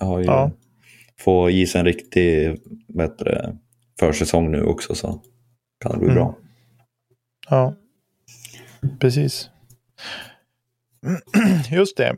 Jag 0.00 0.06
har 0.06 0.18
ju 0.18 0.24
Ja. 0.24 0.50
få 1.20 1.50
i 1.50 1.66
sig 1.66 1.78
en 1.78 1.84
riktig 1.84 2.56
bättre 2.88 3.56
försäsong 4.00 4.50
nu 4.50 4.62
också 4.64 4.94
så 4.94 5.20
kan 5.80 5.92
det 5.92 5.98
bli 5.98 6.06
Mm. 6.06 6.14
bra. 6.16 6.34
Ja, 7.50 7.74
precis. 9.00 9.50
Just 11.70 11.96
det. 11.96 12.16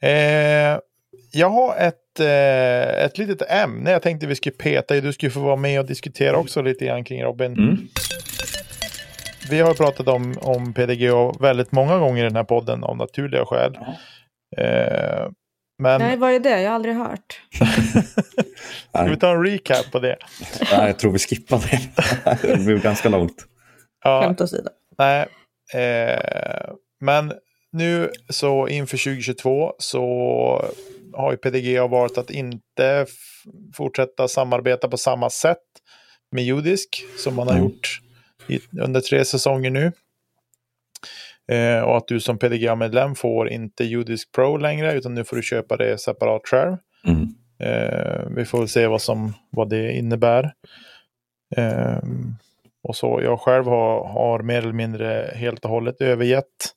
Eh, 0.00 0.78
jag 1.32 1.50
har 1.50 1.76
ett, 1.76 1.98
eh, 2.20 3.04
ett 3.04 3.18
litet 3.18 3.50
ämne 3.50 3.90
jag 3.90 4.02
tänkte 4.02 4.26
vi 4.26 4.34
skulle 4.34 4.54
peta 4.54 4.96
i. 4.96 5.00
Du 5.00 5.12
skulle 5.12 5.30
få 5.30 5.40
vara 5.40 5.56
med 5.56 5.80
och 5.80 5.86
diskutera 5.86 6.36
också 6.36 6.62
lite 6.62 6.84
grann 6.84 7.04
kring 7.04 7.22
Robin. 7.22 7.52
Mm. 7.52 7.78
Vi 9.50 9.60
har 9.60 9.74
pratat 9.74 10.08
om, 10.08 10.34
om 10.40 10.74
PDGA 10.74 11.32
väldigt 11.40 11.72
många 11.72 11.98
gånger 11.98 12.20
i 12.24 12.28
den 12.28 12.36
här 12.36 12.44
podden 12.44 12.84
av 12.84 12.96
naturliga 12.96 13.44
skäl. 13.44 13.78
Eh, 14.56 15.28
men 15.82 16.00
Nej, 16.00 16.16
vad 16.16 16.32
är 16.32 16.40
det? 16.40 16.60
Jag 16.62 16.70
har 16.70 16.74
aldrig 16.74 16.94
hört. 16.94 17.40
ska 18.94 19.04
vi 19.04 19.16
ta 19.16 19.30
en 19.30 19.44
recap 19.46 19.92
på 19.92 19.98
det? 19.98 20.16
nej, 20.72 20.86
jag 20.86 20.98
tror 20.98 21.12
vi 21.12 21.18
skippar 21.18 21.58
det. 21.58 22.48
det 22.48 22.64
blir 22.64 22.78
ganska 22.78 23.08
långt. 23.08 23.46
Ja, 24.04 24.22
Skämt 24.22 24.40
åsido. 24.40 24.68
Nej, 24.98 25.26
eh, 25.74 26.70
men 27.00 27.32
nu 27.72 28.10
så 28.28 28.68
inför 28.68 28.96
2022 28.96 29.72
så 29.78 30.64
har 31.18 31.30
ju 31.30 31.36
PDGA 31.36 31.86
varit 31.86 32.18
att 32.18 32.30
inte 32.30 33.06
fortsätta 33.74 34.28
samarbeta 34.28 34.88
på 34.88 34.96
samma 34.96 35.30
sätt 35.30 35.58
med 36.32 36.44
Judisk 36.44 37.04
som 37.18 37.34
man 37.34 37.46
har 37.48 37.54
Mm. 37.54 37.64
gjort 37.64 38.00
i, 38.48 38.60
under 38.80 39.00
tre 39.00 39.24
säsonger 39.24 39.70
nu. 39.70 39.92
Eh, 41.52 41.80
och 41.80 41.96
att 41.96 42.08
du 42.08 42.20
som 42.20 42.38
PDGA-medlem 42.38 43.14
får 43.14 43.50
inte 43.50 43.84
Judisk 43.84 44.32
Pro 44.32 44.56
längre 44.56 44.94
utan 44.94 45.14
nu 45.14 45.24
får 45.24 45.36
du 45.36 45.42
köpa 45.42 45.76
det 45.76 45.98
separat 45.98 46.42
själv. 46.44 46.76
Mm. 47.06 47.34
Eh, 47.60 48.26
vi 48.36 48.44
får 48.44 48.58
väl 48.58 48.68
se 48.68 48.86
vad, 48.86 49.02
som, 49.02 49.34
vad 49.50 49.70
det 49.70 49.92
innebär. 49.92 50.52
Eh, 51.56 51.98
och 52.82 52.96
så 52.96 53.20
jag 53.22 53.40
själv 53.40 53.64
har, 53.64 54.08
har 54.08 54.42
mer 54.42 54.58
eller 54.58 54.72
mindre 54.72 55.32
helt 55.34 55.64
och 55.64 55.70
hållet 55.70 56.00
övergett, 56.00 56.74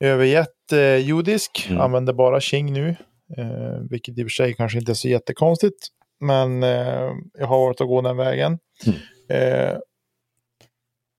övergett 0.00 0.54
eh, 0.72 0.96
judisk. 0.96 1.66
Mm. 1.68 1.80
Använder 1.80 2.12
bara 2.12 2.40
Qing 2.40 2.72
nu. 2.72 2.96
Eh, 3.36 3.80
vilket 3.90 4.18
i 4.18 4.22
och 4.22 4.26
för 4.26 4.30
sig 4.30 4.54
kanske 4.54 4.78
inte 4.78 4.92
är 4.92 4.94
så 4.94 5.08
jättekonstigt. 5.08 5.88
Men 6.20 6.62
eh, 6.62 7.12
jag 7.38 7.46
har 7.46 7.58
varit 7.58 7.80
och 7.80 7.88
gå 7.88 8.00
den 8.00 8.16
vägen. 8.16 8.58
Mm. 8.86 8.98
Eh, 9.30 9.78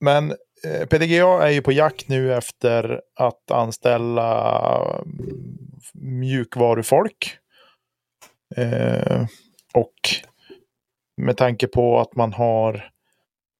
men 0.01 0.31
eh, 0.65 0.85
PDGA 0.85 1.43
är 1.43 1.49
ju 1.49 1.61
på 1.61 1.71
jakt 1.71 2.09
nu 2.09 2.33
efter 2.33 3.01
att 3.15 3.51
anställa 3.51 5.01
mm, 5.05 6.19
mjukvarufolk. 6.19 7.37
Eh, 8.55 9.25
och 9.73 9.95
med 11.21 11.37
tanke 11.37 11.67
på 11.67 11.99
att 11.99 12.15
man 12.15 12.33
har 12.33 12.89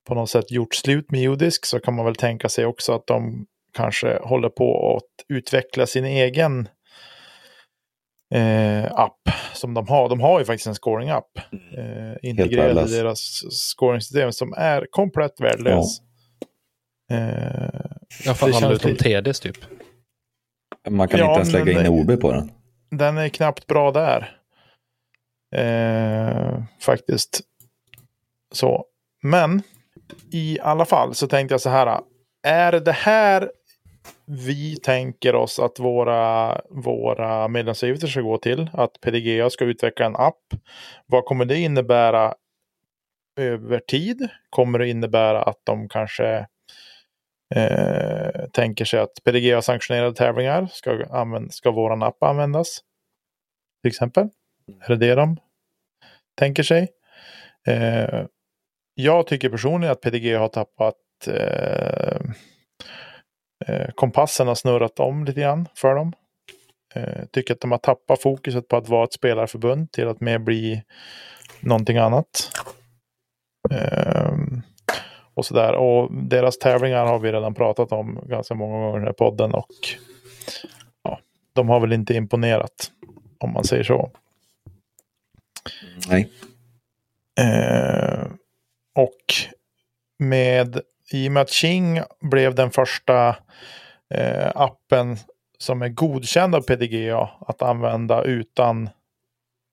på 0.08 0.16
något 0.16 0.30
sätt 0.30 0.52
gjort 0.52 0.76
slut 0.76 1.12
med 1.12 1.22
judisk 1.22 1.66
så 1.66 1.80
kan 1.80 1.96
man 1.96 2.06
väl 2.06 2.16
tänka 2.16 2.50
sig 2.50 2.66
också 2.66 2.94
att 2.94 3.08
de 3.08 3.46
kanske 3.74 4.20
håller 4.24 4.50
på 4.50 4.96
att 4.98 5.26
utveckla 5.38 5.86
sin 5.88 6.06
egen 6.06 6.70
eh, 8.36 8.86
app 8.94 9.22
som 9.54 9.74
de 9.74 9.88
har. 9.88 10.10
De 10.10 10.22
har 10.22 10.40
ju 10.40 10.46
faktiskt 10.46 10.68
en 10.68 10.76
scoring-app 10.76 11.38
eh, 11.78 12.30
integrerad 12.30 12.90
i 12.90 12.92
deras 12.96 13.20
scoring-system 13.52 14.32
som 14.32 14.54
är 14.58 14.88
komplett 14.92 15.40
värdelös. 15.42 16.00
Eh, 17.12 17.80
Jag 18.26 18.38
får 18.38 18.48
Det 18.48 18.54
känns 18.54 18.86
lite- 18.86 19.04
TDs 19.04 19.40
typ. 19.40 19.58
Man 20.90 21.08
kan 21.08 21.20
Ja, 21.20 21.26
inte 21.26 21.40
ens 21.40 21.54
lägga 21.54 21.82
in 21.82 21.88
OB 21.88 22.18
på 22.22 22.32
den. 22.32 22.52
den 22.92 23.18
är 23.18 23.30
knappt 23.30 23.68
bra 23.68 23.92
där. 23.92 24.36
Eh, 25.56 26.64
faktiskt. 26.80 27.42
Så. 28.54 28.86
Men 29.24 29.62
i 30.32 30.60
alla 30.62 30.86
fall 30.86 31.16
så 31.16 31.28
tänkte 31.28 31.54
jag 31.54 31.62
så 31.62 31.70
här. 31.70 32.00
Är 32.48 32.72
det 32.72 32.92
här 32.92 33.52
vi 34.32 34.76
tänker 34.76 35.36
oss 35.36 35.60
att 35.60 35.80
våra, 35.80 36.62
våra 36.70 37.48
medlemsavgifter 37.48 38.08
ska 38.08 38.22
gå 38.22 38.38
till? 38.38 38.70
Att 38.74 39.02
PDGA 39.02 39.50
ska 39.50 39.66
utveckla 39.66 40.06
en 40.06 40.16
app. 40.16 40.44
Vad 41.06 41.26
kommer 41.26 41.46
det 41.46 41.58
innebära 41.58 42.34
över 43.40 43.80
tid? 43.80 44.30
Kommer 44.50 44.80
det 44.80 44.90
innebära 44.90 45.44
att 45.44 45.60
de 45.64 45.90
kanske 45.90 46.48
eh, 47.56 48.46
tänker 48.54 48.86
sig 48.86 49.00
att 49.00 49.24
PDGA 49.24 49.62
sanktionerade 49.62 50.16
tävlingar 50.16 50.68
ska, 50.72 51.06
använd, 51.12 51.54
ska 51.54 51.72
våran 51.72 52.04
app 52.04 52.24
användas? 52.24 52.80
Till 53.82 53.90
exempel. 53.90 54.30
Är 54.82 54.90
det 54.90 55.08
det 55.08 55.16
de 55.16 55.38
tänker 56.38 56.64
sig? 56.64 56.88
Eh, 57.68 58.26
jag 58.94 59.28
tycker 59.28 59.50
personligen 59.50 59.92
att 59.92 60.02
PDGA 60.02 60.40
har 60.40 60.48
tappat 60.48 60.96
eh, 61.28 62.22
kompassen 63.96 64.48
har 64.48 64.56
snurrat 64.56 65.00
om 65.00 65.26
lite 65.26 65.42
grann 65.42 65.68
för 65.76 65.96
dem. 65.96 66.14
Eh, 66.96 67.26
tycker 67.32 67.54
att 67.54 67.62
de 67.62 67.72
har 67.72 67.78
tappat 67.78 68.22
fokuset 68.22 68.68
på 68.68 68.78
att 68.78 68.90
vara 68.90 69.04
ett 69.04 69.14
spelarförbund 69.14 69.92
till 69.92 70.08
att 70.08 70.22
mer 70.22 70.38
bli 70.38 70.84
någonting 71.60 71.98
annat. 71.98 72.52
Eh, 73.72 74.34
och 75.34 75.46
sådär. 75.46 75.74
Och 75.74 76.14
deras 76.14 76.58
tävlingar 76.58 77.06
har 77.06 77.20
vi 77.20 77.32
redan 77.32 77.54
pratat 77.54 77.92
om 77.92 78.20
ganska 78.26 78.54
många 78.54 78.78
gånger 78.78 78.98
i 78.98 79.00
den 79.00 79.08
här 79.08 79.14
podden. 79.14 79.54
Och 79.54 79.72
ja, 81.04 81.20
de 81.54 81.70
har 81.70 81.80
väl 81.80 81.94
inte 81.94 82.14
imponerat, 82.14 82.92
om 83.38 83.54
man 83.54 83.64
säger 83.64 83.84
så. 83.84 84.12
Nej. 86.10 86.30
Eh, 87.40 88.28
och 88.96 89.34
med, 90.20 90.82
i 91.12 91.28
och 91.28 91.32
med 91.32 91.42
att 91.42 91.50
Qing 91.50 92.02
blev 92.22 92.56
den 92.56 92.72
första 92.72 93.36
eh, 94.14 94.52
appen 94.56 95.18
som 95.58 95.82
är 95.82 95.90
godkänd 95.90 96.56
av 96.56 96.62
PDGA 96.62 97.30
att 97.40 97.62
använda 97.62 98.24
utan 98.24 98.90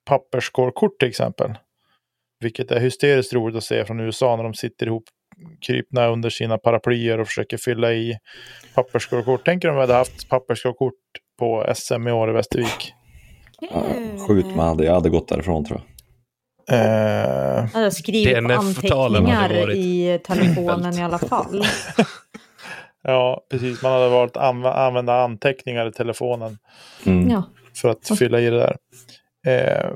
papperskorkort 0.07 0.99
till 0.99 1.09
exempel. 1.09 1.55
Vilket 2.41 2.71
är 2.71 2.81
hysteriskt 2.81 3.33
roligt 3.33 3.57
att 3.57 3.65
se 3.65 3.85
från 3.85 4.01
USA 4.01 4.37
när 4.37 4.45
de 4.45 4.55
sitter 4.55 4.87
ihop 4.87 5.05
krypna 5.67 6.07
under 6.07 6.31
sina 6.31 6.59
paraplyer 6.59 7.21
och 7.21 7.27
försöker 7.27 7.57
fylla 7.57 7.93
i 7.93 8.19
papperskorkort. 8.75 9.41
Tänk 9.45 9.65
om 9.65 9.75
vi 9.75 9.81
hade 9.81 9.95
haft 9.95 10.29
papperskorkort 10.29 10.95
på 11.39 11.73
SM 11.75 12.09
i 12.09 12.13
år 12.13 12.31
i 12.31 12.33
Västervik. 12.33 12.93
Ja, 13.61 13.85
skjut 14.29 14.47
mig, 14.47 14.67
hade, 14.67 14.85
jag 14.85 14.95
hade 14.95 15.09
gått 15.09 15.29
därifrån 15.29 15.65
tror 15.65 15.81
jag. 15.81 15.96
Eh, 16.71 17.91
skriv 17.91 18.35
DNF-talen 18.35 19.27
hade 19.27 19.67
anteckningar 19.67 19.71
i 19.71 20.21
telefonen 20.25 20.99
i 20.99 21.03
alla 21.03 21.19
fall. 21.19 21.65
ja, 23.03 23.45
precis. 23.51 23.83
Man 23.83 23.93
hade 23.93 24.09
varit 24.09 24.37
anv 24.37 24.67
använda 24.67 25.23
anteckningar 25.23 25.89
i 25.89 25.93
telefonen 25.93 26.59
Mm. 27.07 27.43
För 27.75 27.89
att 27.89 28.19
fylla 28.19 28.41
i 28.41 28.51
det 28.51 28.59
där. 28.59 28.77
Eh, 29.47 29.91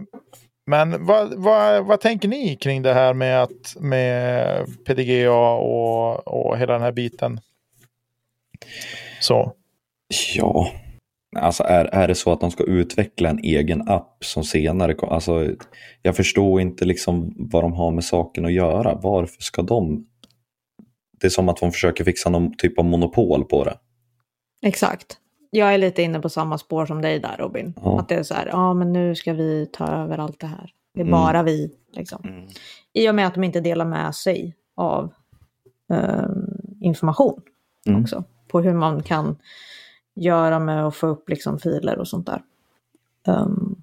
men 0.66 1.06
vad, 1.06 1.34
vad, 1.34 1.86
vad 1.86 2.00
tänker 2.00 2.28
ni 2.28 2.56
kring 2.56 2.82
det 2.82 2.94
här 2.94 3.14
med, 3.14 3.42
att, 3.42 3.76
med 3.80 4.66
PDGA 4.86 5.32
och, 5.40 6.28
och 6.28 6.58
hela 6.58 6.72
den 6.72 6.82
här 6.82 6.92
biten? 6.92 7.40
Så. 9.20 9.52
Ja, 10.34 10.70
alltså 11.36 11.62
är, 11.62 11.84
är 11.84 12.08
det 12.08 12.14
så 12.14 12.32
att 12.32 12.40
de 12.40 12.50
ska 12.50 12.64
utveckla 12.64 13.28
en 13.28 13.38
egen 13.38 13.88
app 13.88 14.24
som 14.24 14.44
senare 14.44 14.94
kommer, 14.94 15.12
alltså 15.12 15.48
jag 16.02 16.16
förstår 16.16 16.60
inte 16.60 16.84
liksom 16.84 17.34
vad 17.36 17.64
de 17.64 17.72
har 17.72 17.90
med 17.90 18.04
saken 18.04 18.44
att 18.44 18.52
göra. 18.52 18.94
Varför 18.94 19.42
ska 19.42 19.62
de? 19.62 20.06
Det 21.20 21.26
är 21.26 21.30
som 21.30 21.48
att 21.48 21.56
de 21.56 21.72
försöker 21.72 22.04
fixa 22.04 22.30
någon 22.30 22.56
typ 22.56 22.78
av 22.78 22.84
monopol 22.84 23.44
på 23.44 23.64
det. 23.64 23.78
Exakt. 24.62 25.16
Jag 25.50 25.74
är 25.74 25.78
lite 25.78 26.02
inne 26.02 26.20
på 26.20 26.28
samma 26.28 26.58
spår 26.58 26.86
som 26.86 27.02
dig 27.02 27.18
där 27.20 27.36
Robin. 27.38 27.74
Ja. 27.84 28.00
Att 28.00 28.08
det 28.08 28.14
är 28.14 28.22
så 28.22 28.34
här, 28.34 28.46
ja 28.46 28.74
men 28.74 28.92
nu 28.92 29.14
ska 29.14 29.32
vi 29.32 29.66
ta 29.72 29.86
över 29.86 30.18
allt 30.18 30.40
det 30.40 30.46
här. 30.46 30.70
Det 30.94 31.00
är 31.00 31.04
Mm. 31.04 31.12
bara 31.12 31.42
vi. 31.42 31.70
Liksom. 31.92 32.46
I 32.92 33.08
och 33.10 33.14
med 33.14 33.26
att 33.26 33.34
de 33.34 33.44
inte 33.44 33.60
delar 33.60 33.84
med 33.84 34.14
sig 34.14 34.56
av 34.76 35.12
ehm, 35.92 36.78
information 36.80 37.40
Mm. 37.86 38.02
också. 38.02 38.24
På 38.48 38.60
hur 38.60 38.74
man 38.74 39.02
kan 39.02 39.36
göra 40.20 40.58
med 40.58 40.86
att 40.86 40.96
få 40.96 41.06
upp 41.06 41.28
liksom, 41.28 41.58
filer 41.58 41.98
och 41.98 42.08
sånt 42.08 42.26
där. 42.26 42.42
Ehm, 43.26 43.82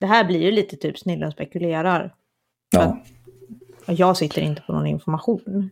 det 0.00 0.06
här 0.06 0.24
blir 0.24 0.42
ju 0.42 0.50
lite 0.50 0.76
typ 0.76 0.98
snillen 0.98 1.32
spekulerar. 1.32 2.14
Ja, 2.70 3.02
Jag 3.86 4.16
sitter 4.16 4.42
inte 4.42 4.62
på 4.62 4.72
någon 4.72 4.86
information. 4.86 5.70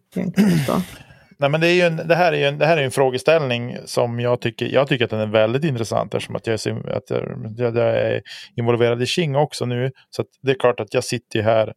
Nej, 1.36 1.51
men 1.51 1.61
det, 1.61 1.68
är 1.68 1.74
ju 1.74 1.80
en, 1.82 1.97
det, 1.97 2.14
här 2.14 2.32
är 2.32 2.36
ju 2.36 2.45
en, 2.45 2.59
det 2.59 2.66
här 2.66 2.76
är 2.76 2.82
en 2.82 2.91
frågeställning 2.91 3.76
som 3.84 4.20
jag 4.20 4.41
tycker, 4.41 4.66
jag 4.66 4.88
tycker 4.88 5.05
att 5.05 5.11
den 5.11 5.20
är 5.20 5.26
väldigt 5.26 5.64
intressant 5.64 6.14
eftersom 6.14 6.36
att 6.36 6.47
jag 6.47 6.66
är, 6.66 6.91
att 6.97 7.11
jag, 7.11 7.76
jag 7.76 7.99
är 7.99 8.22
involverad 8.57 9.03
i 9.03 9.07
Qing 9.07 9.36
också 9.36 9.66
nu. 9.66 9.93
Så 10.11 10.24
det 10.41 10.51
är 10.51 10.59
klart 10.59 10.80
att 10.80 10.95
jag 10.95 11.05
sitter 11.05 11.43
här 11.43 11.74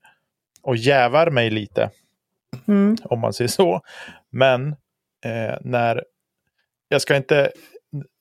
och 0.62 0.76
jävar 0.76 1.30
mig 1.32 1.50
lite, 1.50 1.90
Mm. 2.68 2.98
om 3.04 3.20
man 3.20 3.34
säger 3.34 3.50
så. 3.50 3.82
Men 4.30 4.68
eh, 5.26 5.58
när, 5.62 6.04
jag 6.88 7.02
ska 7.02 7.16
inte, 7.16 7.52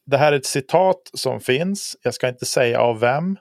det 0.07 0.17
här 0.17 0.33
är 0.33 0.37
ett 0.37 0.47
citat 0.47 1.11
som 1.15 1.41
finns, 1.41 1.97
jag 2.03 2.15
ska 2.15 2.29
inte 2.29 2.47
säga 2.47 2.81
av 2.81 3.01
vem. 3.01 3.37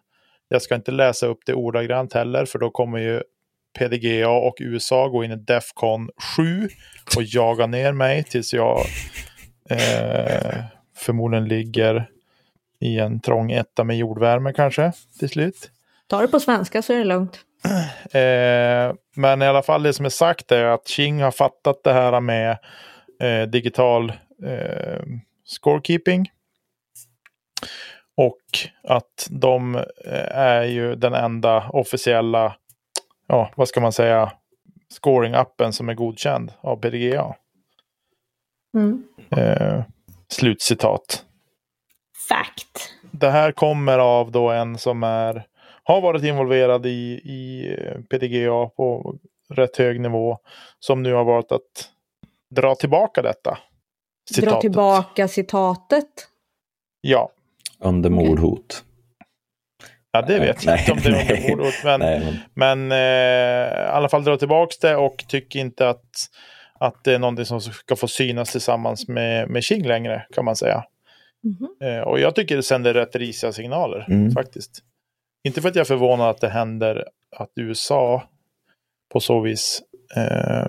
Jag 0.49 0.61
ska 0.61 0.75
inte 0.75 0.91
läsa 0.91 1.27
upp 1.27 1.39
det 1.45 1.53
ordagrant 1.53 2.13
heller, 2.13 2.45
för 2.45 2.59
då 2.59 2.69
kommer 2.69 2.99
ju 2.99 3.21
PDGA 3.79 4.29
och 4.29 4.55
USA 4.59 5.07
gå 5.07 5.23
in 5.23 5.31
i 5.31 5.35
Defcon 5.35 6.09
7 6.37 6.69
och 7.15 7.23
jaga 7.23 7.67
ner 7.67 7.93
mig 7.93 8.23
tills 8.23 8.53
jag 8.53 8.79
eh, 9.69 10.63
förmodligen 10.97 11.47
ligger 11.47 12.09
i 12.79 12.99
en 12.99 13.19
trång 13.19 13.51
etta 13.51 13.83
med 13.83 13.97
jordvärme 13.97 14.53
kanske 14.53 14.91
till 15.19 15.29
slut. 15.29 15.71
Ta 16.07 16.21
det 16.21 16.27
på 16.27 16.39
svenska 16.39 16.81
så 16.81 16.93
är 16.93 16.97
det 16.97 17.03
lugnt. 17.03 17.39
Eh, 18.13 18.93
men 19.15 19.41
i 19.41 19.45
alla 19.45 19.61
fall 19.61 19.83
det 19.83 19.93
som 19.93 20.05
är 20.05 20.09
sagt 20.09 20.51
är 20.51 20.63
att 20.63 20.87
Qing 20.87 21.21
har 21.21 21.31
fattat 21.31 21.83
det 21.83 21.93
här 21.93 22.19
med 22.19 22.57
eh, 23.21 23.49
digital 23.49 24.09
eh, 24.45 25.01
scorekeeping. 25.45 26.29
Och 28.21 28.41
att 28.83 29.27
de 29.29 29.75
eh, 29.75 30.37
är 30.37 30.63
ju 30.63 30.95
den 30.95 31.13
enda 31.13 31.69
officiella, 31.69 32.55
ja 33.27 33.51
vad 33.55 33.67
ska 33.67 33.81
man 33.81 33.91
säga, 33.91 34.31
scoring-appen 34.99 35.71
som 35.71 35.89
är 35.89 35.93
godkänd 35.93 36.53
av 36.61 36.75
PDGA. 36.75 37.35
Mm. 38.77 39.03
Eh, 39.29 39.83
slutcitat. 40.27 41.25
Fact. 42.29 42.93
Det 43.11 43.29
här 43.29 43.51
kommer 43.51 43.99
av 43.99 44.31
då 44.31 44.49
en 44.49 44.77
som 44.77 45.03
är, 45.03 45.47
har 45.83 46.01
varit 46.01 46.23
involverad 46.23 46.85
i, 46.85 47.21
i 47.23 47.75
eh, 47.77 48.01
PDGA 48.01 48.69
på 48.75 49.15
rätt 49.49 49.77
hög 49.77 50.01
nivå. 50.01 50.37
Som 50.79 51.03
nu 51.03 51.13
har 51.13 51.23
valt 51.23 51.51
att 51.51 51.89
dra 52.55 52.75
tillbaka 52.75 53.21
detta. 53.21 53.57
Dra 54.41 54.61
tillbaka 54.61 55.27
citatet. 55.27 56.27
Ja, 57.01 57.31
under 57.81 58.09
mordhot. 58.09 58.83
ja 60.11 60.21
det 60.21 60.39
vet 60.39 60.63
jag 60.65 60.71
Nej, 60.71 60.79
inte 60.79 60.91
om 60.91 60.97
det 61.13 61.21
är 61.21 61.31
under 61.37 61.49
mordhot, 61.49 61.73
Men, 61.83 61.99
Nej, 61.99 62.19
men, 62.53 62.87
men 62.87 62.91
eh, 62.91 63.79
i 63.79 63.87
alla 63.87 64.09
fall 64.09 64.23
dra 64.23 64.37
tillbaka 64.37 64.73
det 64.81 64.95
och 64.95 65.25
tycker 65.27 65.59
inte 65.59 65.89
att, 65.89 66.05
att 66.79 67.03
det 67.03 67.13
är 67.13 67.19
någonting 67.19 67.45
som 67.45 67.61
ska 67.61 67.95
få 67.95 68.07
synas 68.07 68.51
tillsammans 68.51 69.07
med, 69.07 69.49
med 69.49 69.63
Qing 69.63 69.87
längre 69.87 70.25
kan 70.35 70.45
man 70.45 70.55
säga. 70.55 70.83
Mhm. 71.43 71.75
Eh, 71.89 71.99
och 72.01 72.19
jag 72.19 72.35
tycker 72.35 72.55
det 72.55 72.63
sänder 72.63 72.93
rätt 72.93 73.15
risiga 73.15 73.51
signaler 73.51 74.05
Mm. 74.09 74.31
faktiskt. 74.31 74.79
Inte 75.43 75.61
för 75.61 75.69
att 75.69 75.75
jag 75.75 75.83
är 75.83 75.85
förvånad 75.87 76.29
att 76.29 76.41
det 76.41 76.49
händer 76.49 77.05
att 77.35 77.49
USA 77.55 78.23
på 79.13 79.19
så 79.19 79.39
vis 79.39 79.81
eh, 80.15 80.65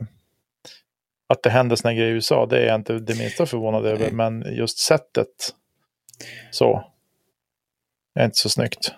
att 1.29 1.43
det 1.43 1.51
händer 1.51 1.77
såna 1.77 1.95
grejer 1.95 2.09
i 2.11 2.13
USA. 2.13 2.47
Det 2.47 2.59
är 2.63 2.67
jag 2.67 2.75
inte 2.75 2.93
det 2.99 3.19
minsta 3.19 3.47
förvånad 3.47 3.87
över. 3.87 4.11
Men 4.11 4.45
just 4.57 4.79
sättet 4.79 5.29
så 6.51 6.85
är 8.21 8.25
inte 8.25 8.39
så 8.39 8.49
snyggt. 8.49 8.93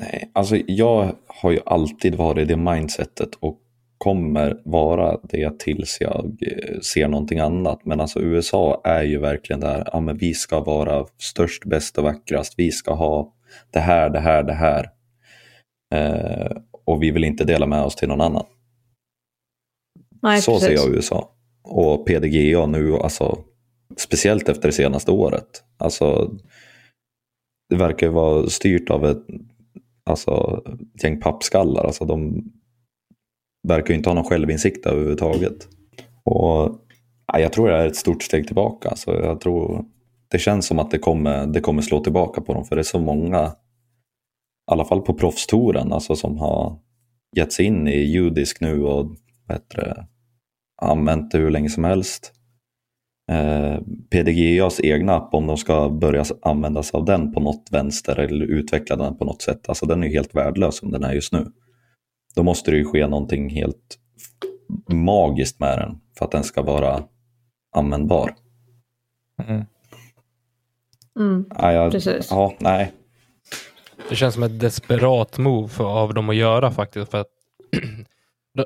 nej, 0.00 0.30
alltså 0.32 0.56
jag 0.66 1.16
har 1.26 1.50
ju 1.50 1.60
alltid 1.66 2.14
varit 2.14 2.42
i 2.42 2.44
det 2.44 2.56
mindsetet 2.56 3.34
och 3.40 3.58
kommer 3.98 4.60
vara 4.64 5.18
det 5.22 5.58
tills 5.58 6.00
jag 6.00 6.36
eh, 6.40 6.80
ser 6.80 7.08
någonting 7.08 7.38
annat. 7.38 7.84
Men 7.84 8.00
alltså 8.00 8.20
USA 8.20 8.80
är 8.84 9.02
ju 9.02 9.18
verkligen 9.18 9.60
där, 9.60 9.88
ja 9.92 10.00
men 10.00 10.16
vi 10.16 10.34
ska 10.34 10.60
vara 10.60 11.06
störst, 11.18 11.64
bäst 11.64 11.98
och 11.98 12.04
vackrast. 12.04 12.54
Vi 12.56 12.72
ska 12.72 12.94
ha 12.94 13.34
det 13.70 13.80
här, 13.80 14.10
det 14.10 14.20
här, 14.20 14.42
det 14.42 14.52
här. 14.52 14.90
Eh, 15.94 16.56
och 16.84 17.02
vi 17.02 17.10
vill 17.10 17.24
inte 17.24 17.44
dela 17.44 17.66
med 17.66 17.82
oss 17.82 17.96
till 17.96 18.08
någon 18.08 18.20
annan. 18.20 18.46
Nej, 20.22 20.42
så 20.42 20.52
precis. 20.52 20.68
ser 20.68 20.74
jag 20.74 20.94
USA. 20.94 21.30
Och 21.62 22.06
PDGA 22.06 22.66
nu, 22.66 22.94
alltså, 22.94 23.38
speciellt 23.96 24.48
efter 24.48 24.68
det 24.68 24.72
senaste 24.72 25.10
året. 25.10 25.64
Alltså, 25.76 26.30
det 27.68 27.76
verkar 27.76 28.06
ju 28.06 28.12
vara 28.12 28.46
styrt 28.46 28.90
av 28.90 29.06
ett 29.06 29.26
alltså, 30.08 30.62
ett 30.94 31.04
gäng 31.04 31.20
pappskallar. 31.20 31.84
Alltså, 31.84 32.04
de 32.04 32.44
verkar 33.68 33.88
ju 33.88 33.94
inte 33.94 34.08
ha 34.08 34.14
någon 34.14 34.24
självinsikt 34.24 34.86
överhuvudtaget. 34.86 35.68
Och 36.24 36.80
ja, 37.32 37.40
jag 37.40 37.52
tror 37.52 37.68
det 37.68 37.76
är 37.76 37.86
ett 37.86 37.96
stort 37.96 38.22
steg 38.22 38.46
tillbaka. 38.46 38.88
Alltså, 38.88 39.14
jag 39.14 39.40
tror 39.40 39.84
det 40.28 40.38
känns 40.38 40.66
som 40.66 40.78
att 40.78 40.90
det 40.90 40.98
kommer, 40.98 41.46
det 41.46 41.60
kommer 41.60 41.82
slå 41.82 42.04
tillbaka 42.04 42.40
på 42.40 42.54
dem. 42.54 42.64
För 42.64 42.76
det 42.76 42.82
är 42.82 42.84
så 42.84 42.98
många, 42.98 43.46
i 43.46 43.50
alla 44.72 44.84
fall 44.84 45.00
på 45.00 45.14
proffstouren, 45.14 45.92
alltså, 45.92 46.16
som 46.16 46.38
har 46.38 46.78
gett 47.36 47.52
sig 47.52 47.66
in 47.66 47.88
i 47.88 47.98
judisk 47.98 48.60
nu 48.60 48.82
och 48.82 49.16
bättre 49.48 50.06
använt 50.82 51.30
det 51.30 51.38
hur 51.38 51.50
länge 51.50 51.68
som 51.68 51.84
helst. 51.84 52.32
Eh, 53.28 53.78
PDGAs 54.10 54.80
egna 54.80 55.14
app, 55.14 55.34
om 55.34 55.46
de 55.46 55.56
ska 55.56 55.88
börja 55.88 56.24
använda 56.42 56.82
sig 56.82 56.98
av 56.98 57.04
den 57.04 57.32
på 57.32 57.40
något 57.40 57.68
vänster 57.70 58.18
eller 58.18 58.46
utveckla 58.46 58.96
den 58.96 59.16
på 59.16 59.24
något 59.24 59.42
sätt, 59.42 59.68
alltså 59.68 59.86
den 59.86 60.02
är 60.02 60.06
ju 60.06 60.12
helt 60.12 60.34
värdelös 60.34 60.76
som 60.76 60.90
den 60.90 61.04
är 61.04 61.12
just 61.12 61.32
nu. 61.32 61.46
Då 62.34 62.42
måste 62.42 62.70
det 62.70 62.76
ju 62.76 62.84
ske 62.84 63.06
någonting 63.06 63.50
helt 63.50 63.98
magiskt 64.88 65.60
med 65.60 65.78
den 65.78 66.00
för 66.18 66.24
att 66.24 66.30
den 66.30 66.44
ska 66.44 66.62
vara 66.62 67.02
användbar. 67.72 68.34
Mm. 71.18 71.44
Ja, 71.58 71.72
jag, 71.72 71.92
Precis. 71.92 72.28
Ja, 72.30 72.54
nej. 72.58 72.92
Det 74.08 74.16
känns 74.16 74.34
som 74.34 74.42
ett 74.42 74.60
desperat 74.60 75.38
move 75.38 75.68
för, 75.68 75.84
av 75.84 76.14
dem 76.14 76.28
att 76.28 76.36
göra 76.36 76.70
faktiskt. 76.70 77.10
För 77.10 77.18
att 77.18 77.26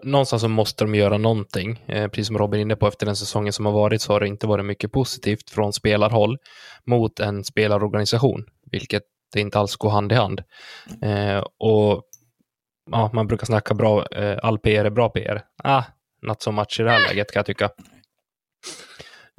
någonstans 0.02 0.42
så 0.42 0.48
måste 0.48 0.84
de 0.84 0.94
göra 0.94 1.18
någonting. 1.18 1.84
Eh, 1.86 2.08
precis 2.08 2.26
som 2.26 2.38
Robin 2.38 2.60
är 2.60 2.62
inne 2.62 2.76
på, 2.76 2.86
efter 2.88 3.06
den 3.06 3.16
säsongen 3.16 3.52
som 3.52 3.66
har 3.66 3.72
varit 3.72 4.02
så 4.02 4.12
har 4.12 4.20
det 4.20 4.28
inte 4.28 4.46
varit 4.46 4.64
mycket 4.64 4.92
positivt 4.92 5.50
från 5.50 5.72
spelarhåll 5.72 6.38
mot 6.84 7.20
en 7.20 7.44
spelarorganisation, 7.44 8.44
vilket 8.70 9.02
det 9.32 9.40
inte 9.40 9.58
alls 9.58 9.76
går 9.76 9.90
hand 9.90 10.12
i 10.12 10.14
hand. 10.14 10.42
Eh, 11.02 11.44
och 11.58 12.02
ja, 12.90 13.10
man 13.12 13.26
brukar 13.26 13.46
snacka 13.46 13.74
bra, 13.74 14.06
eh, 14.06 14.38
all 14.42 14.58
PR 14.58 14.84
är 14.84 14.90
bra 14.90 15.08
PR. 15.08 15.42
Ah, 15.64 15.82
not 16.22 16.42
so 16.42 16.50
much 16.50 16.80
i 16.80 16.82
det 16.82 16.90
här 16.90 17.08
läget 17.08 17.32
kan 17.32 17.40
jag 17.40 17.46
tycka. 17.46 17.70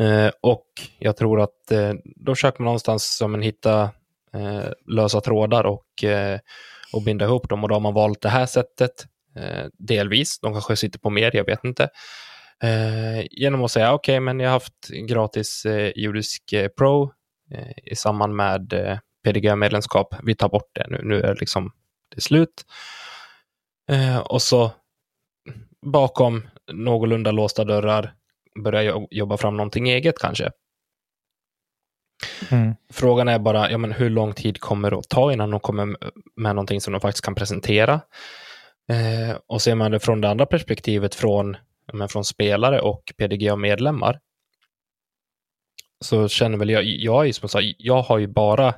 Eh, 0.01 0.31
och 0.41 0.67
jag 0.99 1.17
tror 1.17 1.41
att 1.41 1.71
eh, 1.71 1.93
då 2.03 2.35
försöker 2.35 2.59
man 2.59 2.65
någonstans 2.65 3.17
som 3.17 3.33
en 3.33 3.41
hitta 3.41 3.81
eh, 4.33 4.71
lösa 4.87 5.21
trådar 5.21 5.63
och, 5.63 6.03
eh, 6.03 6.39
och 6.93 7.01
binda 7.01 7.25
ihop 7.25 7.49
dem 7.49 7.63
och 7.63 7.69
då 7.69 7.75
har 7.75 7.79
man 7.79 7.93
valt 7.93 8.21
det 8.21 8.29
här 8.29 8.45
sättet. 8.45 9.05
Eh, 9.35 9.65
delvis, 9.73 10.39
de 10.39 10.53
kanske 10.53 10.75
sitter 10.75 10.99
på 10.99 11.09
mer, 11.09 11.35
jag 11.35 11.45
vet 11.45 11.63
inte. 11.63 11.89
Eh, 12.63 13.25
genom 13.31 13.63
att 13.63 13.71
säga 13.71 13.93
okej, 13.93 14.13
okay, 14.13 14.19
men 14.19 14.39
jag 14.39 14.49
har 14.49 14.53
haft 14.53 14.89
gratis 15.07 15.65
eh, 15.65 15.91
judisk 15.95 16.53
eh, 16.53 16.67
pro 16.67 17.11
i 17.83 17.95
samband 17.95 18.35
med 18.35 18.73
PDG-medlemskap. 19.23 20.15
Vi 20.23 20.35
tar 20.35 20.49
bort 20.49 20.69
det 20.73 20.87
nu, 20.89 21.01
nu 21.03 21.21
är 21.21 21.27
det 21.33 21.39
liksom 21.39 21.71
det 22.15 22.21
slut. 22.21 22.65
Och 24.23 24.41
så 24.41 24.71
bakom 25.81 26.47
någorlunda 26.71 27.31
låsta 27.31 27.63
dörrar 27.63 28.13
börja 28.63 29.07
jobba 29.11 29.37
fram 29.37 29.57
någonting 29.57 29.89
eget 29.89 30.19
kanske. 30.19 30.51
Mm. 32.51 32.75
Frågan 32.93 33.27
är 33.27 33.39
bara, 33.39 33.71
ja, 33.71 33.77
men 33.77 33.91
hur 33.91 34.09
lång 34.09 34.33
tid 34.33 34.59
kommer 34.59 34.91
det 34.91 34.97
att 34.97 35.09
ta 35.09 35.33
innan 35.33 35.51
de 35.51 35.59
kommer 35.59 35.97
med 36.35 36.55
någonting 36.55 36.81
som 36.81 36.93
de 36.93 37.01
faktiskt 37.01 37.25
kan 37.25 37.35
presentera? 37.35 38.01
Eh, 38.89 39.37
och 39.47 39.61
ser 39.61 39.75
man 39.75 39.91
det 39.91 39.99
från 39.99 40.21
det 40.21 40.29
andra 40.29 40.45
perspektivet 40.45 41.15
från, 41.15 41.57
men 41.93 42.09
från 42.09 42.25
spelare 42.25 42.81
och 42.81 43.13
PDGA-medlemmar 43.17 44.19
så 45.99 46.27
känner 46.27 46.57
väl 46.57 46.69
jag, 46.69 46.83
jag 46.83 47.27
är 47.27 47.31
som 47.31 47.49
sagt, 47.49 47.65
jag 47.77 48.01
har 48.01 48.17
ju 48.17 48.27
bara 48.27 48.73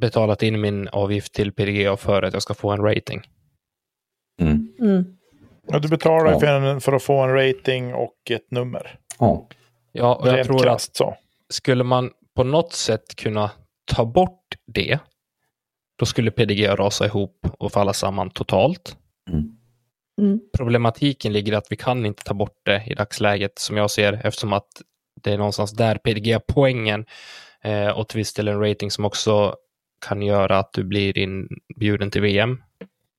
betalat 0.00 0.42
in 0.42 0.60
min 0.60 0.88
avgift 0.88 1.34
till 1.34 1.52
PDGA 1.52 1.96
för 1.96 2.22
att 2.22 2.32
jag 2.32 2.42
ska 2.42 2.54
få 2.54 2.70
en 2.70 2.82
rating. 2.82 3.22
Mm. 4.40 4.72
Mm. 4.80 5.16
Ja, 5.66 5.78
du 5.78 5.88
betalar 5.88 6.32
ja. 6.32 6.40
för, 6.40 6.46
en, 6.46 6.80
för, 6.80 6.92
att 6.92 7.02
få 7.02 7.22
en 7.22 7.34
rating 7.34 7.94
och 7.94 8.30
ett 8.30 8.50
nummer. 8.50 8.98
Ja, 9.18 9.48
ja 9.92 10.14
och 10.14 10.28
jag 10.28 10.36
Rent 10.36 10.46
tror 10.46 10.58
krast, 10.58 10.90
att 10.90 10.96
så. 10.96 11.16
skulle 11.48 11.84
man 11.84 12.10
på 12.36 12.44
något 12.44 12.72
sätt 12.72 13.16
kunna 13.16 13.50
ta 13.84 14.04
bort 14.04 14.54
det 14.66 14.98
då 15.96 16.06
skulle 16.06 16.30
PDG 16.30 16.68
rasa 16.68 17.06
ihop 17.06 17.46
och 17.58 17.72
falla 17.72 17.92
samman 17.92 18.30
totalt. 18.30 18.96
Mm. 19.30 19.56
Mm. 20.20 20.40
Problematiken 20.56 21.32
ligger 21.32 21.52
att 21.52 21.66
vi 21.70 21.76
kan 21.76 22.06
inte 22.06 22.24
ta 22.24 22.34
bort 22.34 22.60
det 22.62 22.82
i 22.86 22.94
dagsläget 22.94 23.58
som 23.58 23.76
jag 23.76 23.90
ser 23.90 24.12
eftersom 24.26 24.52
att 24.52 24.68
det 25.22 25.32
är 25.32 25.38
någonstans 25.38 25.72
där 25.72 25.98
PDG-poängen 25.98 27.04
eh, 27.62 27.88
och 27.88 28.08
till 28.08 28.18
viss 28.18 28.34
del 28.34 28.48
en 28.48 28.60
rating 28.60 28.90
som 28.90 29.04
också 29.04 29.56
kan 30.06 30.22
göra 30.22 30.58
att 30.58 30.72
du 30.72 30.84
blir 30.84 31.18
inbjuden 31.18 32.10
till 32.10 32.22
VM. 32.22 32.62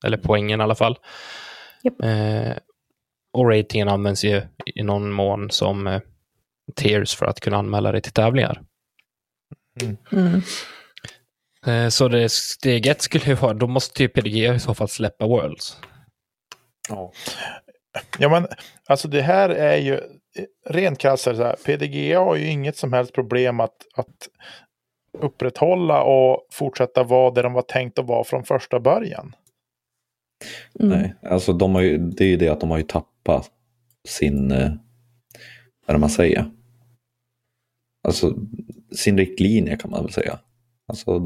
Eller 0.05 0.17
poängen 0.17 0.59
i 0.59 0.63
alla 0.63 0.75
fall. 0.75 0.97
Yep. 1.83 2.01
Eh, 2.03 2.57
och 3.33 3.49
ratingen 3.49 3.89
används 3.89 4.25
ju 4.25 4.41
i 4.65 4.83
någon 4.83 5.11
mån 5.11 5.51
som 5.51 5.87
eh, 5.87 6.01
tiers 6.75 7.15
för 7.15 7.25
att 7.25 7.39
kunna 7.39 7.57
anmäla 7.57 7.91
dig 7.91 8.01
till 8.01 8.11
tävlingar. 8.11 8.61
Mm. 9.81 9.97
Mm. 10.11 10.41
Eh, 11.67 11.89
så 11.89 12.07
det 12.07 12.31
steg 12.31 12.87
ett 12.87 13.01
skulle 13.01 13.25
ju 13.25 13.33
vara, 13.33 13.53
då 13.53 13.67
måste 13.67 14.03
ju 14.03 14.09
PDG 14.09 14.55
i 14.55 14.59
så 14.59 14.73
fall 14.73 14.87
släppa 14.87 15.27
Worlds. 15.27 15.77
Ja. 16.89 17.11
Ja 18.19 18.29
men 18.29 18.47
alltså 18.87 19.07
det 19.07 19.21
här 19.21 19.49
är 19.49 19.77
ju 19.77 19.99
rent 20.69 20.99
krasst 20.99 21.27
PDG 21.65 22.15
har 22.15 22.35
ju 22.35 22.47
inget 22.47 22.77
som 22.77 22.93
helst 22.93 23.13
problem 23.13 23.59
att, 23.59 23.75
att 23.95 24.29
upprätthålla 25.17 26.03
och 26.03 26.47
fortsätta 26.51 27.03
vara 27.03 27.31
det 27.31 27.41
de 27.41 27.53
var 27.53 27.61
tänkt 27.61 27.99
att 27.99 28.07
vara 28.07 28.23
från 28.23 28.43
första 28.43 28.79
början. 28.79 29.35
Mm. 30.79 30.99
Nej, 30.99 31.15
alltså 31.21 31.53
de 31.53 31.75
har 31.75 31.81
ju, 31.81 31.97
det 31.97 32.23
är 32.23 32.27
ju 32.27 32.37
det 32.37 32.49
att 32.49 32.59
de 32.59 32.69
har 32.69 32.77
ju 32.77 32.83
tappat 32.83 33.51
sin, 34.07 34.51
eh, 34.51 34.71
vad 35.85 35.95
är 35.95 35.99
man 35.99 36.09
säger? 36.09 36.51
Alltså 38.07 38.35
sin 38.95 39.17
riktlinje 39.17 39.77
kan 39.77 39.91
man 39.91 40.03
väl 40.03 40.13
säga. 40.13 40.39
Alltså, 40.87 41.19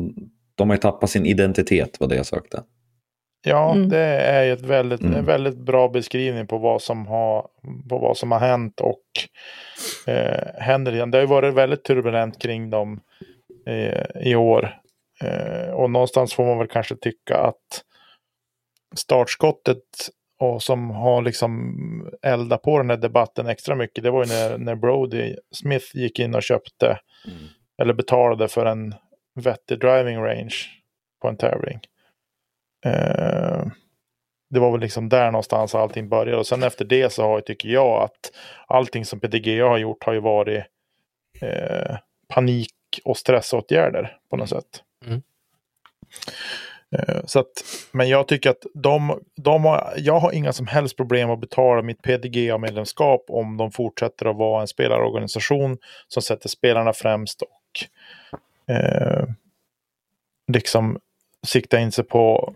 de 0.55 0.69
har 0.69 0.75
ju 0.75 0.81
tappat 0.81 1.09
sin 1.09 1.25
identitet, 1.25 1.99
var 1.99 2.07
det 2.07 2.15
jag 2.15 2.25
sökte. 2.25 2.63
Ja, 3.43 3.73
mm. 3.75 3.89
det 3.89 3.99
är 3.99 4.53
ett 4.53 4.61
väldigt, 4.61 5.01
mm. 5.01 5.13
en 5.13 5.25
väldigt 5.25 5.57
bra 5.57 5.89
beskrivning 5.89 6.47
på 6.47 6.57
vad 6.57 6.81
som 6.81 7.07
har, 7.07 7.47
på 7.89 7.97
vad 7.97 8.17
som 8.17 8.31
har 8.31 8.39
hänt 8.39 8.81
och 8.81 9.03
eh, 10.07 10.61
händer 10.61 10.95
igen. 10.95 11.11
Det 11.11 11.17
har 11.17 11.21
ju 11.21 11.27
varit 11.27 11.53
väldigt 11.53 11.83
turbulent 11.83 12.41
kring 12.41 12.69
dem 12.69 12.99
eh, 13.67 14.27
i 14.27 14.35
år. 14.35 14.79
Eh, 15.23 15.73
och 15.73 15.91
någonstans 15.91 16.33
får 16.33 16.45
man 16.45 16.57
väl 16.57 16.67
kanske 16.67 16.95
tycka 16.95 17.37
att 17.37 17.83
startskottet 18.95 19.83
och 20.39 20.63
som 20.63 20.89
har 20.89 21.21
liksom 21.21 21.75
eldat 22.21 22.61
på 22.61 22.77
den 22.77 22.89
här 22.89 22.97
debatten 22.97 23.47
extra 23.47 23.75
mycket, 23.75 24.03
det 24.03 24.11
var 24.11 24.25
ju 24.25 24.29
när, 24.29 24.57
när 24.57 24.75
Brody 24.75 25.35
Smith 25.51 25.85
gick 25.93 26.19
in 26.19 26.35
och 26.35 26.43
köpte 26.43 26.85
mm. 26.85 27.37
eller 27.81 27.93
betalade 27.93 28.47
för 28.47 28.65
en 28.65 28.95
vettig 29.35 29.79
driving 29.79 30.17
range 30.17 30.55
på 31.21 31.27
en 31.27 31.37
tävling. 31.37 31.79
Eh, 32.85 33.65
det 34.49 34.59
var 34.59 34.71
väl 34.71 34.81
liksom 34.81 35.09
där 35.09 35.31
någonstans 35.31 35.75
allting 35.75 36.09
började 36.09 36.37
och 36.37 36.47
sen 36.47 36.63
efter 36.63 36.85
det 36.85 37.13
så 37.13 37.23
har, 37.23 37.41
tycker 37.41 37.69
jag 37.69 38.03
att 38.03 38.31
allting 38.67 39.05
som 39.05 39.19
PDGA 39.19 39.67
har 39.67 39.77
gjort 39.77 40.03
har 40.03 40.13
ju 40.13 40.19
varit 40.19 40.63
eh, 41.41 41.97
panik 42.27 42.73
och 43.03 43.17
stressåtgärder 43.17 44.17
på 44.29 44.37
något 44.37 44.49
sätt. 44.49 44.83
Mm. 45.05 45.21
Eh, 46.95 47.21
så 47.25 47.39
att, 47.39 47.47
men 47.91 48.09
jag 48.09 48.27
tycker 48.27 48.49
att 48.49 48.65
de, 48.73 49.19
de 49.35 49.65
har, 49.65 49.93
jag 49.97 50.19
har 50.19 50.31
inga 50.31 50.53
som 50.53 50.67
helst 50.67 50.97
problem 50.97 51.29
att 51.29 51.39
betala 51.39 51.81
mitt 51.81 52.01
PDGA-medlemskap 52.01 53.25
om 53.27 53.57
de 53.57 53.71
fortsätter 53.71 54.25
att 54.25 54.37
vara 54.37 54.61
en 54.61 54.67
spelarorganisation 54.67 55.77
som 56.07 56.21
sätter 56.21 56.49
spelarna 56.49 56.93
främst 56.93 57.41
och 57.41 57.49
eh, 58.69 59.23
liksom 60.47 60.99
sikta 61.47 61.79
in 61.79 61.91
sig 61.91 62.03
på 62.03 62.53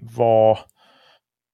vad 0.00 0.58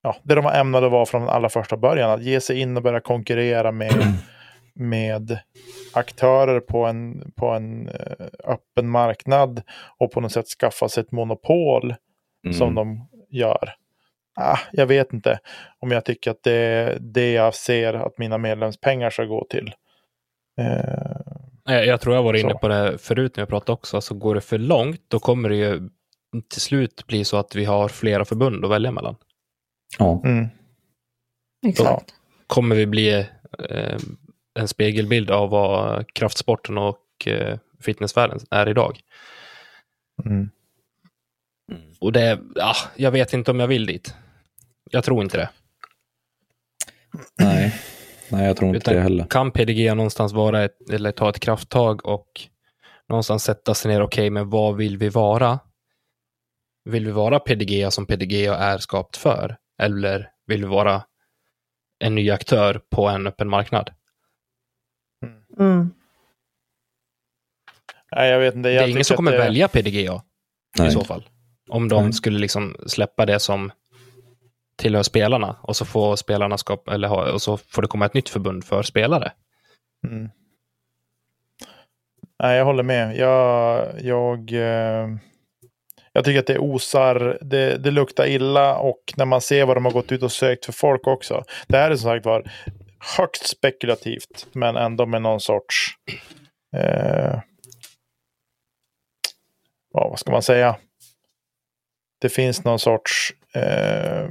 ja, 0.03 0.17
det 0.23 0.35
de 0.35 0.45
var 0.45 0.55
ämnade 0.55 0.89
vara 0.89 1.07
från 1.07 1.29
allra 1.29 1.49
första 1.49 1.77
början. 1.77 2.11
Att 2.11 2.23
ge 2.23 2.41
sig 2.41 2.61
in 2.61 2.77
och 2.77 2.83
börja 2.83 3.01
konkurrera 3.01 3.73
med, 3.73 3.93
med 4.75 5.39
aktörer 5.95 6.61
på 6.61 6.87
en, 6.87 7.33
på 7.37 7.51
en 7.51 7.89
eh, 7.89 8.27
öppen 8.45 8.89
marknad 8.89 9.63
och 9.99 10.13
på 10.13 10.21
något 10.21 10.33
sätt 10.33 10.49
skaffa 10.49 10.89
sig 10.89 11.01
ett 11.01 11.13
monopol 11.13 11.95
mm. 12.45 12.55
som 12.55 12.75
de 12.75 13.09
gör. 13.31 13.75
Ah, 14.37 14.59
jag 14.73 14.87
vet 14.87 15.13
inte 15.13 15.39
om 15.79 15.91
jag 15.91 16.05
tycker 16.05 16.31
att 16.31 16.43
det 16.43 16.53
är 16.53 16.99
det 17.01 17.33
jag 17.33 17.55
ser 17.55 17.95
att 17.95 18.19
mina 18.19 18.39
medlemspengar 18.39 19.11
ska 19.11 19.25
gå 19.25 19.47
till. 19.51 19.75
Eh, 20.59 21.22
jag 21.65 22.01
tror 22.01 22.15
jag 22.15 22.23
var 22.23 22.35
inne 22.35 22.53
så. 22.53 22.59
på 22.59 22.69
det 22.69 22.99
förut 22.99 23.37
när 23.37 23.41
jag 23.43 23.49
pratade 23.49 23.73
också. 23.73 23.97
Alltså 23.97 24.15
går 24.15 24.35
det 24.35 24.41
för 24.41 24.59
långt 24.59 25.01
då 25.09 25.19
kommer 25.19 25.49
det 25.49 25.57
ju 25.57 25.89
till 26.49 26.61
slut 26.61 27.07
bli 27.07 27.25
så 27.25 27.37
att 27.37 27.55
vi 27.55 27.65
har 27.65 27.89
flera 27.89 28.25
förbund 28.25 28.65
att 28.65 28.71
välja 28.71 28.91
mellan. 28.91 29.17
Ja. 29.99 30.23
Mm. 30.25 30.49
Exakt. 31.67 32.09
Då 32.09 32.15
kommer 32.47 32.77
vi 32.77 32.87
bli 32.87 33.13
eh, 33.69 33.99
en 34.55 34.69
spegelbild 34.69 35.31
av 35.31 35.51
vad 35.51 36.13
kraftsporten 36.13 36.79
och 36.79 37.27
eh, 37.27 37.59
fitnessvärlden 37.81 38.39
är 38.51 38.69
idag. 38.69 39.01
Mm. 40.25 40.51
Och 42.01 42.13
det, 42.13 42.41
ja, 42.55 42.75
jag 42.97 43.11
vet 43.11 43.33
inte 43.33 43.51
om 43.51 43.61
jag 43.61 43.67
vill 43.67 43.87
dit. 43.87 44.15
Jag 44.91 45.05
tror 45.05 45.23
inte 45.23 45.37
det. 45.37 45.51
Nej, 47.39 47.75
Nej 48.33 48.47
jag 48.47 48.57
tror 48.57 48.69
inte 48.69 48.79
Utan 48.79 48.95
det 48.95 49.01
heller. 49.01 49.27
Kan 49.31 49.51
PDG 49.51 49.97
någonstans 49.97 50.33
vara 50.33 50.65
ett, 50.65 50.91
eller 50.91 51.13
ta 51.13 51.31
ett 51.31 51.41
krafttag 51.41 52.07
och 52.07 52.29
någonstans 53.09 53.45
sätta 53.45 53.75
sig 53.75 53.93
ner, 53.93 54.03
okej, 54.03 54.23
okay, 54.23 54.31
men 54.31 54.51
vad 54.51 54.77
vill 54.77 54.99
vi 54.99 55.09
vara? 55.09 55.59
Vill 56.85 57.07
vi 57.07 57.13
vara 57.13 57.39
PDG 57.39 57.93
som 57.93 58.07
PDG 58.07 58.47
är 58.47 58.79
skapt 58.79 59.17
för? 59.17 59.57
Eller 59.83 60.31
vill 60.47 60.61
vi 60.61 60.71
vara 60.71 61.03
en 61.99 62.15
ny 62.15 62.31
aktör 62.31 62.81
på 62.91 63.09
en 63.09 63.27
öppen 63.27 63.49
marknad? 63.49 63.91
Mm. 65.59 65.91
Nej, 68.17 68.31
jag 68.31 68.39
vet 68.39 68.55
inte. 68.55 68.69
Jag 68.69 68.85
det 68.85 68.89
är 68.89 68.91
ingen 68.91 69.05
som 69.05 69.17
kommer 69.17 69.33
det... 69.33 69.39
välja 69.39 69.69
PDGA 69.69 70.23
Nej. 70.79 70.89
i 70.89 70.91
så 70.91 71.05
fall. 71.05 71.29
Om 71.69 71.89
de 71.89 72.05
Nej. 72.05 72.13
skulle 72.13 72.39
liksom 72.39 72.77
släppa 72.87 73.27
det 73.27 73.41
som 73.41 73.73
tillhör 74.77 75.03
spelarna 75.03 75.57
och 75.63 75.77
så 75.77 75.85
får 75.85 76.17
spelarna 76.17 76.59
skapa, 76.59 76.95
eller 76.95 77.09
ha, 77.09 77.33
och 77.33 77.43
så 77.43 77.57
får 77.57 77.83
det 77.83 77.89
komma 77.89 78.07
ett 78.07 78.15
nytt 78.15 78.29
förbund 78.29 78.65
för 78.65 78.83
spelare. 78.83 79.33
Mm. 80.09 80.31
Nej, 82.43 82.59
jag 82.59 82.65
håller 82.65 82.83
med. 82.83 83.17
Jag, 83.17 83.89
jag, 84.01 84.53
eh, 84.53 85.09
Jag 86.13 86.25
tycker 86.25 86.39
att 86.39 86.47
det 86.47 86.59
osar, 86.59 87.39
det, 87.41 87.77
det 87.77 87.91
luktar 87.91 88.27
illa 88.27 88.77
och 88.79 89.15
när 89.17 89.25
man 89.25 89.41
ser 89.41 89.67
vad 89.67 89.77
de 89.77 89.85
har 89.85 89.93
gått 89.93 90.13
ut 90.13 90.23
och 90.23 90.33
sökt 90.33 90.65
för 90.65 90.73
folk 90.73 91.07
också. 91.07 91.45
Det 91.69 91.77
här 91.77 91.91
är 91.91 91.97
som 91.97 92.11
sagt 92.11 92.27
var 92.27 92.51
högst 93.19 93.47
spekulativt, 93.47 94.47
men 94.53 94.77
ändå 94.77 95.07
med 95.07 95.23
någon 95.23 95.41
sorts... 95.41 95.95
Eh, 96.77 97.41
ja, 99.93 100.09
vad 100.09 100.19
ska 100.19 100.31
man 100.31 100.43
säga? 100.43 100.77
Det 102.21 102.29
finns 102.29 102.65
någon 102.65 102.79
sorts 102.79 103.33
eh, 103.55 104.31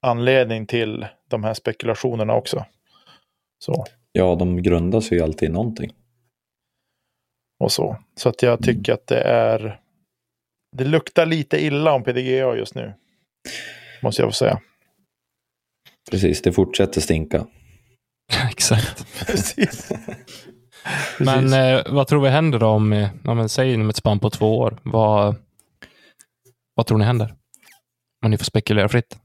anledning 0.00 0.66
till 0.66 1.06
de 1.28 1.44
här 1.44 1.54
spekulationerna 1.54 2.34
också. 2.34 2.64
Så. 3.58 3.84
Ja, 4.12 4.34
de 4.34 4.62
grundar 4.62 5.00
sig 5.00 5.18
ju 5.18 5.24
alltid 5.24 5.48
i 5.48 5.52
någonting. 5.52 5.92
Och 7.64 7.72
så. 7.72 7.96
Så 8.16 8.28
att 8.28 8.42
jag 8.42 8.62
tycker 8.62 8.92
att 8.92 9.06
det 9.06 9.20
är... 9.20 9.80
Det 10.76 10.84
luktar 10.84 11.26
lite 11.26 11.64
illa 11.64 11.92
om 11.92 12.04
PDGA 12.04 12.56
just 12.56 12.74
nu. 12.74 12.92
Måste 14.02 14.22
jag 14.22 14.28
få 14.30 14.34
säga. 14.34 14.60
Precis, 16.10 16.42
det 16.42 16.52
fortsätter 16.52 17.00
stinka. 17.00 17.46
Exakt. 18.50 19.26
Precis. 19.26 19.92
Men 21.18 21.52
eh, 21.52 21.82
vad 21.86 22.06
tror 22.06 22.22
vi 22.22 22.28
händer 22.28 22.58
då 22.58 22.66
om, 22.66 22.92
eh, 22.92 23.08
om 23.24 23.36
man 23.36 23.48
säger 23.48 23.74
inom 23.74 23.90
ett 23.90 23.96
spann 23.96 24.18
på 24.18 24.30
två 24.30 24.58
år? 24.58 24.78
Vad, 24.82 25.36
vad 26.74 26.86
tror 26.86 26.98
ni 26.98 27.04
händer? 27.04 27.34
Om 28.24 28.30
ni 28.30 28.38
får 28.38 28.44
spekulera 28.44 28.88
fritt. 28.88 29.16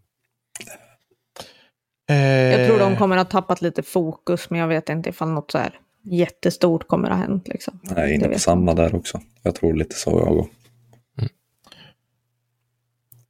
Jag 2.05 2.67
tror 2.67 2.79
de 2.79 2.91
Eh, 2.93 2.97
kommer 2.97 3.17
att 3.17 3.33
ha 3.33 3.41
tappat 3.41 3.61
lite 3.61 3.83
fokus, 3.83 4.49
men 4.49 4.59
jag 4.59 4.67
vet 4.67 4.89
inte 4.89 5.09
ifall 5.09 5.29
något 5.29 5.51
så 5.51 5.57
här 5.57 5.79
jättestort 6.03 6.87
kommer 6.87 7.09
att 7.09 7.17
ha 7.17 7.25
hänt. 7.25 7.47
Liksom. 7.47 7.79
Nej, 7.83 7.93
jag 7.95 8.03
är 8.03 8.07
Det 8.07 8.13
inne 8.13 8.27
på 8.29 8.39
samma 8.39 8.73
där 8.73 8.95
också. 8.95 9.21
Jag 9.43 9.55
tror 9.55 9.73
lite 9.73 9.95
så 9.95 10.09
jag 10.09 10.35
går. 10.35 10.47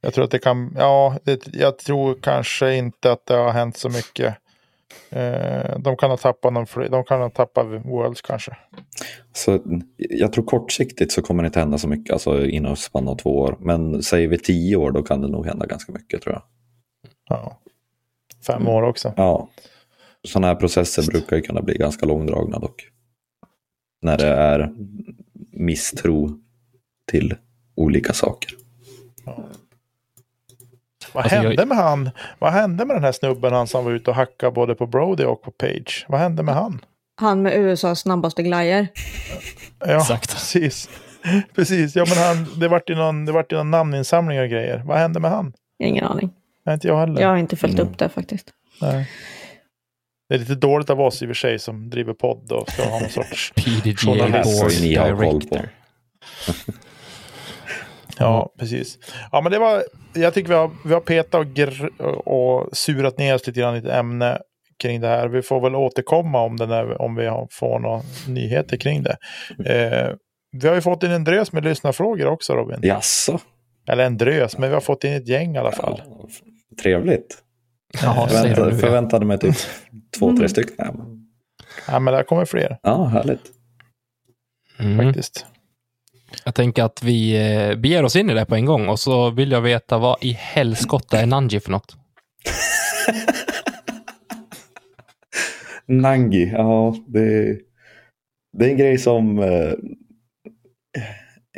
Jag 0.00 0.14
tror 0.14 0.24
att 0.24 0.30
det 0.30 0.38
kan, 0.38 0.74
ja, 0.78 1.18
det, 1.24 1.48
jag 1.52 1.78
tror 1.78 2.18
kanske 2.22 2.74
inte 2.74 3.12
att 3.12 3.26
det 3.26 3.34
har 3.34 3.52
hänt 3.52 3.76
så 3.76 3.88
mycket. 3.88 4.34
Eh, 5.10 5.78
de 5.78 5.96
kan 5.96 6.10
ha 6.10 6.16
tappat 6.16 6.52
någon, 6.52 6.66
fler- 6.66 6.88
de 6.88 7.04
kan 7.04 7.20
ha 7.20 7.30
tappat 7.30 7.66
Worlds 7.84 8.22
kanske. 8.22 8.56
Så 9.32 9.60
jag 9.96 10.32
tror 10.32 10.44
kortsiktigt 10.44 11.12
så 11.12 11.22
kommer 11.22 11.42
det 11.42 11.46
inte 11.46 11.58
hända 11.60 11.78
så 11.78 11.88
mycket, 11.88 12.12
alltså 12.12 12.46
inom 12.46 12.76
spann 12.76 13.08
av 13.08 13.16
två 13.16 13.38
år. 13.38 13.56
Men 13.60 14.02
säger 14.02 14.28
vi 14.28 14.38
tio 14.38 14.76
år, 14.76 14.90
då 14.90 15.02
kan 15.02 15.20
det 15.20 15.28
nog 15.28 15.46
hända 15.46 15.66
ganska 15.66 15.92
mycket 15.92 16.22
tror 16.22 16.34
jag. 16.34 16.42
Ja. 17.28 17.58
Fem 18.46 18.68
år 18.68 18.82
också. 18.82 19.12
Ja, 19.16 19.48
sådana 20.28 20.46
här 20.46 20.54
processer 20.54 21.06
brukar 21.12 21.36
ju 21.36 21.42
kunna 21.42 21.62
bli 21.62 21.76
ganska 21.76 22.06
långdragna 22.06 22.58
dock. 22.58 22.88
När 24.02 24.18
det 24.18 24.28
är 24.28 24.72
misstro 25.52 26.40
till 27.10 27.34
olika 27.76 28.12
saker. 28.12 28.50
Vad 31.12 31.22
Alltså, 31.24 31.36
jag- 31.36 31.42
hände 31.42 31.66
med 31.66 31.76
han? 31.78 32.10
Vad 32.38 32.52
hände 32.52 32.84
med 32.84 32.96
den 32.96 33.04
här 33.04 33.12
snubben 33.12 33.52
han 33.52 33.66
som 33.66 33.84
var 33.84 33.92
ute 33.92 34.10
och 34.10 34.16
hackade 34.16 34.52
både 34.52 34.74
på 34.74 34.86
Brody 34.86 35.24
och 35.24 35.42
på 35.42 35.50
Page? 35.50 36.06
Vad 36.08 36.20
hände 36.20 36.42
med 36.42 36.54
han? 36.54 36.84
Han 37.20 37.42
med 37.42 37.56
USAs 37.58 38.00
snabbaste 38.00 38.42
glajer. 38.42 38.88
Ja, 39.86 39.96
Exakt. 39.96 40.32
precis. 40.32 40.90
Precis, 41.54 41.96
ja 41.96 42.04
men 42.08 42.18
han, 42.18 42.60
det 42.60 42.68
vart 42.68 42.90
ju 42.90 42.94
någon, 42.94 43.24
det 43.24 43.32
vart 43.32 43.52
ju 43.52 43.56
någon 43.56 43.70
namninsamling 43.70 44.40
och 44.40 44.48
grejer. 44.48 44.82
Vad 44.86 44.98
hände 44.98 45.20
med 45.20 45.30
han? 45.30 45.52
Ingen 45.78 46.04
aning. 46.04 46.30
Nej, 46.66 46.74
inte 46.74 46.88
jag 46.88 47.00
heller. 47.00 47.20
Jag 47.22 47.28
har 47.28 47.36
inte 47.36 47.56
följt 47.56 47.78
Mm. 47.78 47.92
upp 47.92 47.98
det 47.98 48.08
faktiskt. 48.08 48.50
Nej. 48.80 49.10
Det 50.28 50.34
är 50.34 50.38
lite 50.38 50.54
dåligt 50.54 50.90
av 50.90 51.00
oss 51.00 51.22
i 51.22 51.24
och 51.24 51.28
för 51.28 51.34
sig 51.34 51.58
som 51.58 51.90
driver 51.90 52.12
podd 52.14 52.52
och 52.52 52.70
ska 52.70 52.84
ha 52.88 53.00
någon 53.00 53.08
sorts... 53.10 53.52
PDGA 53.56 53.94
Journalist. 53.96 54.60
Board. 54.60 54.70
Director. 54.80 55.68
Ja, 58.18 58.54
precis. 58.58 58.98
Ja, 59.32 59.40
men 59.40 59.52
det 59.52 59.58
var... 59.58 59.82
Jag 60.14 60.34
tycker 60.34 60.48
vi 60.48 60.54
har, 60.54 60.70
vi 60.84 60.94
har 60.94 61.00
petat 61.00 61.34
och, 61.34 61.44
gr- 61.46 62.00
och 62.28 62.76
surat 62.76 63.18
ner 63.18 63.34
oss 63.34 63.46
lite 63.46 63.60
grann 63.60 63.74
i 63.74 63.78
ett 63.78 63.84
ämne 63.86 64.38
kring 64.82 65.00
det 65.00 65.08
här. 65.08 65.28
Vi 65.28 65.42
får 65.42 65.60
väl 65.60 65.74
återkomma 65.74 66.40
om, 66.40 66.56
den 66.56 66.68
där, 66.68 67.02
om 67.02 67.14
vi 67.14 67.26
har, 67.26 67.48
får 67.50 67.78
några 67.78 68.02
nyheter 68.28 68.76
kring 68.76 69.02
det. 69.02 69.16
Eh, 69.66 70.14
vi 70.62 70.68
har 70.68 70.74
ju 70.74 70.80
fått 70.80 71.02
in 71.02 71.10
en 71.10 71.24
drös 71.24 71.52
med 71.52 71.64
lyssnarfrågor 71.64 72.26
också 72.26 72.54
Robin. 72.54 72.78
Jaså? 72.82 73.38
Eller 73.88 74.04
en 74.06 74.16
drös, 74.16 74.58
men 74.58 74.68
vi 74.68 74.74
har 74.74 74.80
fått 74.80 75.04
in 75.04 75.12
ett 75.12 75.28
gäng 75.28 75.54
i 75.54 75.58
alla 75.58 75.72
fall. 75.72 76.02
Ja, 76.06 76.28
trevligt. 76.82 77.38
Jaha, 78.02 78.28
Förväntade, 78.28 78.70
du. 78.70 78.78
förväntade 78.78 79.26
mig 79.26 79.38
typ 79.38 79.56
två, 80.18 80.26
Mm. 80.26 80.38
tre 80.38 80.48
stycken. 80.48 80.74
Ja, 80.78 80.92
men- 80.92 81.20
Ja, 81.88 81.98
men 81.98 82.14
där 82.14 82.22
kommer 82.22 82.44
fler 82.44 82.78
Ja, 82.82 83.04
härligt. 83.04 83.40
Mm. 84.78 85.06
faktiskt. 85.06 85.46
Jag 86.44 86.54
tänker 86.54 86.82
att 86.84 87.02
vi 87.02 87.36
eh, 87.46 87.74
beger 87.76 88.02
oss 88.02 88.16
in 88.16 88.30
i 88.30 88.34
det 88.34 88.44
på 88.44 88.54
en 88.54 88.64
gång 88.64 88.88
och 88.88 89.00
så 89.00 89.30
vill 89.30 89.50
jag 89.52 89.60
veta 89.60 89.98
vad 89.98 90.16
i 90.20 90.32
helskotta 90.32 91.20
är 91.20 91.26
Nanji 91.26 91.60
för 91.60 91.70
något? 91.70 91.96
Nangi, 95.86 96.50
ja 96.52 96.96
det, 97.06 97.58
det 98.58 98.64
är 98.64 98.68
en 98.70 98.76
grej 98.76 98.98
som 98.98 99.38
eh, 99.38 99.72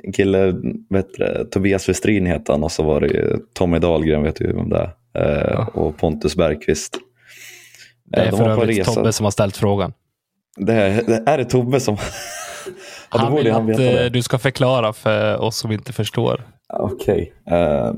en 0.02 0.12
kille, 0.12 0.54
du, 0.90 1.44
Tobias 1.50 1.88
Westrin 1.88 2.26
heter 2.26 2.52
han 2.52 2.64
och 2.64 2.72
så 2.72 2.82
var 2.82 3.00
det 3.00 3.06
ju 3.06 3.36
Tommy 3.52 3.78
Dahlgren, 3.78 4.22
vet 4.22 4.36
du 4.36 4.52
vem 4.52 4.68
det 4.68 4.90
är, 5.14 5.22
eh, 5.22 5.50
Ja. 5.52 5.66
och 5.74 5.96
Pontus 5.96 6.36
Bergqvist. 6.36 6.98
Det 8.04 8.20
är 8.20 8.24
Eh, 8.24 8.30
de 8.30 8.36
för 8.36 8.48
övrigt 8.50 8.78
resa. 8.78 8.92
Tobbe 8.92 9.12
som 9.12 9.24
har 9.24 9.30
ställt 9.30 9.56
frågan. 9.56 9.92
Det 10.56 10.72
är, 10.72 11.02
det 11.06 11.22
är 11.26 11.38
det 11.38 11.44
Tobbe 11.44 11.80
som... 11.80 11.96
Ja, 13.12 13.18
han 13.18 13.34
vill 13.34 13.52
han 13.52 13.70
att 13.72 13.78
eh, 13.78 14.04
du 14.04 14.22
ska 14.22 14.38
förklara 14.38 14.92
för 14.92 15.40
oss 15.40 15.56
som 15.56 15.72
inte 15.72 15.92
förstår. 15.92 16.44
Okej. 16.68 17.32
Eh, 17.50 17.92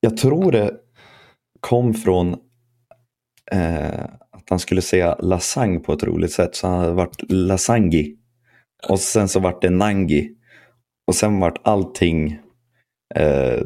jag 0.00 0.16
tror 0.16 0.52
det 0.52 0.70
kom 1.60 1.94
från 1.94 2.36
eh, 3.52 4.04
att 4.30 4.50
han 4.50 4.58
skulle 4.58 4.82
säga 4.82 5.16
lasagne 5.18 5.78
på 5.78 5.92
ett 5.92 6.02
roligt 6.02 6.32
sätt. 6.32 6.54
Så 6.54 6.66
han 6.68 6.78
hade 6.78 6.92
varit 6.92 7.30
lasangi. 7.32 8.16
Och 8.88 9.00
sen 9.00 9.28
så 9.28 9.40
vart 9.40 9.62
det 9.62 9.70
nangi. 9.70 10.30
Och 11.06 11.14
sen 11.14 11.40
vart 11.40 11.60
allting 11.62 12.38
eh, 13.14 13.60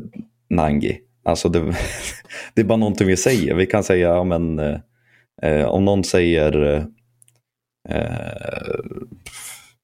nangi. 0.51 1.01
Alltså 1.25 1.49
det, 1.49 1.61
det 2.55 2.61
är 2.61 2.65
bara 2.65 2.77
någonting 2.77 3.07
vi 3.07 3.17
säger. 3.17 3.55
Vi 3.55 3.67
kan 3.67 3.85
säga, 3.85 4.09
ja, 4.09 4.25
men, 4.25 4.59
eh, 5.43 5.67
om 5.67 5.85
någon 5.85 6.05
säger, 6.05 6.87
eh, 7.89 8.81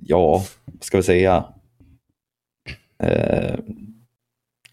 ja, 0.07 0.43
vad 0.65 0.85
ska 0.85 0.97
vi 0.97 1.03
säga? 1.03 1.45
Eh, 3.03 3.55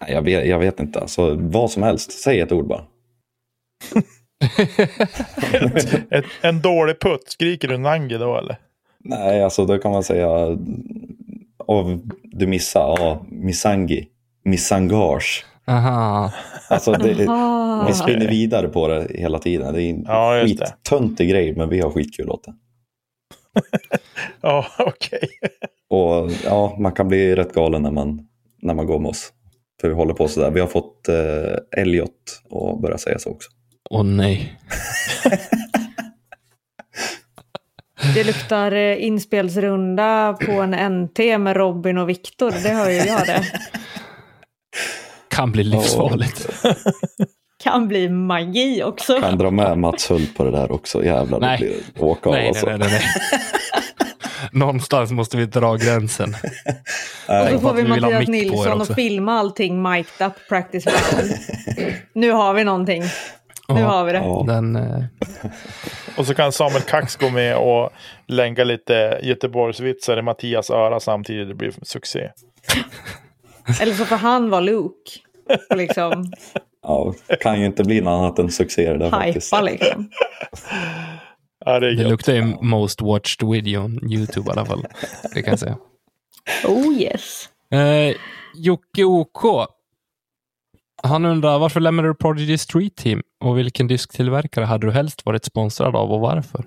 jag, 0.07 0.21
vet, 0.21 0.47
jag 0.47 0.59
vet 0.59 0.79
inte, 0.79 0.99
alltså, 0.99 1.35
vad 1.35 1.71
som 1.71 1.83
helst. 1.83 2.11
Säg 2.11 2.39
ett 2.39 2.51
ord 2.51 2.67
bara. 2.67 2.83
Ett, 6.09 6.25
en 6.41 6.61
dålig 6.61 6.99
putt, 6.99 7.23
skriker 7.27 7.67
du 7.67 7.77
Nangi 7.77 8.17
då 8.17 8.37
eller? 8.37 8.57
Nej, 8.99 9.43
alltså 9.43 9.65
då 9.65 9.77
kan 9.77 9.91
man 9.91 10.03
säga, 10.03 10.29
oh, 11.57 11.97
du 12.23 12.47
missar, 12.47 12.95
ja, 12.99 13.25
missangi, 13.29 14.07
missangage. 14.43 15.45
Aha. 15.67 16.33
Alltså 16.69 16.91
det, 16.91 17.27
Aha. 17.27 17.85
vi 17.87 17.93
spinner 17.93 18.27
vidare 18.27 18.67
på 18.67 18.87
det 18.87 19.07
hela 19.09 19.39
tiden. 19.39 19.73
Det 19.73 19.83
är 19.83 19.89
en 19.89 20.03
Ja, 20.07 20.43
skittöntig 20.45 21.29
grej, 21.29 21.55
men 21.55 21.69
vi 21.69 21.79
har 21.81 21.89
skitkul 21.89 22.29
åt 22.29 22.43
det. 22.43 22.53
Ja, 24.41 24.65
okej. 24.79 25.29
Och 25.89 26.31
ja, 26.43 26.75
man 26.79 26.91
kan 26.91 27.07
bli 27.07 27.35
rätt 27.35 27.53
galen 27.53 27.81
när 27.81 27.91
man, 27.91 28.27
när 28.61 28.73
man 28.73 28.85
går 28.85 28.99
med 28.99 29.09
oss. 29.09 29.33
För 29.81 29.87
vi 29.87 29.93
håller 29.93 30.13
på 30.13 30.27
sådär. 30.27 30.51
Vi 30.51 30.59
har 30.59 30.67
fått 30.67 31.09
eh, 31.09 31.81
Elliot 31.81 32.41
att 32.51 32.81
börja 32.81 32.97
säga 32.97 33.19
så 33.19 33.29
också. 33.29 33.49
Åh 33.89 34.03
nej. 34.03 34.59
Det 38.15 38.23
luktar 38.23 38.71
eh, 38.71 39.05
inspelsrunda 39.05 40.37
på 40.45 40.51
en 40.51 41.03
NT 41.03 41.19
med 41.19 41.55
Robin 41.55 41.97
och 41.97 42.09
Viktor. 42.09 42.51
Det 42.63 42.69
hör 42.69 42.89
ju 42.89 42.97
jag 42.97 43.25
det. 43.25 43.45
Kan 45.27 45.51
bli 45.51 45.63
livsfarligt. 45.63 46.49
Kan 47.63 47.87
bli 47.87 48.09
magi 48.09 48.83
också. 48.83 49.21
Kan 49.21 49.37
dra 49.37 49.51
med 49.51 49.77
Mats 49.77 50.11
Hult 50.11 50.37
på 50.37 50.43
det 50.43 50.51
där 50.51 50.71
också. 50.71 51.03
Jävlar, 51.05 51.39
Nej. 51.39 51.57
det 51.59 51.93
blir 51.93 52.03
åka 52.03 52.29
av 52.29 52.35
Nej, 52.35 52.47
alltså. 52.47 52.65
nej, 52.65 52.77
nej, 52.77 52.89
nej. 52.91 53.01
Någonstans 54.51 55.11
måste 55.11 55.37
vi 55.37 55.45
dra 55.45 55.75
gränsen. 55.75 56.35
Och 57.27 57.49
så 57.51 57.59
får 57.59 57.73
vi 57.73 57.81
vi 57.81 57.87
Mattias 57.89 58.27
Nilsson 58.27 58.81
och 58.81 58.87
filma 58.87 59.33
allting 59.39 59.81
mic'd 59.81 60.25
up, 60.27 60.33
practice 60.49 60.85
round. 60.87 61.33
nu 62.13 62.31
har 62.31 62.53
vi 62.53 62.63
någonting. 62.63 63.01
Nu 63.69 63.79
Ja. 63.79 63.87
har 63.87 64.05
vi 64.05 64.11
det. 64.11 64.17
Ja. 64.17 64.43
Den, 64.47 64.75
eh, 64.75 65.03
Och 66.17 66.25
så 66.27 66.33
kan 66.35 66.51
Samuel 66.51 66.81
Kax 66.81 67.15
gå 67.15 67.29
med 67.29 67.57
och 67.57 67.89
länka 68.27 68.63
lite 68.63 69.19
Göteborgsvitsar 69.23 70.17
i 70.19 70.21
Mattias 70.21 70.69
öra 70.69 70.99
samtidigt. 70.99 71.47
Det 71.47 71.55
blir 71.55 71.73
succé. 71.81 72.29
Eller 73.81 73.93
så 73.93 74.05
får 74.05 74.15
han 74.15 74.49
vara 74.49 74.61
Luke. 74.61 75.11
Och 75.69 75.77
liksom 75.77 76.31
Ja, 76.81 77.13
kan 77.41 77.59
ju 77.59 77.65
inte 77.65 77.83
bli 77.83 78.01
något 78.01 78.11
annat 78.11 78.39
än 78.39 78.51
succé 78.51 78.93
det 78.93 78.97
där 78.97 79.09
faktiskt. 79.09 79.51
hajpa 79.51 79.71
liksom. 79.71 80.09
Ja, 81.65 81.79
det 81.79 81.87
är 81.87 81.95
det 81.95 82.03
luktar 82.09 82.33
ju 82.33 82.43
most 82.61 83.01
watched 83.01 83.49
video 83.49 83.81
on 83.81 84.11
YouTube 84.11 84.49
i 84.49 84.51
alla 84.51 84.65
fall. 84.65 84.85
Det 85.33 85.41
kan 85.41 85.51
jag 85.51 85.59
säga. 85.59 85.77
Oh 86.67 86.93
yes. 86.93 87.49
Eh, 87.71 88.15
Jocke 88.55 89.03
OK. 89.03 89.69
Han 91.03 91.25
undrar 91.25 91.59
varför 91.59 91.79
lämnade 91.79 92.07
du 92.07 92.15
Prodigy 92.15 92.57
Street 92.57 92.95
Team 92.95 93.21
och 93.43 93.57
vilken 93.57 93.87
disktillverkare 93.87 94.65
hade 94.65 94.87
du 94.87 94.91
helst 94.91 95.25
varit 95.25 95.45
sponsrad 95.45 95.95
av 95.95 96.11
och 96.11 96.19
varför? 96.19 96.65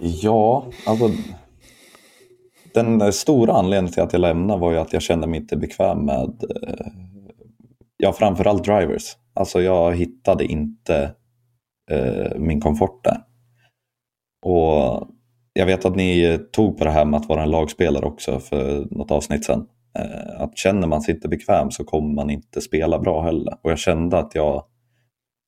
Ja, 0.00 0.66
alltså 0.86 1.10
den 2.74 3.12
stora 3.12 3.52
anledningen 3.52 3.92
till 3.92 4.02
att 4.02 4.12
jag 4.12 4.20
lämnade 4.20 4.60
var 4.60 4.72
ju 4.72 4.78
att 4.78 4.92
jag 4.92 5.02
kände 5.02 5.26
mig 5.26 5.40
inte 5.40 5.56
bekväm 5.56 5.98
med, 5.98 6.42
eh, 6.50 6.86
ja 7.98 8.12
framförallt 8.12 8.64
drivers. 8.64 9.16
Alltså 9.34 9.62
jag 9.62 9.96
hittade 9.96 10.44
inte 10.44 11.14
eh, 11.90 12.38
min 12.38 12.60
komfort 12.60 13.04
där. 13.04 13.22
Och 14.42 15.08
jag 15.52 15.66
vet 15.66 15.84
att 15.84 15.96
ni 15.96 16.38
tog 16.52 16.78
på 16.78 16.84
det 16.84 16.90
här 16.90 17.04
med 17.04 17.20
att 17.20 17.28
vara 17.28 17.42
en 17.42 17.50
lagspelare 17.50 18.06
också 18.06 18.40
för 18.40 18.86
något 18.90 19.10
avsnitt 19.10 19.44
sedan. 19.44 19.66
Eh, 19.98 20.40
att 20.40 20.58
känner 20.58 20.86
man 20.86 21.02
sig 21.02 21.14
inte 21.14 21.28
bekväm 21.28 21.70
så 21.70 21.84
kommer 21.84 22.14
man 22.14 22.30
inte 22.30 22.60
spela 22.60 22.98
bra 22.98 23.22
heller. 23.22 23.58
Och 23.62 23.70
jag 23.70 23.78
kände 23.78 24.18
att 24.18 24.34
jag, 24.34 24.64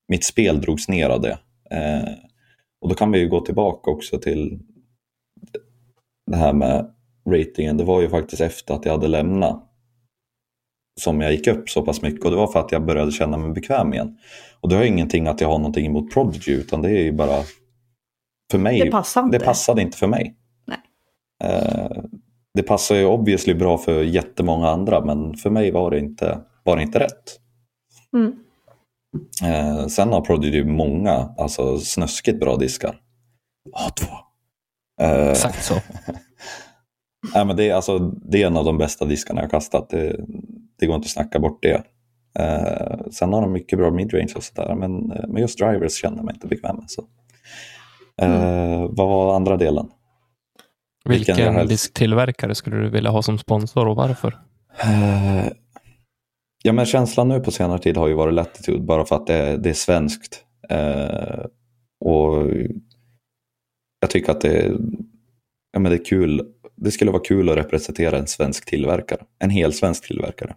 mitt 0.09 0.24
spel 0.24 0.61
drogs 0.61 0.88
ner 0.88 1.09
av 1.09 1.20
det. 1.20 1.38
Eh, 1.70 2.12
och 2.80 2.88
då 2.88 2.94
kan 2.94 3.12
vi 3.12 3.18
ju 3.18 3.28
gå 3.28 3.40
tillbaka 3.40 3.90
också 3.90 4.18
till 4.18 4.59
det 6.26 6.36
här 6.36 6.53
med 6.53 6.94
ratingen. 7.28 7.76
Det 7.76 7.84
var 7.84 8.01
ju 8.01 8.09
faktiskt 8.09 8.42
efter 8.42 8.74
att 8.74 8.84
jag 8.84 8.92
hade 8.92 9.09
lämnat 9.09 9.69
som 11.01 11.20
jag 11.20 11.32
gick 11.32 11.46
upp 11.46 11.70
så 11.70 11.82
pass 11.82 12.03
mycket 12.03 12.24
och 12.24 12.30
det 12.30 12.36
var 12.36 12.53
för 12.53 12.61
att 12.61 12.72
jag 12.72 12.84
började 12.84 13.12
känna 13.12 13.36
mig 13.36 13.53
bekväm 13.53 13.94
igen. 13.94 14.18
Och 14.61 14.68
det 14.68 14.76
har 14.76 14.84
ingenting 14.84 15.26
att 15.26 15.40
jag 15.40 15.48
har 15.48 15.59
någonting 15.59 15.86
emot 15.86 16.14
Prodigy 16.14 16.53
utan 16.53 16.82
det 16.82 16.90
är 16.90 17.03
ju 17.03 17.12
bara 17.12 17.42
för 18.51 18.59
mig. 18.59 18.80
Det 18.80 18.90
passade 18.90 19.26
inte. 19.26 19.38
Det 19.38 19.44
passade 19.44 19.82
inte 19.82 19.98
för 19.98 20.07
mig. 20.07 20.36
Nej. 20.66 20.78
Eh, 21.44 22.03
det 22.55 22.62
passar 22.62 22.94
ju 22.94 23.05
obviously 23.05 23.55
bra 23.55 23.78
för 23.78 24.03
jättemånga 24.03 24.68
andra 24.68 25.05
men 25.05 25.36
för 25.36 25.51
mig 25.51 25.70
var 25.70 25.90
det 25.90 25.98
inte, 25.98 26.40
var 26.64 26.76
det 26.76 26.82
inte 26.82 26.98
rätt. 26.98 27.40
Mm. 28.12 28.32
Eh, 29.44 29.86
sen 29.86 30.12
har 30.12 30.20
Prodigy 30.20 30.64
många 30.64 31.34
alltså 31.38 31.78
snöskigt 31.78 32.40
bra 32.40 32.57
diskar. 32.57 33.01
A2. 33.72 34.07
Eh, 35.01 35.30
Exakt 35.30 35.64
så. 35.64 35.74
nej, 37.34 37.44
men 37.44 37.57
det, 37.57 37.68
är, 37.68 37.74
alltså, 37.74 37.98
det 37.98 38.42
är 38.42 38.46
en 38.46 38.57
av 38.57 38.64
de 38.64 38.78
bästa 38.78 39.05
diskarna 39.05 39.40
jag 39.40 39.51
kastat. 39.51 39.90
Det, 39.90 40.16
det 40.81 40.87
går 40.87 40.97
inte 40.97 41.07
att 41.07 41.11
snacka 41.11 41.39
bort 41.39 41.62
det. 41.62 41.83
Eh, 42.39 43.01
sen 43.11 43.33
har 43.33 43.41
de 43.43 43.53
mycket 43.53 43.78
bra 43.78 43.91
midrange 43.91 44.33
och 44.37 44.43
sådär 44.43 44.74
men, 44.74 45.12
eh, 45.12 45.24
men 45.28 45.43
just 45.43 45.59
drivers 45.59 45.93
känner 45.93 46.16
jag 46.16 46.24
mig 46.24 46.35
inte 46.35 46.47
bekväm 46.47 46.76
med. 46.76 46.85
Så. 46.91 47.05
Eh, 48.22 48.87
Vad 48.91 49.09
var 49.09 49.37
andra 49.37 49.57
delen? 49.57 49.89
Vilken 51.05 51.37
Vilken 51.37 51.55
helst- 51.55 51.70
disktillverkare 51.70 52.55
skulle 52.55 52.76
du 52.76 52.91
vilja 52.91 53.11
ha 53.11 53.22
som 53.22 53.39
sponsor 53.39 53.89
och 53.89 53.97
varför? 53.97 54.39
Eh, 54.83 55.47
Ja, 56.62 56.72
men 56.72 56.87
känslan 56.87 57.28
nu 57.28 57.41
på 57.41 57.51
senare 57.51 57.78
tid 57.78 57.97
har 57.97 58.09
ju 58.09 58.14
varit 58.14 58.35
Latitude 58.35 58.81
bara 58.85 59.05
för 59.05 59.16
att 59.16 59.26
det, 59.26 59.57
det 59.57 59.70
är 59.70 59.74
svenskt. 59.74 60.45
Eh, 60.68 61.45
och 62.05 62.47
jag 64.01 64.11
tycker 64.11 64.33
att 64.33 64.41
det, 64.41 64.72
ja, 65.72 65.78
men 65.81 65.91
det 65.93 65.97
är 65.99 66.05
kul. 66.05 66.43
Det 66.76 66.91
skulle 66.91 67.11
vara 67.11 67.22
kul 67.22 67.49
att 67.51 67.57
representera 67.57 68.18
en 68.18 68.26
svensk 68.26 68.66
tillverkare. 68.66 69.20
En 69.39 69.51
hel 69.51 69.72
svensk 69.72 70.07
tillverkare. 70.07 70.55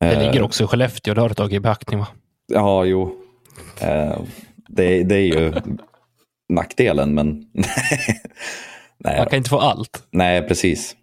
Det 0.00 0.06
Eh, 0.06 0.18
ligger 0.26 0.42
också 0.42 0.64
i 0.64 0.66
Skellefteå, 0.66 1.14
det 1.14 1.20
har 1.20 1.28
du 1.28 1.34
tagit 1.34 1.52
i 1.52 1.60
beaktning 1.60 1.98
va? 2.00 2.06
Ja, 2.52 2.84
jo. 2.84 3.14
Eh, 3.80 4.20
det, 4.68 5.02
det 5.02 5.14
är 5.14 5.26
ju 5.40 5.52
nackdelen, 6.48 7.14
men 7.14 7.26
nej, 8.98 9.18
Man 9.18 9.26
kan 9.26 9.36
inte 9.36 9.50
få 9.50 9.58
allt. 9.58 10.02
nej, 10.10 10.48
precis. 10.48 10.96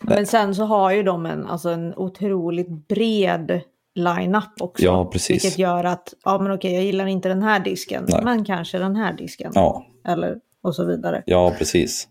Men 0.00 0.26
sen 0.26 0.54
så 0.54 0.64
har 0.64 0.90
ju 0.90 1.02
de 1.02 1.26
en, 1.26 1.46
alltså 1.46 1.68
en 1.70 1.94
otroligt 1.94 2.88
bred 2.88 3.60
line-up 3.94 4.60
också. 4.60 4.84
Ja, 4.84 5.04
precis. 5.12 5.44
Vilket 5.44 5.58
gör 5.58 5.84
att, 5.84 6.14
ja 6.24 6.38
men 6.38 6.52
okej, 6.52 6.74
jag 6.74 6.84
gillar 6.84 7.06
inte 7.06 7.28
den 7.28 7.42
här 7.42 7.60
disken, 7.60 8.04
Nej. 8.08 8.20
men 8.24 8.44
kanske 8.44 8.78
den 8.78 8.96
här 8.96 9.12
disken. 9.12 9.52
Ja, 9.54 9.86
Eller, 10.08 10.36
och 10.62 10.74
så 10.74 10.84
vidare. 10.84 11.22
Ja, 11.26 11.54
precis. 11.58 12.08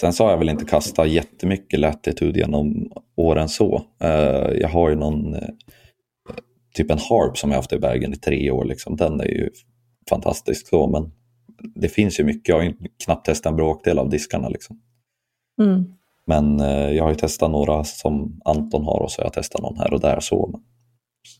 Sen 0.00 0.12
så 0.12 0.24
har 0.24 0.30
jag 0.30 0.38
väl 0.38 0.48
inte 0.48 0.64
kastat 0.64 1.08
jättemycket 1.08 1.80
Latitude 1.80 2.38
genom 2.38 2.92
åren 3.16 3.48
så. 3.48 3.82
Eh, 4.00 4.52
jag 4.60 4.68
har 4.68 4.88
ju 4.88 4.96
någon 4.96 5.34
eh, 5.34 5.48
typ 6.74 6.90
en 6.90 6.98
harp 6.98 7.38
som 7.38 7.50
jag 7.50 7.56
haft 7.56 7.72
i 7.72 7.78
bagen 7.78 8.12
i 8.12 8.16
tre 8.16 8.50
år. 8.50 8.64
Liksom. 8.64 8.96
Den 8.96 9.20
är 9.20 9.24
ju 9.24 9.50
fantastisk 10.08 10.68
så, 10.68 10.86
men 10.86 11.12
det 11.74 11.88
finns 11.88 12.20
ju 12.20 12.24
mycket. 12.24 12.48
Jag 12.48 12.56
har 12.56 12.62
ju 12.62 12.74
knappt 13.04 13.26
testat 13.26 13.50
en 13.50 13.56
bråkdel 13.56 13.98
av 13.98 14.10
diskarna. 14.10 14.48
Liksom. 14.48 14.80
Mm. 15.62 15.84
Men 16.26 16.60
eh, 16.60 16.90
jag 16.90 17.04
har 17.04 17.10
ju 17.10 17.16
testat 17.16 17.50
några 17.50 17.84
som 17.84 18.40
Anton 18.44 18.84
har 18.84 19.02
och 19.02 19.10
så 19.10 19.22
har 19.22 19.26
jag 19.26 19.32
testat 19.32 19.62
någon 19.62 19.78
här 19.78 19.94
och 19.94 20.00
där. 20.00 20.20
Så, 20.20 20.60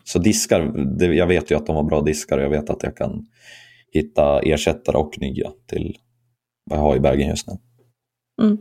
så 0.04 0.18
diskar, 0.18 0.60
det, 0.98 1.06
jag 1.06 1.26
vet 1.26 1.50
ju 1.50 1.54
att 1.54 1.66
de 1.66 1.76
har 1.76 1.82
bra 1.82 2.00
diskar 2.00 2.38
och 2.38 2.44
jag 2.44 2.50
vet 2.50 2.70
att 2.70 2.82
jag 2.82 2.96
kan 2.96 3.26
hitta 3.92 4.40
ersättare 4.40 4.96
och 4.96 5.20
nya 5.20 5.52
till 5.66 5.96
vad 6.70 6.78
jag 6.78 6.82
har 6.82 6.96
i 6.96 7.00
bagen 7.00 7.28
just 7.28 7.48
nu. 7.48 7.54
Mm. 8.42 8.58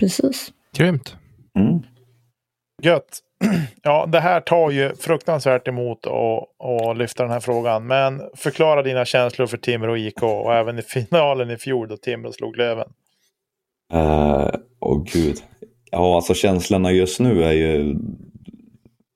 Precis. 0.00 0.52
Grymt. 0.76 1.16
Mm. 1.58 1.82
Gött. 2.82 3.18
Ja, 3.82 4.06
det 4.06 4.20
här 4.20 4.40
tar 4.40 4.70
ju 4.70 4.94
fruktansvärt 4.94 5.68
emot 5.68 6.06
att 6.06 6.96
lyfta 6.96 7.22
den 7.22 7.32
här 7.32 7.40
frågan. 7.40 7.86
Men 7.86 8.22
förklara 8.36 8.82
dina 8.82 9.04
känslor 9.04 9.46
för 9.46 9.56
Timrå 9.56 9.96
IK 9.96 10.22
och 10.22 10.54
även 10.54 10.78
i 10.78 10.82
finalen 10.82 11.50
i 11.50 11.56
fjol 11.56 11.88
då 11.88 11.96
Timrå 11.96 12.32
slog 12.32 12.56
Löven. 12.56 12.88
Eh, 13.92 14.48
Åh 14.80 15.04
gud. 15.12 15.36
Ja, 15.90 16.16
alltså 16.16 16.34
känslorna 16.34 16.92
just 16.92 17.20
nu 17.20 17.44
är 17.44 17.52
ju 17.52 17.96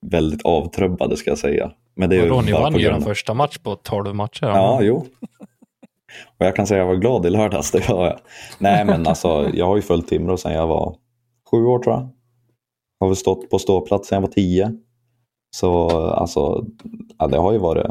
väldigt 0.05 0.45
avtrubbade 0.45 1.17
ska 1.17 1.31
jag 1.31 1.37
säga. 1.37 1.71
Men 1.95 2.09
det 2.09 2.15
är 2.15 2.23
ju 2.23 2.29
Vadå, 2.29 2.41
ni 2.41 2.51
vann 2.51 2.75
ju 2.75 2.89
den 2.89 3.01
första 3.01 3.33
match 3.33 3.57
på 3.57 3.75
12 3.75 4.15
matcher. 4.15 4.45
Ja, 4.45 4.79
jo. 4.81 5.05
Och 6.37 6.45
jag 6.45 6.55
kan 6.55 6.67
säga 6.67 6.81
att 6.81 6.87
jag 6.87 6.93
var 6.93 7.01
glad 7.01 7.25
i 7.25 7.29
lördags, 7.29 7.71
det 7.71 7.89
var 7.89 8.07
jag. 8.07 8.19
Nej, 8.59 8.85
men 8.85 9.07
alltså 9.07 9.49
jag 9.53 9.65
har 9.65 9.75
ju 9.75 9.81
följt 9.81 10.07
Timrå 10.07 10.37
sedan 10.37 10.53
jag 10.53 10.67
var 10.67 10.95
sju 11.51 11.65
år 11.65 11.79
tror 11.79 11.95
jag. 11.95 12.09
Har 12.99 13.07
väl 13.07 13.15
stått 13.15 13.49
på 13.49 13.59
ståplats 13.59 14.07
sedan 14.07 14.15
jag 14.15 14.21
var 14.21 14.33
tio. 14.33 14.71
Så 15.55 15.89
alltså, 15.99 16.65
ja, 17.17 17.27
det 17.27 17.37
har 17.37 17.51
ju 17.51 17.57
varit, 17.57 17.87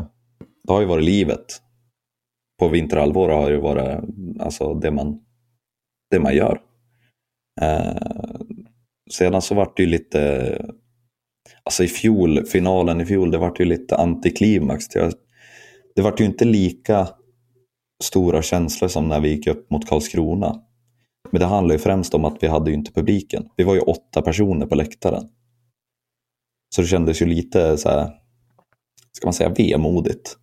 det 0.65 0.73
har 0.73 0.81
ju 0.81 0.87
varit 0.87 1.05
livet. 1.05 1.45
På 2.59 2.69
vinterhalvår 2.69 3.29
har 3.29 3.51
ju 3.51 3.61
varit 3.61 4.01
alltså, 4.41 4.75
det, 4.75 4.91
man, 4.91 5.21
det 6.11 6.21
man 6.21 6.35
gör. 6.35 6.61
Eh, 7.61 7.97
sedan 9.11 9.43
så 9.43 9.55
vart 9.55 9.77
det 9.77 9.83
ju 9.83 9.89
lite, 9.89 10.75
alltså 11.63 11.85
i 11.85 11.89
fjol, 11.89 12.45
finalen 12.45 13.01
i 13.01 13.07
fjol, 13.07 13.31
det 13.31 13.39
vart 13.39 13.61
ju 13.61 13.65
lite 13.65 13.97
antiklimax. 13.97 14.89
Det 15.95 16.03
vart 16.03 16.21
ju 16.21 16.25
inte 16.25 16.45
lika 16.45 17.09
stora 18.05 18.43
känslor 18.43 18.89
som 18.89 19.09
när 19.09 19.21
vi 19.21 19.29
gick 19.29 19.47
upp 19.47 19.71
mot 19.71 19.89
Karlskrona. 19.89 20.63
Men 21.31 21.41
det 21.41 21.47
handlar 21.47 21.75
ju 21.75 21.79
främst 21.79 22.15
om 22.15 22.25
att 22.25 22.43
vi 22.43 22.47
hade 22.47 22.71
ju 22.71 22.77
inte 22.77 22.93
publiken. 22.93 23.49
Vi 23.57 23.65
var 23.65 23.75
ju 23.75 23.81
åtta 23.81 24.23
personer 24.23 24.67
på 24.67 24.75
läktaren. 24.75 25.29
Så 26.75 26.83
det 26.83 26.89
kändes 26.89 27.23
ju 27.23 27.27
lite 27.27 27.77
så 27.77 27.89
här, 27.89 28.11
ska 29.13 29.27
man 29.27 29.35
säga 29.35 29.49
vemodigt. 29.49 30.37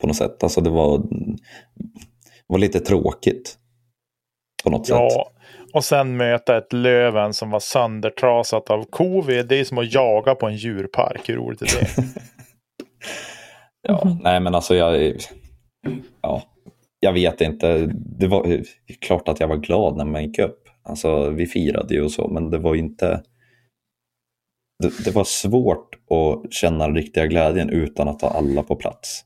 På 0.00 0.06
något 0.06 0.16
sätt. 0.16 0.42
Alltså 0.42 0.60
det 0.60 0.70
var, 0.70 0.98
det 0.98 2.46
var 2.46 2.58
lite 2.58 2.80
tråkigt. 2.80 3.58
På 4.64 4.70
något 4.70 4.86
sätt. 4.86 4.96
Ja, 4.96 5.30
och 5.72 5.84
sen 5.84 6.16
möta 6.16 6.58
ett 6.58 6.72
Löven 6.72 7.34
som 7.34 7.50
var 7.50 7.60
söndertrasat 7.60 8.70
av 8.70 8.84
covid. 8.84 9.48
Det 9.48 9.56
är 9.56 9.64
som 9.64 9.78
att 9.78 9.94
jaga 9.94 10.34
på 10.34 10.46
en 10.46 10.56
djurpark. 10.56 11.28
Hur 11.28 11.36
roligt 11.36 11.62
är 11.62 11.66
det? 11.66 12.04
Ja, 13.88 14.16
nej 14.22 14.40
men 14.40 14.54
alltså 14.54 14.74
jag, 14.74 15.16
ja, 16.20 16.42
jag 17.04 17.12
vet 17.12 17.40
inte. 17.40 17.92
Det 17.94 18.26
var 18.26 18.62
klart 19.00 19.28
att 19.28 19.40
jag 19.40 19.48
var 19.48 19.56
glad 19.56 19.96
när 19.96 20.04
man 20.04 20.24
gick 20.24 20.38
upp. 20.38 20.68
Alltså 20.82 21.30
vi 21.30 21.46
firade 21.46 21.94
ju 21.94 22.02
och 22.02 22.12
så, 22.12 22.28
men 22.28 22.50
det 22.50 22.58
var 22.58 22.74
ju 22.74 22.80
inte. 22.80 23.22
Det, 24.82 25.04
det 25.04 25.10
var 25.10 25.24
svårt 25.24 25.94
att 26.10 26.52
känna 26.52 26.86
den 26.86 26.96
riktiga 26.96 27.26
glädjen 27.26 27.70
utan 27.70 28.08
att 28.08 28.22
ha 28.22 28.30
alla 28.30 28.62
på 28.62 28.76
plats. 28.76 29.24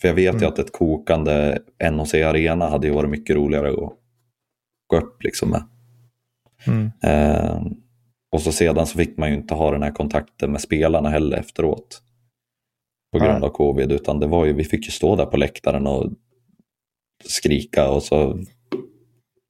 För 0.00 0.08
jag 0.08 0.14
vet 0.14 0.34
ju 0.34 0.38
Mm. 0.38 0.48
att 0.48 0.58
ett 0.58 0.72
kokande 0.72 1.58
NOC 1.92 2.14
Arena 2.14 2.68
hade 2.70 2.86
ju 2.86 2.92
varit 2.92 3.10
mycket 3.10 3.36
roligare 3.36 3.68
att 3.68 3.92
gå 4.86 4.96
upp 4.96 5.22
liksom 5.22 5.50
med. 5.50 5.62
Mm. 6.66 6.90
Eh, 7.02 7.62
och 8.32 8.40
så 8.40 8.52
sedan 8.52 8.86
så 8.86 8.98
fick 8.98 9.16
man 9.18 9.28
ju 9.28 9.34
inte 9.34 9.54
ha 9.54 9.70
den 9.70 9.82
här 9.82 9.90
kontakten 9.90 10.52
med 10.52 10.60
spelarna 10.60 11.08
heller 11.08 11.36
efteråt. 11.36 12.02
På 13.12 13.18
grund 13.18 13.40
Nej. 13.40 13.48
av 13.48 13.52
covid, 13.52 13.92
utan 13.92 14.20
det 14.20 14.26
var 14.26 14.44
ju, 14.44 14.52
vi 14.52 14.64
fick 14.64 14.84
ju 14.86 14.90
stå 14.90 15.16
där 15.16 15.26
på 15.26 15.36
läktaren 15.36 15.86
och 15.86 16.10
skrika 17.24 17.88
och 17.90 18.02
så. 18.02 18.38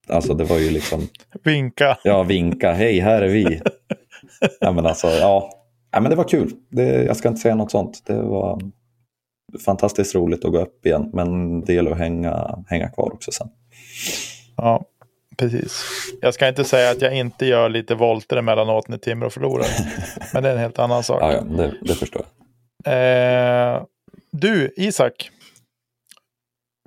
Alltså 0.08 0.34
det 0.34 0.44
var 0.44 0.58
ju 0.58 0.70
liksom, 0.70 1.08
Vinka. 1.44 1.98
ja 2.04 2.22
vinka, 2.22 2.72
hej 2.72 2.98
här 3.00 3.22
är 3.22 3.28
vi. 3.28 3.60
ja 4.60 4.72
men 4.72 4.86
alltså, 4.86 5.06
ja. 5.08 5.50
ja 5.90 6.00
men 6.00 6.10
det 6.10 6.16
var 6.16 6.28
kul. 6.28 6.52
Det, 6.70 7.04
jag 7.04 7.16
ska 7.16 7.28
inte 7.28 7.40
säga 7.40 7.54
något 7.54 7.70
sånt. 7.70 8.02
Det 8.06 8.22
var 8.22 8.60
fantastiskt 9.64 10.14
roligt 10.14 10.44
att 10.44 10.52
gå 10.52 10.60
upp 10.60 10.86
igen, 10.86 11.10
men 11.12 11.60
det 11.60 11.74
gäller 11.74 11.90
att 11.90 11.98
hänga, 11.98 12.64
hänga 12.66 12.88
kvar 12.88 13.12
också 13.14 13.32
sen. 13.32 13.48
Ja. 14.56 14.84
Precis. 15.36 15.84
Jag 16.20 16.34
ska 16.34 16.48
inte 16.48 16.64
säga 16.64 16.90
att 16.90 17.02
jag 17.02 17.16
inte 17.16 17.46
gör 17.46 17.68
lite 17.68 17.94
volter 17.94 18.36
emellanåt 18.36 18.88
när 18.88 18.98
Timrå 18.98 19.30
förlorar. 19.30 19.66
men 20.34 20.42
det 20.42 20.48
är 20.48 20.52
en 20.52 20.58
helt 20.58 20.78
annan 20.78 21.02
sak. 21.02 21.22
Ja, 21.22 21.32
ja 21.32 21.40
det, 21.40 21.74
det 21.82 21.94
förstår 21.94 22.22
jag. 22.84 23.74
Eh, 23.74 23.82
du, 24.32 24.74
Isak. 24.76 25.30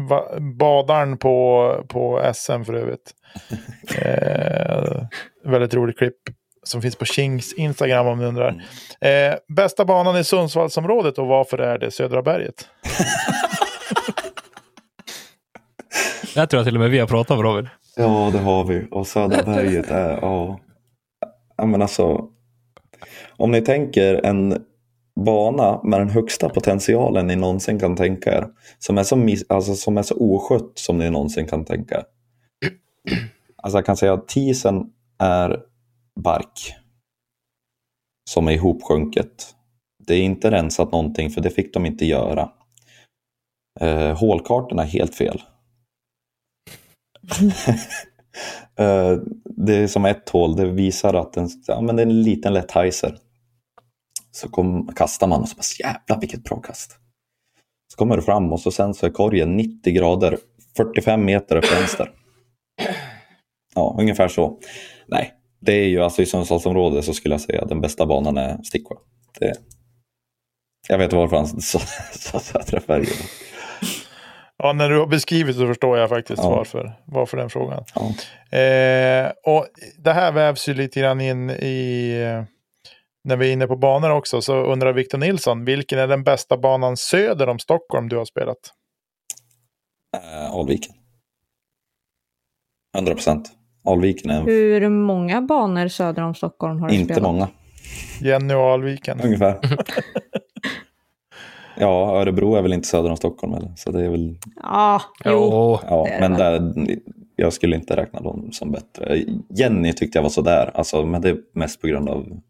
Va, 0.09 0.39
badaren 0.39 1.17
på, 1.17 1.75
på 1.87 2.31
SM 2.33 2.63
för 2.63 2.73
övrigt. 2.73 3.11
Eh, 3.97 5.05
väldigt 5.43 5.73
rolig 5.73 5.97
klipp 5.97 6.15
som 6.63 6.81
finns 6.81 6.95
på 6.95 7.05
Kings 7.05 7.53
Instagram 7.53 8.07
om 8.07 8.19
ni 8.19 8.25
undrar. 8.25 8.63
Eh, 9.01 9.35
bästa 9.55 9.85
banan 9.85 10.17
i 10.17 10.23
Sundsvallsområdet 10.23 11.17
och 11.17 11.27
varför 11.27 11.57
är 11.57 11.77
det 11.77 11.91
Södra 11.91 12.21
berget? 12.21 12.67
Jag 16.35 16.49
tror 16.49 16.59
jag 16.59 16.65
till 16.65 16.75
och 16.75 16.81
med 16.81 16.89
vi 16.89 16.99
har 16.99 17.07
pratat 17.07 17.37
om 17.37 17.43
Robin. 17.43 17.69
Ja, 17.95 18.29
det 18.33 18.39
har 18.39 18.63
vi. 18.63 18.87
Och 18.91 19.07
Södra 19.07 19.43
berget 19.43 19.91
är, 19.91 20.19
ja. 20.21 20.59
ja. 21.57 21.65
men 21.65 21.81
alltså. 21.81 22.27
Om 23.37 23.51
ni 23.51 23.61
tänker 23.61 24.25
en 24.25 24.63
bana 25.15 25.83
med 25.83 25.99
den 25.99 26.09
högsta 26.09 26.49
potentialen 26.49 27.27
ni 27.27 27.35
någonsin 27.35 27.79
kan 27.79 27.95
tänka 27.95 28.37
er. 28.37 28.47
Som 28.79 28.97
är 28.97 29.03
så, 29.03 29.15
miss, 29.15 29.45
alltså, 29.49 29.75
som 29.75 29.97
är 29.97 30.03
så 30.03 30.15
oskött 30.15 30.71
som 30.75 30.97
ni 30.97 31.09
någonsin 31.09 31.47
kan 31.47 31.65
tänka 31.65 31.95
er. 31.95 32.03
Alltså 33.55 33.77
jag 33.77 33.85
kan 33.85 33.97
säga 33.97 34.13
att 34.13 34.27
tisen 34.27 34.85
är 35.19 35.59
bark. 36.19 36.75
Som 38.29 38.47
är 38.47 38.51
ihopsjunket. 38.51 39.55
Det 40.07 40.15
är 40.15 40.21
inte 40.21 40.51
rensat 40.51 40.91
någonting 40.91 41.29
för 41.29 41.41
det 41.41 41.49
fick 41.49 41.73
de 41.73 41.85
inte 41.85 42.05
göra. 42.05 42.51
Eh, 43.79 44.17
hålkartorna 44.17 44.83
är 44.83 44.87
helt 44.87 45.15
fel. 45.15 45.41
eh, 48.75 49.17
det 49.45 49.75
är 49.75 49.87
som 49.87 50.05
ett 50.05 50.29
hål, 50.29 50.55
det 50.55 50.65
visar 50.65 51.13
att 51.13 51.33
den, 51.33 51.49
ja, 51.67 51.81
men 51.81 51.95
det 51.95 52.01
är 52.01 52.07
en 52.07 52.23
liten 52.23 52.53
lätt 52.53 52.71
heiser. 52.71 53.17
Så 54.31 54.49
kom, 54.49 54.87
kastar 54.95 55.27
man 55.27 55.41
och 55.41 55.49
så 55.49 55.55
bara 55.55 55.89
jävlar 55.89 56.19
vilket 56.19 56.43
bra 56.43 56.61
kast. 56.61 56.97
Så 57.91 57.97
kommer 57.97 58.15
du 58.15 58.21
fram 58.21 58.53
och 58.53 58.59
så 58.59 58.71
sen 58.71 58.93
så 58.93 59.05
är 59.05 59.09
korgen 59.09 59.57
90 59.57 59.93
grader, 59.93 60.37
45 60.77 61.25
meter 61.25 61.55
upp 61.55 61.71
vänster. 61.71 62.11
Ja, 63.75 63.95
ungefär 63.99 64.27
så. 64.27 64.59
Nej, 65.07 65.33
det 65.59 65.73
är 65.73 65.87
ju 65.87 66.03
alltså 66.03 66.21
i 66.21 66.25
Sundsvallsområdet 66.25 67.05
så 67.05 67.13
skulle 67.13 67.33
jag 67.33 67.41
säga 67.41 67.61
att 67.61 67.69
den 67.69 67.81
bästa 67.81 68.05
banan 68.05 68.37
är 68.37 68.63
Sticksjö. 68.63 68.95
Det... 69.39 69.53
Jag 70.87 70.97
vet 70.97 71.13
varför 71.13 71.37
han 71.37 71.61
sa 71.61 71.79
Södra 72.39 72.79
färgen. 72.79 73.27
Ja, 74.57 74.73
när 74.73 74.89
du 74.89 74.99
har 74.99 75.07
beskrivit 75.07 75.55
så 75.55 75.67
förstår 75.67 75.97
jag 75.97 76.09
faktiskt 76.09 76.43
ja. 76.43 76.49
varför, 76.49 76.93
varför 77.05 77.37
den 77.37 77.49
frågan. 77.49 77.83
Ja. 77.95 78.57
Eh, 78.57 79.31
och 79.43 79.67
det 79.97 80.13
här 80.13 80.31
vävs 80.31 80.69
ju 80.69 80.73
lite 80.73 80.99
grann 80.99 81.21
in 81.21 81.49
i, 81.49 82.43
när 83.23 83.37
vi 83.37 83.49
är 83.49 83.53
inne 83.53 83.67
på 83.67 83.75
banor 83.75 84.09
också, 84.09 84.41
så 84.41 84.55
undrar 84.55 84.93
Victor 84.93 85.17
Nilsson, 85.17 85.65
vilken 85.65 85.99
är 85.99 86.07
den 86.07 86.23
bästa 86.23 86.57
banan 86.57 86.97
söder 86.97 87.49
om 87.49 87.59
Stockholm 87.59 88.09
du 88.09 88.17
har 88.17 88.25
spelat? 88.25 88.57
Eh, 90.17 90.51
Alviken. 90.51 90.93
100 92.95 93.13
procent. 93.13 93.51
Alviken 93.85 94.31
är... 94.31 94.41
Hur 94.41 94.89
många 94.89 95.41
banor 95.41 95.87
söder 95.87 96.23
om 96.23 96.35
Stockholm 96.35 96.79
har 96.79 96.89
du 96.89 96.95
Inte 96.95 97.13
spelat? 97.13 97.31
många. 97.31 97.47
Jenny 98.21 98.53
och 98.53 98.61
Alviken. 98.61 99.21
Ungefär. 99.23 99.59
ja, 101.77 102.21
Örebro 102.21 102.55
är 102.55 102.61
väl 102.61 102.73
inte 102.73 102.87
söder 102.87 103.09
om 103.09 103.17
Stockholm 103.17 103.53
eller? 103.53 103.73
Så 103.75 103.91
det 103.91 104.05
är 104.05 104.09
väl... 104.09 104.37
Ja, 104.55 105.01
jo. 105.25 105.79
Ja, 105.89 106.07
det 106.09 106.17
men 106.19 106.33
där, 106.33 106.73
jag 107.35 107.53
skulle 107.53 107.75
inte 107.75 107.95
räkna 107.95 108.19
dem 108.19 108.51
som 108.51 108.71
bättre. 108.71 109.23
Jenny 109.49 109.93
tyckte 109.93 110.17
jag 110.17 110.23
var 110.23 110.29
sådär, 110.29 110.71
alltså, 110.73 111.05
men 111.05 111.21
det 111.21 111.29
är 111.29 111.37
mest 111.53 111.81
på 111.81 111.87
grund 111.87 112.09
av 112.09 112.41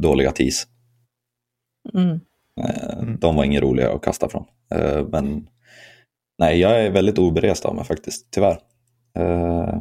dåliga 0.00 0.32
tis. 0.32 0.66
Mm. 1.94 2.20
Eh, 2.60 3.02
De 3.18 3.36
var 3.36 3.44
inga 3.44 3.60
roliga 3.60 3.92
att 3.92 4.02
kasta 4.02 4.28
från. 4.28 4.44
Eh, 4.74 5.06
Men 5.08 5.48
nej, 6.38 6.58
jag 6.60 6.84
är 6.84 6.90
väldigt 6.90 7.18
oberest 7.18 7.64
av 7.64 7.74
mig 7.74 7.84
faktiskt, 7.84 8.30
tyvärr. 8.30 8.58
Eh, 9.18 9.80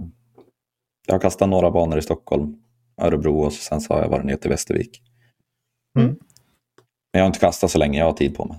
Jag 1.07 1.14
har 1.14 1.20
kastat 1.20 1.49
några 1.49 1.72
banor 1.72 1.97
i 1.97 2.01
Stockholm, 2.01 2.62
Örebro 3.01 3.39
och 3.39 3.53
sen 3.53 3.82
så 3.82 3.93
har 3.93 4.01
jag 4.01 4.10
varit 4.10 4.26
ner 4.26 4.36
till 4.38 4.49
Västervik. 4.49 5.01
Mm. 5.99 6.07
Men 6.10 6.18
jag 7.20 7.22
har 7.22 7.28
inte 7.28 7.39
kastat 7.39 7.72
så 7.72 7.78
länge, 7.78 7.99
jag 7.99 8.05
har 8.05 8.14
tid 8.14 8.36
på 8.36 8.45
mig. 8.45 8.57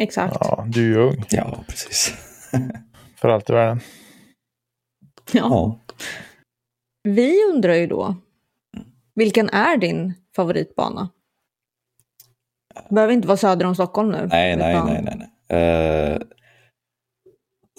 Exakt. 0.00 0.36
Ja, 0.40 0.66
du 0.68 0.80
är 0.84 0.88
ju 0.98 1.08
ung 1.08 1.24
Ja, 1.30 1.64
precis. 1.68 2.14
för 3.16 3.28
allt 3.28 3.50
i 3.50 3.52
världen. 3.52 3.80
Ja. 5.32 5.40
Ja. 5.40 5.80
Vi 7.02 7.44
undrar 7.54 7.74
ju 7.74 7.86
då, 7.86 8.16
vilken 9.16 9.48
är 9.48 9.76
din 9.76 10.14
favoritbana? 10.36 11.10
Behöver 12.90 13.12
inte 13.12 13.28
vara 13.28 13.36
söder 13.36 13.66
om 13.66 13.74
Stockholm 13.74 14.10
nu. 14.10 14.26
Nej, 14.30 14.56
nej, 14.56 14.82
nej, 14.84 15.02
nej. 15.02 15.28
nej. 15.48 16.12
Eh, 16.12 16.18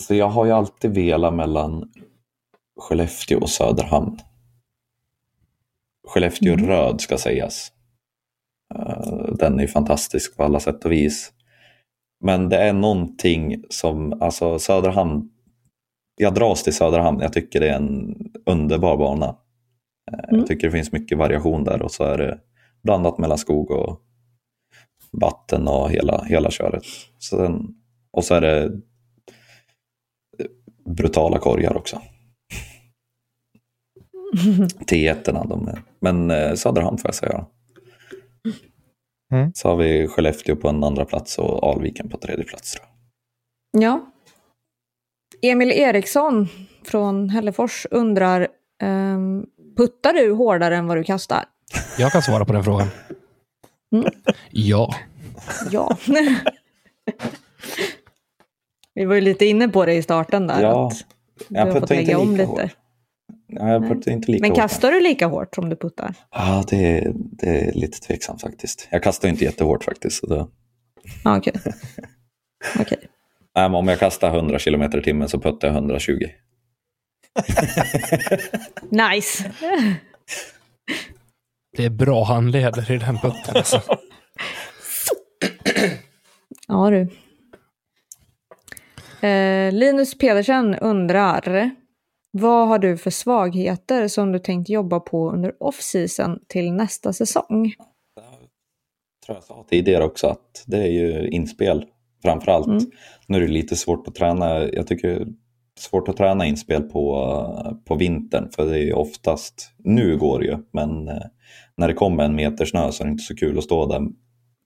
så 0.01 0.15
jag 0.15 0.29
har 0.29 0.45
ju 0.45 0.51
alltid 0.51 0.91
velat 0.95 1.33
mellan 1.33 1.91
Skellefteå 2.79 3.39
och 3.39 3.49
Söderhamn. 3.49 4.19
Skellefteå 6.07 6.53
Mm. 6.53 6.67
röd 6.67 7.01
ska 7.01 7.17
sägas. 7.17 7.71
Eh, 8.75 9.33
den 9.39 9.59
är 9.59 9.67
fantastisk 9.67 10.37
på 10.37 10.43
alla 10.43 10.59
sätt 10.59 10.85
och 10.85 10.91
vis. 10.91 11.33
Men 12.23 12.49
det 12.49 12.57
är 12.57 12.73
någonting 12.73 13.63
som, 13.69 14.21
alltså 14.21 14.59
Söderhamn, 14.59 15.29
jag 16.15 16.33
dras 16.33 16.63
till 16.63 16.75
Söderhamn. 16.75 17.19
Jag 17.21 17.33
tycker 17.33 17.59
det 17.59 17.69
är 17.69 17.75
en 17.75 18.15
underbar 18.45 18.97
bana. 18.97 19.35
Eh, 20.11 20.19
Mm. 20.29 20.39
Jag 20.39 20.47
tycker 20.47 20.67
det 20.67 20.71
finns 20.71 20.91
mycket 20.91 21.17
variation 21.17 21.63
där 21.63 21.81
och 21.81 21.91
så 21.91 22.03
är 22.03 22.17
det 22.17 22.39
blandat 22.83 23.17
mellan 23.17 23.37
skog 23.37 23.71
och 23.71 24.01
vatten 25.11 25.67
och 25.67 25.91
hela, 25.91 26.23
hela 26.23 26.51
köret. 26.51 26.83
Sen, 27.29 27.75
och 28.11 28.23
så 28.23 28.35
är 28.35 28.41
det 28.41 28.81
brutala 30.85 31.39
korgar 31.39 31.77
också. 31.77 32.01
T1, 34.91 35.47
de 35.49 35.67
är, 35.67 35.81
men 35.99 36.31
eh, 36.31 36.53
Söderhamn 36.53 36.97
får 36.97 37.07
jag 37.07 37.15
säga. 37.15 37.45
Mm. 39.33 39.51
Så 39.53 39.69
har 39.69 39.75
vi 39.75 40.07
Skellefteå 40.07 40.55
på 40.55 40.69
en 40.69 40.83
andra 40.83 41.05
plats 41.05 41.37
och 41.37 41.69
Alviken 41.69 42.09
på 42.09 42.17
tredje 42.17 42.45
plats. 42.45 42.71
Tror 42.71 42.85
jag. 43.71 43.83
Ja. 43.83 44.11
Emil 45.41 45.71
Eriksson 45.71 46.47
från 46.83 47.29
Hällefors 47.29 47.87
undrar, 47.91 48.47
ehm, 48.83 49.45
puttar 49.77 50.13
du 50.13 50.31
hårdare 50.31 50.75
än 50.77 50.87
vad 50.87 50.97
du 50.97 51.03
kastar? 51.03 51.45
Jag 51.97 52.11
kan 52.11 52.21
svara 52.21 52.45
på 52.45 52.53
den 52.53 52.63
frågan. 52.63 52.87
Mm. 53.93 54.05
Ja. 54.51 54.95
Ja. 55.71 55.97
Vi 58.93 59.05
var 59.05 59.15
ju 59.15 59.21
lite 59.21 59.45
inne 59.45 59.67
på 59.69 59.85
det 59.85 59.93
i 59.93 60.01
starten 60.01 60.47
där. 60.47 60.61
Ja, 60.61 60.87
att 60.87 60.97
du 61.49 61.55
jag 61.55 61.65
har 61.65 61.71
fått 61.71 61.81
puttar 61.81 61.95
inte 61.95 62.05
lägga 62.05 62.17
om 62.19 62.31
lika 62.31 62.41
lite. 62.51 62.61
hårt. 62.61 62.71
Ja, 63.47 63.69
jag 63.69 63.89
puttar 63.89 64.11
inte 64.11 64.31
lika 64.31 64.41
Men 64.41 64.51
hårt. 64.51 64.59
kastar 64.59 64.91
du 64.91 64.99
lika 64.99 65.27
hårt 65.27 65.55
som 65.55 65.69
du 65.69 65.75
puttar? 65.75 66.13
Ja, 66.31 66.63
det 66.69 66.97
är, 66.97 67.11
det 67.15 67.47
är 67.67 67.71
lite 67.73 67.99
tveksamt 67.99 68.41
faktiskt. 68.41 68.87
Jag 68.91 69.03
kastar 69.03 69.29
inte 69.29 69.43
jättehårt 69.43 69.83
faktiskt. 69.83 70.17
Så 70.19 70.27
det... 70.27 70.47
Ja, 71.23 71.37
okej. 71.37 71.53
Okej. 72.79 72.97
Nej, 73.55 73.69
men 73.69 73.75
om 73.75 73.87
jag 73.87 73.99
kastar 73.99 74.35
100 74.37 74.59
km 74.59 74.81
i 74.83 75.01
timmen 75.01 75.29
så 75.29 75.39
puttar 75.39 75.67
jag 75.67 75.75
120. 75.75 76.19
Nice. 79.13 79.51
Det 81.77 81.85
är 81.85 81.89
bra 81.89 82.23
handleder 82.23 82.91
i 82.91 82.97
den 82.97 83.17
putten. 83.17 83.55
Alltså. 83.55 83.81
Ja 86.67 86.89
du. 86.89 87.09
Eh, 89.27 89.73
Linus 89.73 90.17
Pedersen 90.17 90.75
undrar, 90.75 91.71
vad 92.31 92.67
har 92.67 92.79
du 92.79 92.97
för 92.97 93.11
svagheter 93.11 94.07
som 94.07 94.31
du 94.31 94.39
tänkt 94.39 94.69
jobba 94.69 94.99
på 94.99 95.31
under 95.31 95.63
off-season 95.63 96.39
till 96.47 96.73
nästa 96.73 97.13
säsong? 97.13 97.73
tror 99.27 99.37
jag 99.37 99.43
sa 99.43 99.65
tidigare 99.69 100.03
också 100.03 100.27
att 100.27 100.63
det 100.65 100.77
är 100.77 100.91
ju 100.91 101.29
inspel 101.29 101.85
framför 102.21 102.51
allt. 102.51 102.67
Mm. 102.67 102.91
Nu 103.27 103.37
är 103.37 103.41
det 103.41 103.47
lite 103.47 103.75
svårt 103.75 104.07
att 104.07 104.15
träna. 104.15 104.69
Jag 104.69 104.87
tycker 104.87 105.07
det 105.09 105.33
svårt 105.79 106.07
att 106.09 106.17
träna 106.17 106.45
inspel 106.45 106.81
på, 106.83 107.81
på 107.85 107.95
vintern 107.95 108.49
för 108.55 108.65
det 108.65 108.79
är 108.79 108.93
oftast, 108.93 109.71
nu 109.77 110.17
går 110.17 110.39
det 110.39 110.45
ju, 110.45 110.57
men 110.71 111.07
eh, 111.07 111.23
när 111.77 111.87
det 111.87 111.93
kommer 111.93 112.23
en 112.23 112.35
meter 112.35 112.65
snö 112.65 112.91
så 112.91 113.03
är 113.03 113.05
det 113.05 113.11
inte 113.11 113.23
så 113.23 113.35
kul 113.35 113.57
att 113.57 113.63
stå 113.63 113.85
där 113.85 114.01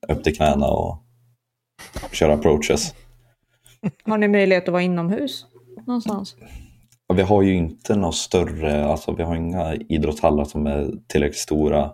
upp 0.08 0.24
till 0.24 0.36
knäna 0.36 0.66
och 0.66 0.98
köra 2.12 2.34
approaches. 2.34 2.94
Har 4.04 4.18
ni 4.18 4.28
möjlighet 4.28 4.68
att 4.68 4.72
vara 4.72 4.82
inomhus 4.82 5.46
någonstans? 5.86 6.36
Vi 7.14 7.22
har 7.22 7.42
ju 7.42 7.54
inte 7.54 7.96
några 7.96 8.12
större, 8.12 8.84
alltså 8.84 9.12
vi 9.12 9.22
har 9.22 9.36
inga 9.36 9.74
idrottshallar 9.74 10.44
som 10.44 10.66
är 10.66 10.90
tillräckligt 11.06 11.38
stora. 11.40 11.90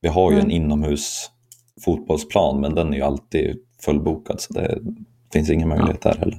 Vi 0.00 0.08
har 0.08 0.30
ju 0.30 0.36
Mm. 0.36 0.46
en 0.46 0.50
inomhus 0.50 1.30
fotbollsplan 1.84 2.60
men 2.60 2.74
den 2.74 2.92
är 2.92 2.96
ju 2.96 3.02
alltid 3.02 3.56
fullbokad 3.84 4.40
så 4.40 4.52
det 4.52 4.78
finns 5.32 5.50
ingen 5.50 5.68
möjlighet 5.68 6.00
där 6.02 6.14
heller. 6.18 6.38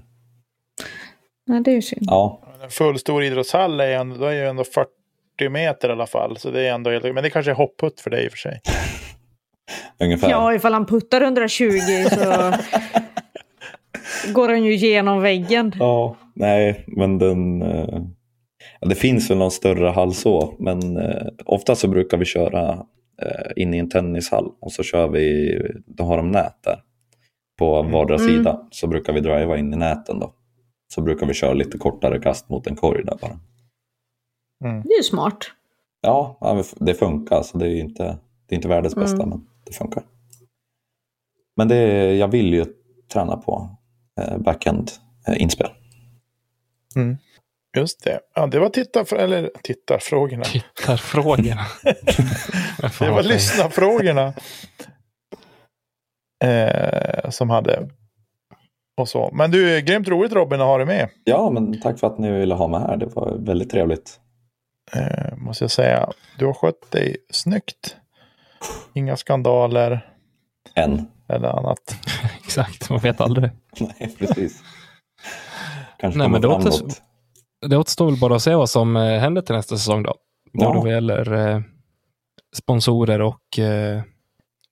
Nej, 1.47 1.61
det 1.61 1.71
är 1.71 1.75
ju 1.75 1.81
synd. 1.81 2.03
Ja, 2.07 2.41
full 2.69 2.99
stor 2.99 3.23
idrottshall 3.23 3.79
är 3.79 3.87
ju 3.87 3.93
ändå, 3.93 4.15
då 4.15 4.25
är 4.25 4.33
ju 4.33 4.47
ändå 4.47 4.63
40 4.63 5.49
meter 5.49 5.89
i 5.89 5.91
alla 5.91 6.07
fall. 6.07 6.37
Så 6.37 6.51
det 6.51 6.67
är 6.67 6.73
ändå 6.73 6.89
helt, 6.91 7.03
men 7.13 7.23
det 7.23 7.29
kanske 7.29 7.51
är 7.51 7.55
hoppputt 7.55 8.01
för 8.01 8.09
dig 8.09 8.25
i 8.25 8.27
och 8.27 8.31
för 8.31 8.37
sig. 8.37 8.59
Ungefär. 9.99 10.29
Ja, 10.29 10.53
ifall 10.53 10.73
han 10.73 10.85
puttar 10.85 11.21
120 11.21 11.69
så 12.11 12.53
går 14.33 14.49
han 14.49 14.63
ju 14.63 14.75
genom 14.75 15.21
väggen. 15.21 15.71
Ja, 15.79 16.15
nej, 16.35 16.83
men 16.87 17.17
den... 17.17 17.61
eh, 17.61 18.01
Ja, 18.79 18.87
det 18.87 18.95
finns 18.95 19.29
väl 19.31 19.37
någon 19.37 19.51
större 19.51 19.89
hall 19.89 20.13
så, 20.13 20.55
men 20.59 20.97
eh, 20.97 21.27
ofta 21.45 21.75
så 21.75 21.87
brukar 21.87 22.17
vi 22.17 22.25
köra 22.25 22.69
eh, 23.21 23.51
in 23.63 23.73
i 23.73 23.77
en 23.77 23.89
tennishall 23.89 24.51
och 24.61 24.71
så 24.71 24.83
kör 24.83 25.07
vi, 25.07 25.57
då 25.85 26.03
har 26.03 26.17
de 26.17 26.31
nät 26.31 26.63
där 26.63 26.79
på 27.59 27.81
vardera 27.81 28.17
Mm. 28.17 28.27
sida. 28.27 28.67
Så 28.71 28.87
brukar 28.87 29.13
vi 29.13 29.19
driva 29.19 29.57
in 29.57 29.73
i 29.73 29.77
näten 29.77 30.19
då. 30.19 30.33
Så 30.93 31.01
brukar 31.01 31.25
vi 31.27 31.33
köra 31.33 31.53
lite 31.53 31.77
kortare 31.77 32.19
kast 32.19 32.49
mot 32.49 32.67
en 32.67 32.75
korg 32.75 33.03
där 33.03 33.17
bara. 33.21 33.39
Det 34.59 34.93
är 34.93 34.97
ju 34.97 35.03
smart. 35.03 35.37
Ja, 36.01 36.37
det 36.75 36.93
funkar. 36.93 37.41
Så 37.43 37.57
det 37.57 37.65
är 37.65 37.69
ju 37.69 37.79
inte, 37.79 38.03
det 38.47 38.53
är 38.53 38.55
inte 38.55 38.67
världens 38.67 38.95
bästa, 38.95 39.15
Mm. 39.23 39.29
men 39.29 39.47
det 39.65 39.73
funkar. 39.73 40.03
Men 41.55 41.67
det, 41.67 42.13
jag 42.15 42.27
vill 42.27 42.53
ju 42.53 42.65
träna 43.13 43.37
på 43.37 43.69
eh, 44.21 44.37
backend-inspel. 44.37 45.69
Just 47.77 48.03
det. 48.03 48.19
Ja, 48.35 48.47
det 48.47 48.59
var 48.59 48.69
tittar, 48.69 49.13
eller 49.13 49.51
tittarfrågorna. 49.63 50.43
Tittarfrågorna. 50.43 51.65
Det 52.99 53.09
var 53.11 53.23
lyssnarfrågorna. 53.23 54.33
Eh, 56.43 57.29
som 57.29 57.49
hade. 57.49 57.89
Och 58.97 59.09
så. 59.09 59.29
Men 59.33 59.51
du, 59.51 59.81
grymt 59.81 60.07
roligt 60.07 60.33
Robin 60.33 60.61
att 60.61 60.67
ha 60.67 60.77
dig 60.77 60.85
med. 60.87 61.09
Ja, 61.23 61.49
men 61.49 61.81
tack 61.81 61.99
för 61.99 62.07
att 62.07 62.17
ni 62.19 62.31
ville 62.31 62.53
ha 62.55 62.67
mig 62.67 62.79
här. 62.79 62.97
Det 62.97 63.05
var 63.05 63.35
väldigt 63.39 63.69
trevligt. 63.71 64.19
Eh, 64.93 65.37
måste 65.37 65.63
jag 65.63 65.71
säga. 65.71 66.09
Du 66.39 66.45
har 66.45 66.53
skött 66.53 66.91
dig 66.91 67.17
snyggt. 67.31 67.95
Inga 68.93 69.17
skandaler 69.17 70.09
Än. 70.75 71.07
eller 71.29 71.47
annat. 71.49 71.95
Exakt, 72.43 72.89
man 72.89 72.99
vet 72.99 73.21
aldrig. 73.21 73.51
Nej, 73.79 74.15
precis. 74.19 74.61
Kanske 75.99 76.17
Nej, 76.17 76.29
men 76.29 76.41
det 76.41 76.47
återstår- 76.47 76.85
något. 76.85 77.01
Det 77.67 77.77
återstår 77.77 78.05
väl 78.05 78.19
bara 78.19 78.35
att 78.35 78.41
se 78.41 78.55
vad 78.55 78.69
som 78.69 78.95
eh, 78.95 79.19
händer 79.19 79.41
till 79.41 79.55
nästa 79.55 79.77
säsong 79.77 80.03
då. 80.03 80.13
Ja. 80.51 80.67
Både 80.67 80.79
vad 80.79 80.91
gäller 80.91 81.33
eh, 81.33 81.61
sponsorer 82.55 83.21
och 83.21 83.59
eh, 83.59 84.01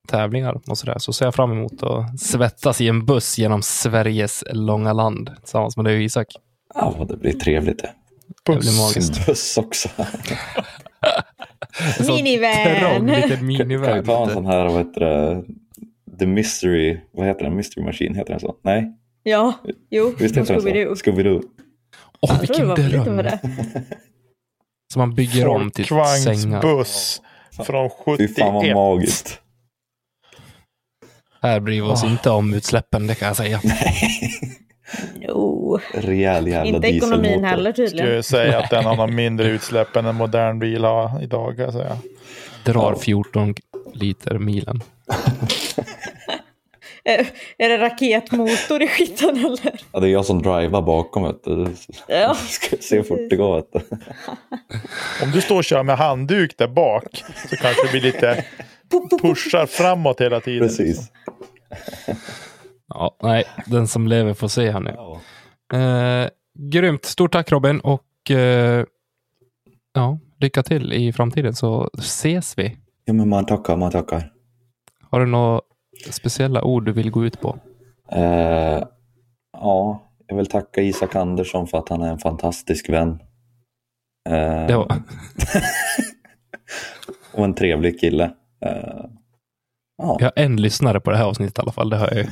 tävlingar 0.06 0.60
och 0.68 0.78
sådär. 0.78 0.98
Så 0.98 1.12
ser 1.12 1.24
jag 1.24 1.34
fram 1.34 1.52
emot 1.52 1.82
att 1.82 2.20
svettas 2.20 2.80
i 2.80 2.88
en 2.88 3.06
buss 3.06 3.38
genom 3.38 3.62
Sveriges 3.62 4.44
långa 4.52 4.92
land 4.92 5.30
tillsammans 5.40 5.76
med 5.76 5.84
dig 5.86 5.96
och 5.96 6.02
Isak. 6.02 6.26
Ja, 6.74 7.06
det 7.08 7.16
blir 7.16 7.32
trevligt 7.32 7.78
det. 7.78 7.90
Det 8.44 8.52
blir 8.58 8.80
magiskt. 8.82 9.14
Sin 9.14 9.24
buss 9.26 9.58
också. 9.58 9.88
En 11.98 12.04
sån 12.04 12.14
Minivan. 12.16 13.06
liten 13.06 13.56
Kan 13.56 13.68
vi 13.68 14.02
ta 14.06 14.24
en 14.24 14.30
sån 14.32 14.46
här, 14.46 14.64
vad 14.68 14.78
heter 14.86 15.00
det, 15.00 15.44
The 16.18 16.26
Mystery, 16.26 17.00
vad 17.12 17.26
heter 17.26 17.44
den? 17.44 17.56
Mystery 17.56 17.84
Machine, 17.84 18.14
heter 18.14 18.30
den 18.32 18.40
så? 18.40 18.56
Nej, 18.62 18.92
Ja, 19.22 19.52
jo. 19.90 20.14
visst 20.18 20.36
heter 20.36 20.52
den 20.54 20.62
så? 20.62 21.04
Scooby-Doo. 21.04 21.42
Åh, 22.20 22.40
vilken 22.40 22.68
dröm! 22.68 23.28
Som 24.92 25.00
man 25.00 25.14
bygger 25.14 25.48
om 25.48 25.70
till 25.70 25.84
sängar. 25.86 26.60
Folkvagnsbuss 26.62 27.22
från 27.66 27.90
Fy 28.18 28.28
fan 28.28 28.54
vad 28.54 28.62
71. 28.62 28.74
magiskt. 28.74 29.40
Här 31.42 31.60
bryr 31.60 31.82
vi 31.82 31.88
oss 31.88 32.04
inte 32.04 32.30
om 32.30 32.54
utsläppen, 32.54 33.06
det 33.06 33.14
kan 33.14 33.28
jag 33.28 33.36
säga. 33.36 33.60
Jo, 35.20 35.78
Rejäl 35.94 36.46
jävla 36.48 36.64
inte 36.76 36.88
ekonomin 36.88 37.22
dieselmotor. 37.22 37.46
heller 37.48 37.72
Skulle 37.72 37.88
tydligen. 37.88 38.14
jag 38.14 38.24
säga 38.24 38.58
att 38.58 38.70
den 38.70 38.84
har 38.84 39.08
mindre 39.08 39.48
utsläpp 39.48 39.96
än 39.96 40.06
en 40.06 40.14
modern 40.14 40.58
bil 40.58 40.84
har 40.84 41.22
idag. 41.22 41.56
Kan 41.56 41.64
jag 41.64 41.72
säga. 41.74 41.98
Drar 42.64 42.92
Ja. 42.92 42.98
14 42.98 43.54
liter 43.94 44.38
milen. 44.38 44.82
Är, 47.04 47.26
är 47.58 47.68
det 47.68 47.78
raketmotor 47.78 48.82
i 48.82 48.88
skiten 48.88 49.36
eller? 49.36 49.80
Ja, 49.92 50.00
det 50.00 50.08
är 50.08 50.12
jag 50.12 50.24
som 50.26 50.42
drivar 50.42 50.82
bakom. 50.82 51.22
Vet 51.22 51.44
du. 51.44 51.66
Ja. 52.08 52.34
Ska 52.48 52.76
se 52.80 53.02
fort 53.02 53.20
det 53.30 53.36
går. 53.36 53.56
Vet 53.56 53.72
du. 53.72 53.80
Om 55.22 55.30
du 55.30 55.40
står 55.40 55.56
och 55.56 55.64
kör 55.64 55.82
med 55.82 55.96
handduk 55.98 56.54
där 56.58 56.68
bak 56.68 57.24
så 57.50 57.56
kanske 57.56 57.86
det 57.86 57.90
blir 57.90 58.00
lite 58.00 58.44
pushar 59.22 59.66
framåt 59.66 60.20
hela 60.20 60.40
tiden. 60.40 60.68
Precis. 60.68 61.12
Ja, 62.88 63.16
nej, 63.22 63.44
den 63.66 63.86
som 63.88 64.06
lever 64.06 64.34
får 64.34 64.48
se 64.48 64.70
här 64.70 64.80
nu. 64.80 64.94
Ja. 64.96 65.20
Eh, 65.78 66.28
grymt. 66.58 67.04
Stort 67.04 67.32
tack 67.32 67.52
Robin 67.52 67.80
och 67.80 68.30
eh, 68.30 68.84
ja, 69.94 70.18
lycka 70.40 70.62
till 70.62 70.92
i 70.92 71.12
framtiden 71.12 71.54
så 71.54 71.90
ses 71.98 72.58
vi. 72.58 72.76
ja, 73.04 73.12
men 73.12 73.28
man 73.28 73.46
tackar, 73.46 73.76
man 73.76 73.90
tackar. 73.90 74.32
Har 75.10 75.20
du 75.20 75.26
några 75.26 75.60
speciella 76.10 76.62
ord 76.64 76.84
du 76.84 76.92
vill 76.92 77.10
gå 77.10 77.24
ut 77.24 77.40
på? 77.40 77.58
Eh, 78.12 78.82
ja, 79.52 80.02
jag 80.26 80.36
vill 80.36 80.46
tacka 80.46 80.80
Isak 80.82 81.14
Andersson 81.16 81.66
för 81.66 81.78
att 81.78 81.88
han 81.88 82.02
är 82.02 82.10
en 82.10 82.18
fantastisk 82.18 82.88
vän. 82.88 83.10
Eh, 84.28 84.66
Det 84.66 84.76
var, 84.76 84.88
och 87.32 87.44
en 87.44 87.54
trevlig 87.54 88.00
kille. 88.00 88.30
Eh, 88.60 89.04
ja. 89.98 90.16
jag 90.20 90.26
har 90.26 90.32
en 90.36 90.56
lyssnare 90.56 91.00
på 91.00 91.10
det 91.10 91.16
här 91.16 91.24
avsnittet 91.24 91.58
i 91.58 91.60
alla 91.60 91.72
fall. 91.72 91.90
Det 91.90 91.96
har 91.96 92.06
jag 92.06 92.16
ju. 92.16 92.26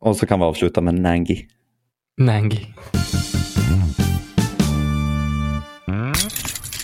Och 0.00 0.16
så 0.16 0.26
kan 0.26 0.38
vi 0.38 0.44
avsluta 0.44 0.80
med 0.80 0.94
Nangi. 0.94 1.48
Nangi. 2.16 2.74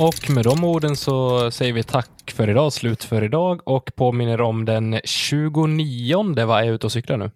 Och 0.01 0.31
med 0.31 0.45
de 0.45 0.65
orden 0.65 0.97
så 0.97 1.51
säger 1.51 1.73
vi 1.73 1.83
tack 1.83 2.31
för 2.31 2.51
idag, 2.51 2.73
slut 2.73 3.05
för 3.05 3.25
idag 3.25 3.69
och 3.69 3.91
påminner 3.97 4.41
om 4.41 4.65
den 4.65 5.01
29, 5.05 6.45
vad 6.47 6.61
är 6.61 6.65
jag 6.65 6.75
ute 6.75 6.87
och 6.87 6.93
cyklar 6.93 7.17
nu? 7.17 7.31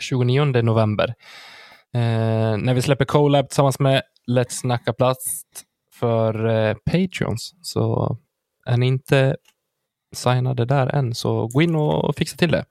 29 0.00 0.44
november. 0.44 1.14
Eh, 1.94 2.56
när 2.56 2.74
vi 2.74 2.82
släpper 2.82 3.04
Colab 3.04 3.48
tillsammans 3.48 3.78
med 3.78 4.02
Let's 4.30 4.50
Snacka 4.50 4.92
Plast 4.92 5.46
för 5.98 6.46
eh, 6.46 6.74
Patreons. 6.74 7.54
Så 7.62 8.16
är 8.66 8.76
ni 8.76 8.86
inte 8.86 9.36
signade 10.14 10.64
där 10.64 10.86
än 10.86 11.14
så 11.14 11.46
gå 11.46 11.62
in 11.62 11.74
och 11.74 12.16
fixa 12.16 12.36
till 12.36 12.50
det. 12.50 12.64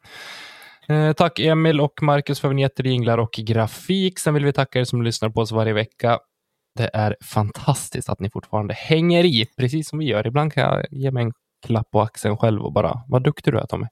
Eh, 0.87 1.13
tack 1.13 1.39
Emil 1.39 1.81
och 1.81 2.01
Marcus 2.01 2.39
för 2.39 2.47
vignetter, 2.47 2.83
jinglar 2.83 3.17
och 3.17 3.31
grafik. 3.31 4.19
Sen 4.19 4.33
vill 4.33 4.45
vi 4.45 4.53
tacka 4.53 4.79
er 4.79 4.83
som 4.83 5.01
lyssnar 5.01 5.29
på 5.29 5.41
oss 5.41 5.51
varje 5.51 5.73
vecka. 5.73 6.19
Det 6.75 6.89
är 6.93 7.15
fantastiskt 7.21 8.09
att 8.09 8.19
ni 8.19 8.29
fortfarande 8.29 8.73
hänger 8.73 9.23
i, 9.23 9.45
precis 9.57 9.89
som 9.89 9.99
vi 9.99 10.05
gör. 10.05 10.27
Ibland 10.27 10.53
kan 10.53 10.63
jag 10.63 10.85
ge 10.91 11.11
mig 11.11 11.23
en 11.23 11.33
klapp 11.65 11.91
på 11.91 12.01
axeln 12.01 12.37
själv 12.37 12.61
och 12.61 12.73
bara, 12.73 13.03
vad 13.07 13.23
duktig 13.23 13.53
du 13.53 13.59
är 13.59 13.65
Tommy. 13.65 13.87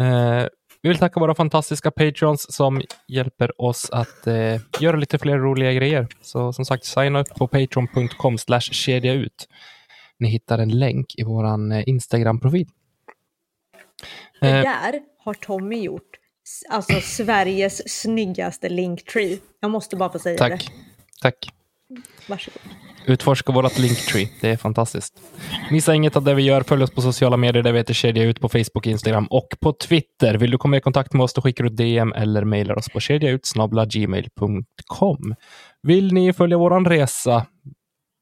Eh, 0.00 0.46
vi 0.82 0.88
vill 0.88 0.98
tacka 0.98 1.20
våra 1.20 1.34
fantastiska 1.34 1.90
patrons 1.90 2.54
som 2.54 2.82
hjälper 3.08 3.60
oss 3.60 3.90
att 3.90 4.26
eh, 4.26 4.60
göra 4.80 4.96
lite 4.96 5.18
fler 5.18 5.38
roliga 5.38 5.72
grejer. 5.72 6.06
Så 6.22 6.52
som 6.52 6.64
sagt, 6.64 6.84
signa 6.84 7.20
upp 7.20 7.28
på 7.28 7.46
patreon.com 7.46 8.38
kedja 8.60 9.12
ut. 9.12 9.48
Ni 10.18 10.28
hittar 10.28 10.58
en 10.58 10.78
länk 10.78 11.14
i 11.18 11.22
vår 11.24 11.44
Instagram-profil. 11.86 12.66
Det 14.40 14.48
Eh, 14.48 14.62
där 14.62 15.00
har 15.18 15.34
Tommy 15.34 15.82
gjort. 15.82 16.16
Alltså 16.68 17.00
Sveriges 17.00 18.02
snyggaste 18.02 18.68
linktree. 18.68 19.38
Jag 19.60 19.70
måste 19.70 19.96
bara 19.96 20.12
få 20.12 20.18
säga 20.18 20.48
det. 20.48 20.48
tack. 20.48 20.72
Tack. 21.22 21.52
Varsågod. 22.28 22.60
Utforska 23.06 23.52
vårt 23.52 23.78
Linktree. 23.78 24.28
Det 24.40 24.48
är 24.48 24.56
fantastiskt. 24.56 25.14
Missa 25.70 25.94
inget 25.94 26.16
av 26.16 26.24
det 26.24 26.34
vi 26.34 26.42
gör. 26.42 26.62
Följ 26.62 26.82
oss 26.82 26.90
på 26.90 27.02
sociala 27.02 27.36
medier 27.36 27.62
där 27.62 27.72
vi 27.72 27.78
heter 27.78 27.94
Kedja 27.94 28.24
Ut 28.24 28.40
på 28.40 28.48
Facebook, 28.48 28.86
Instagram 28.86 29.26
och 29.26 29.48
på 29.60 29.72
Twitter. 29.72 30.34
Vill 30.34 30.50
du 30.50 30.58
komma 30.58 30.76
i 30.76 30.80
kontakt 30.80 31.12
med 31.12 31.24
oss 31.24 31.34
då 31.34 31.42
skickar 31.42 31.64
du 31.64 31.70
DM 31.70 32.12
eller 32.12 32.44
mejlar 32.44 32.78
oss 32.78 32.88
på 32.88 33.00
kedjaut.gmail.com. 33.00 35.34
Vill 35.82 36.12
ni 36.12 36.32
följa 36.32 36.58
våran 36.58 36.84
resa, 36.84 37.46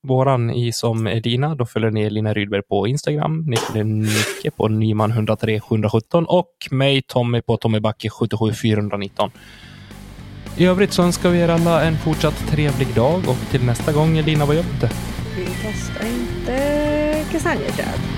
våran 0.07 0.51
i 0.51 0.73
som 0.73 1.07
är 1.07 1.21
dina, 1.21 1.55
då 1.55 1.67
följer 1.67 1.91
ni 1.91 2.11
Lina 2.11 2.35
Rydberg 2.35 2.63
på 2.63 2.87
Instagram. 2.87 3.45
Ni 3.47 3.57
följer 3.57 3.85
Nicke 3.85 4.51
på 4.57 4.69
Nyman 4.69 5.11
103 5.11 5.61
717 5.61 6.27
och 6.29 6.51
mig 6.71 7.03
Tommy 7.03 7.43
på 7.43 7.57
Tommy 7.57 7.81
Backe 7.81 8.11
77 8.11 8.53
419. 8.53 9.31
I 10.59 10.65
övrigt 10.67 10.93
så 10.93 11.03
önskar 11.03 11.31
vi 11.31 11.41
er 11.41 11.49
alla 11.49 11.83
en 11.85 11.99
fortsatt 11.99 12.49
trevlig 12.51 12.95
dag 12.95 13.29
och 13.29 13.51
till 13.51 13.65
nästa 13.65 13.93
gång, 13.93 14.19
Elina 14.19 14.47
vad 14.47 14.57
gör 14.57 14.63
vi 14.63 14.71
inte? 14.71 14.91
Vi 15.37 15.47
testar 15.63 16.07
inte 16.07 17.25
kastanjeträd. 17.33 18.18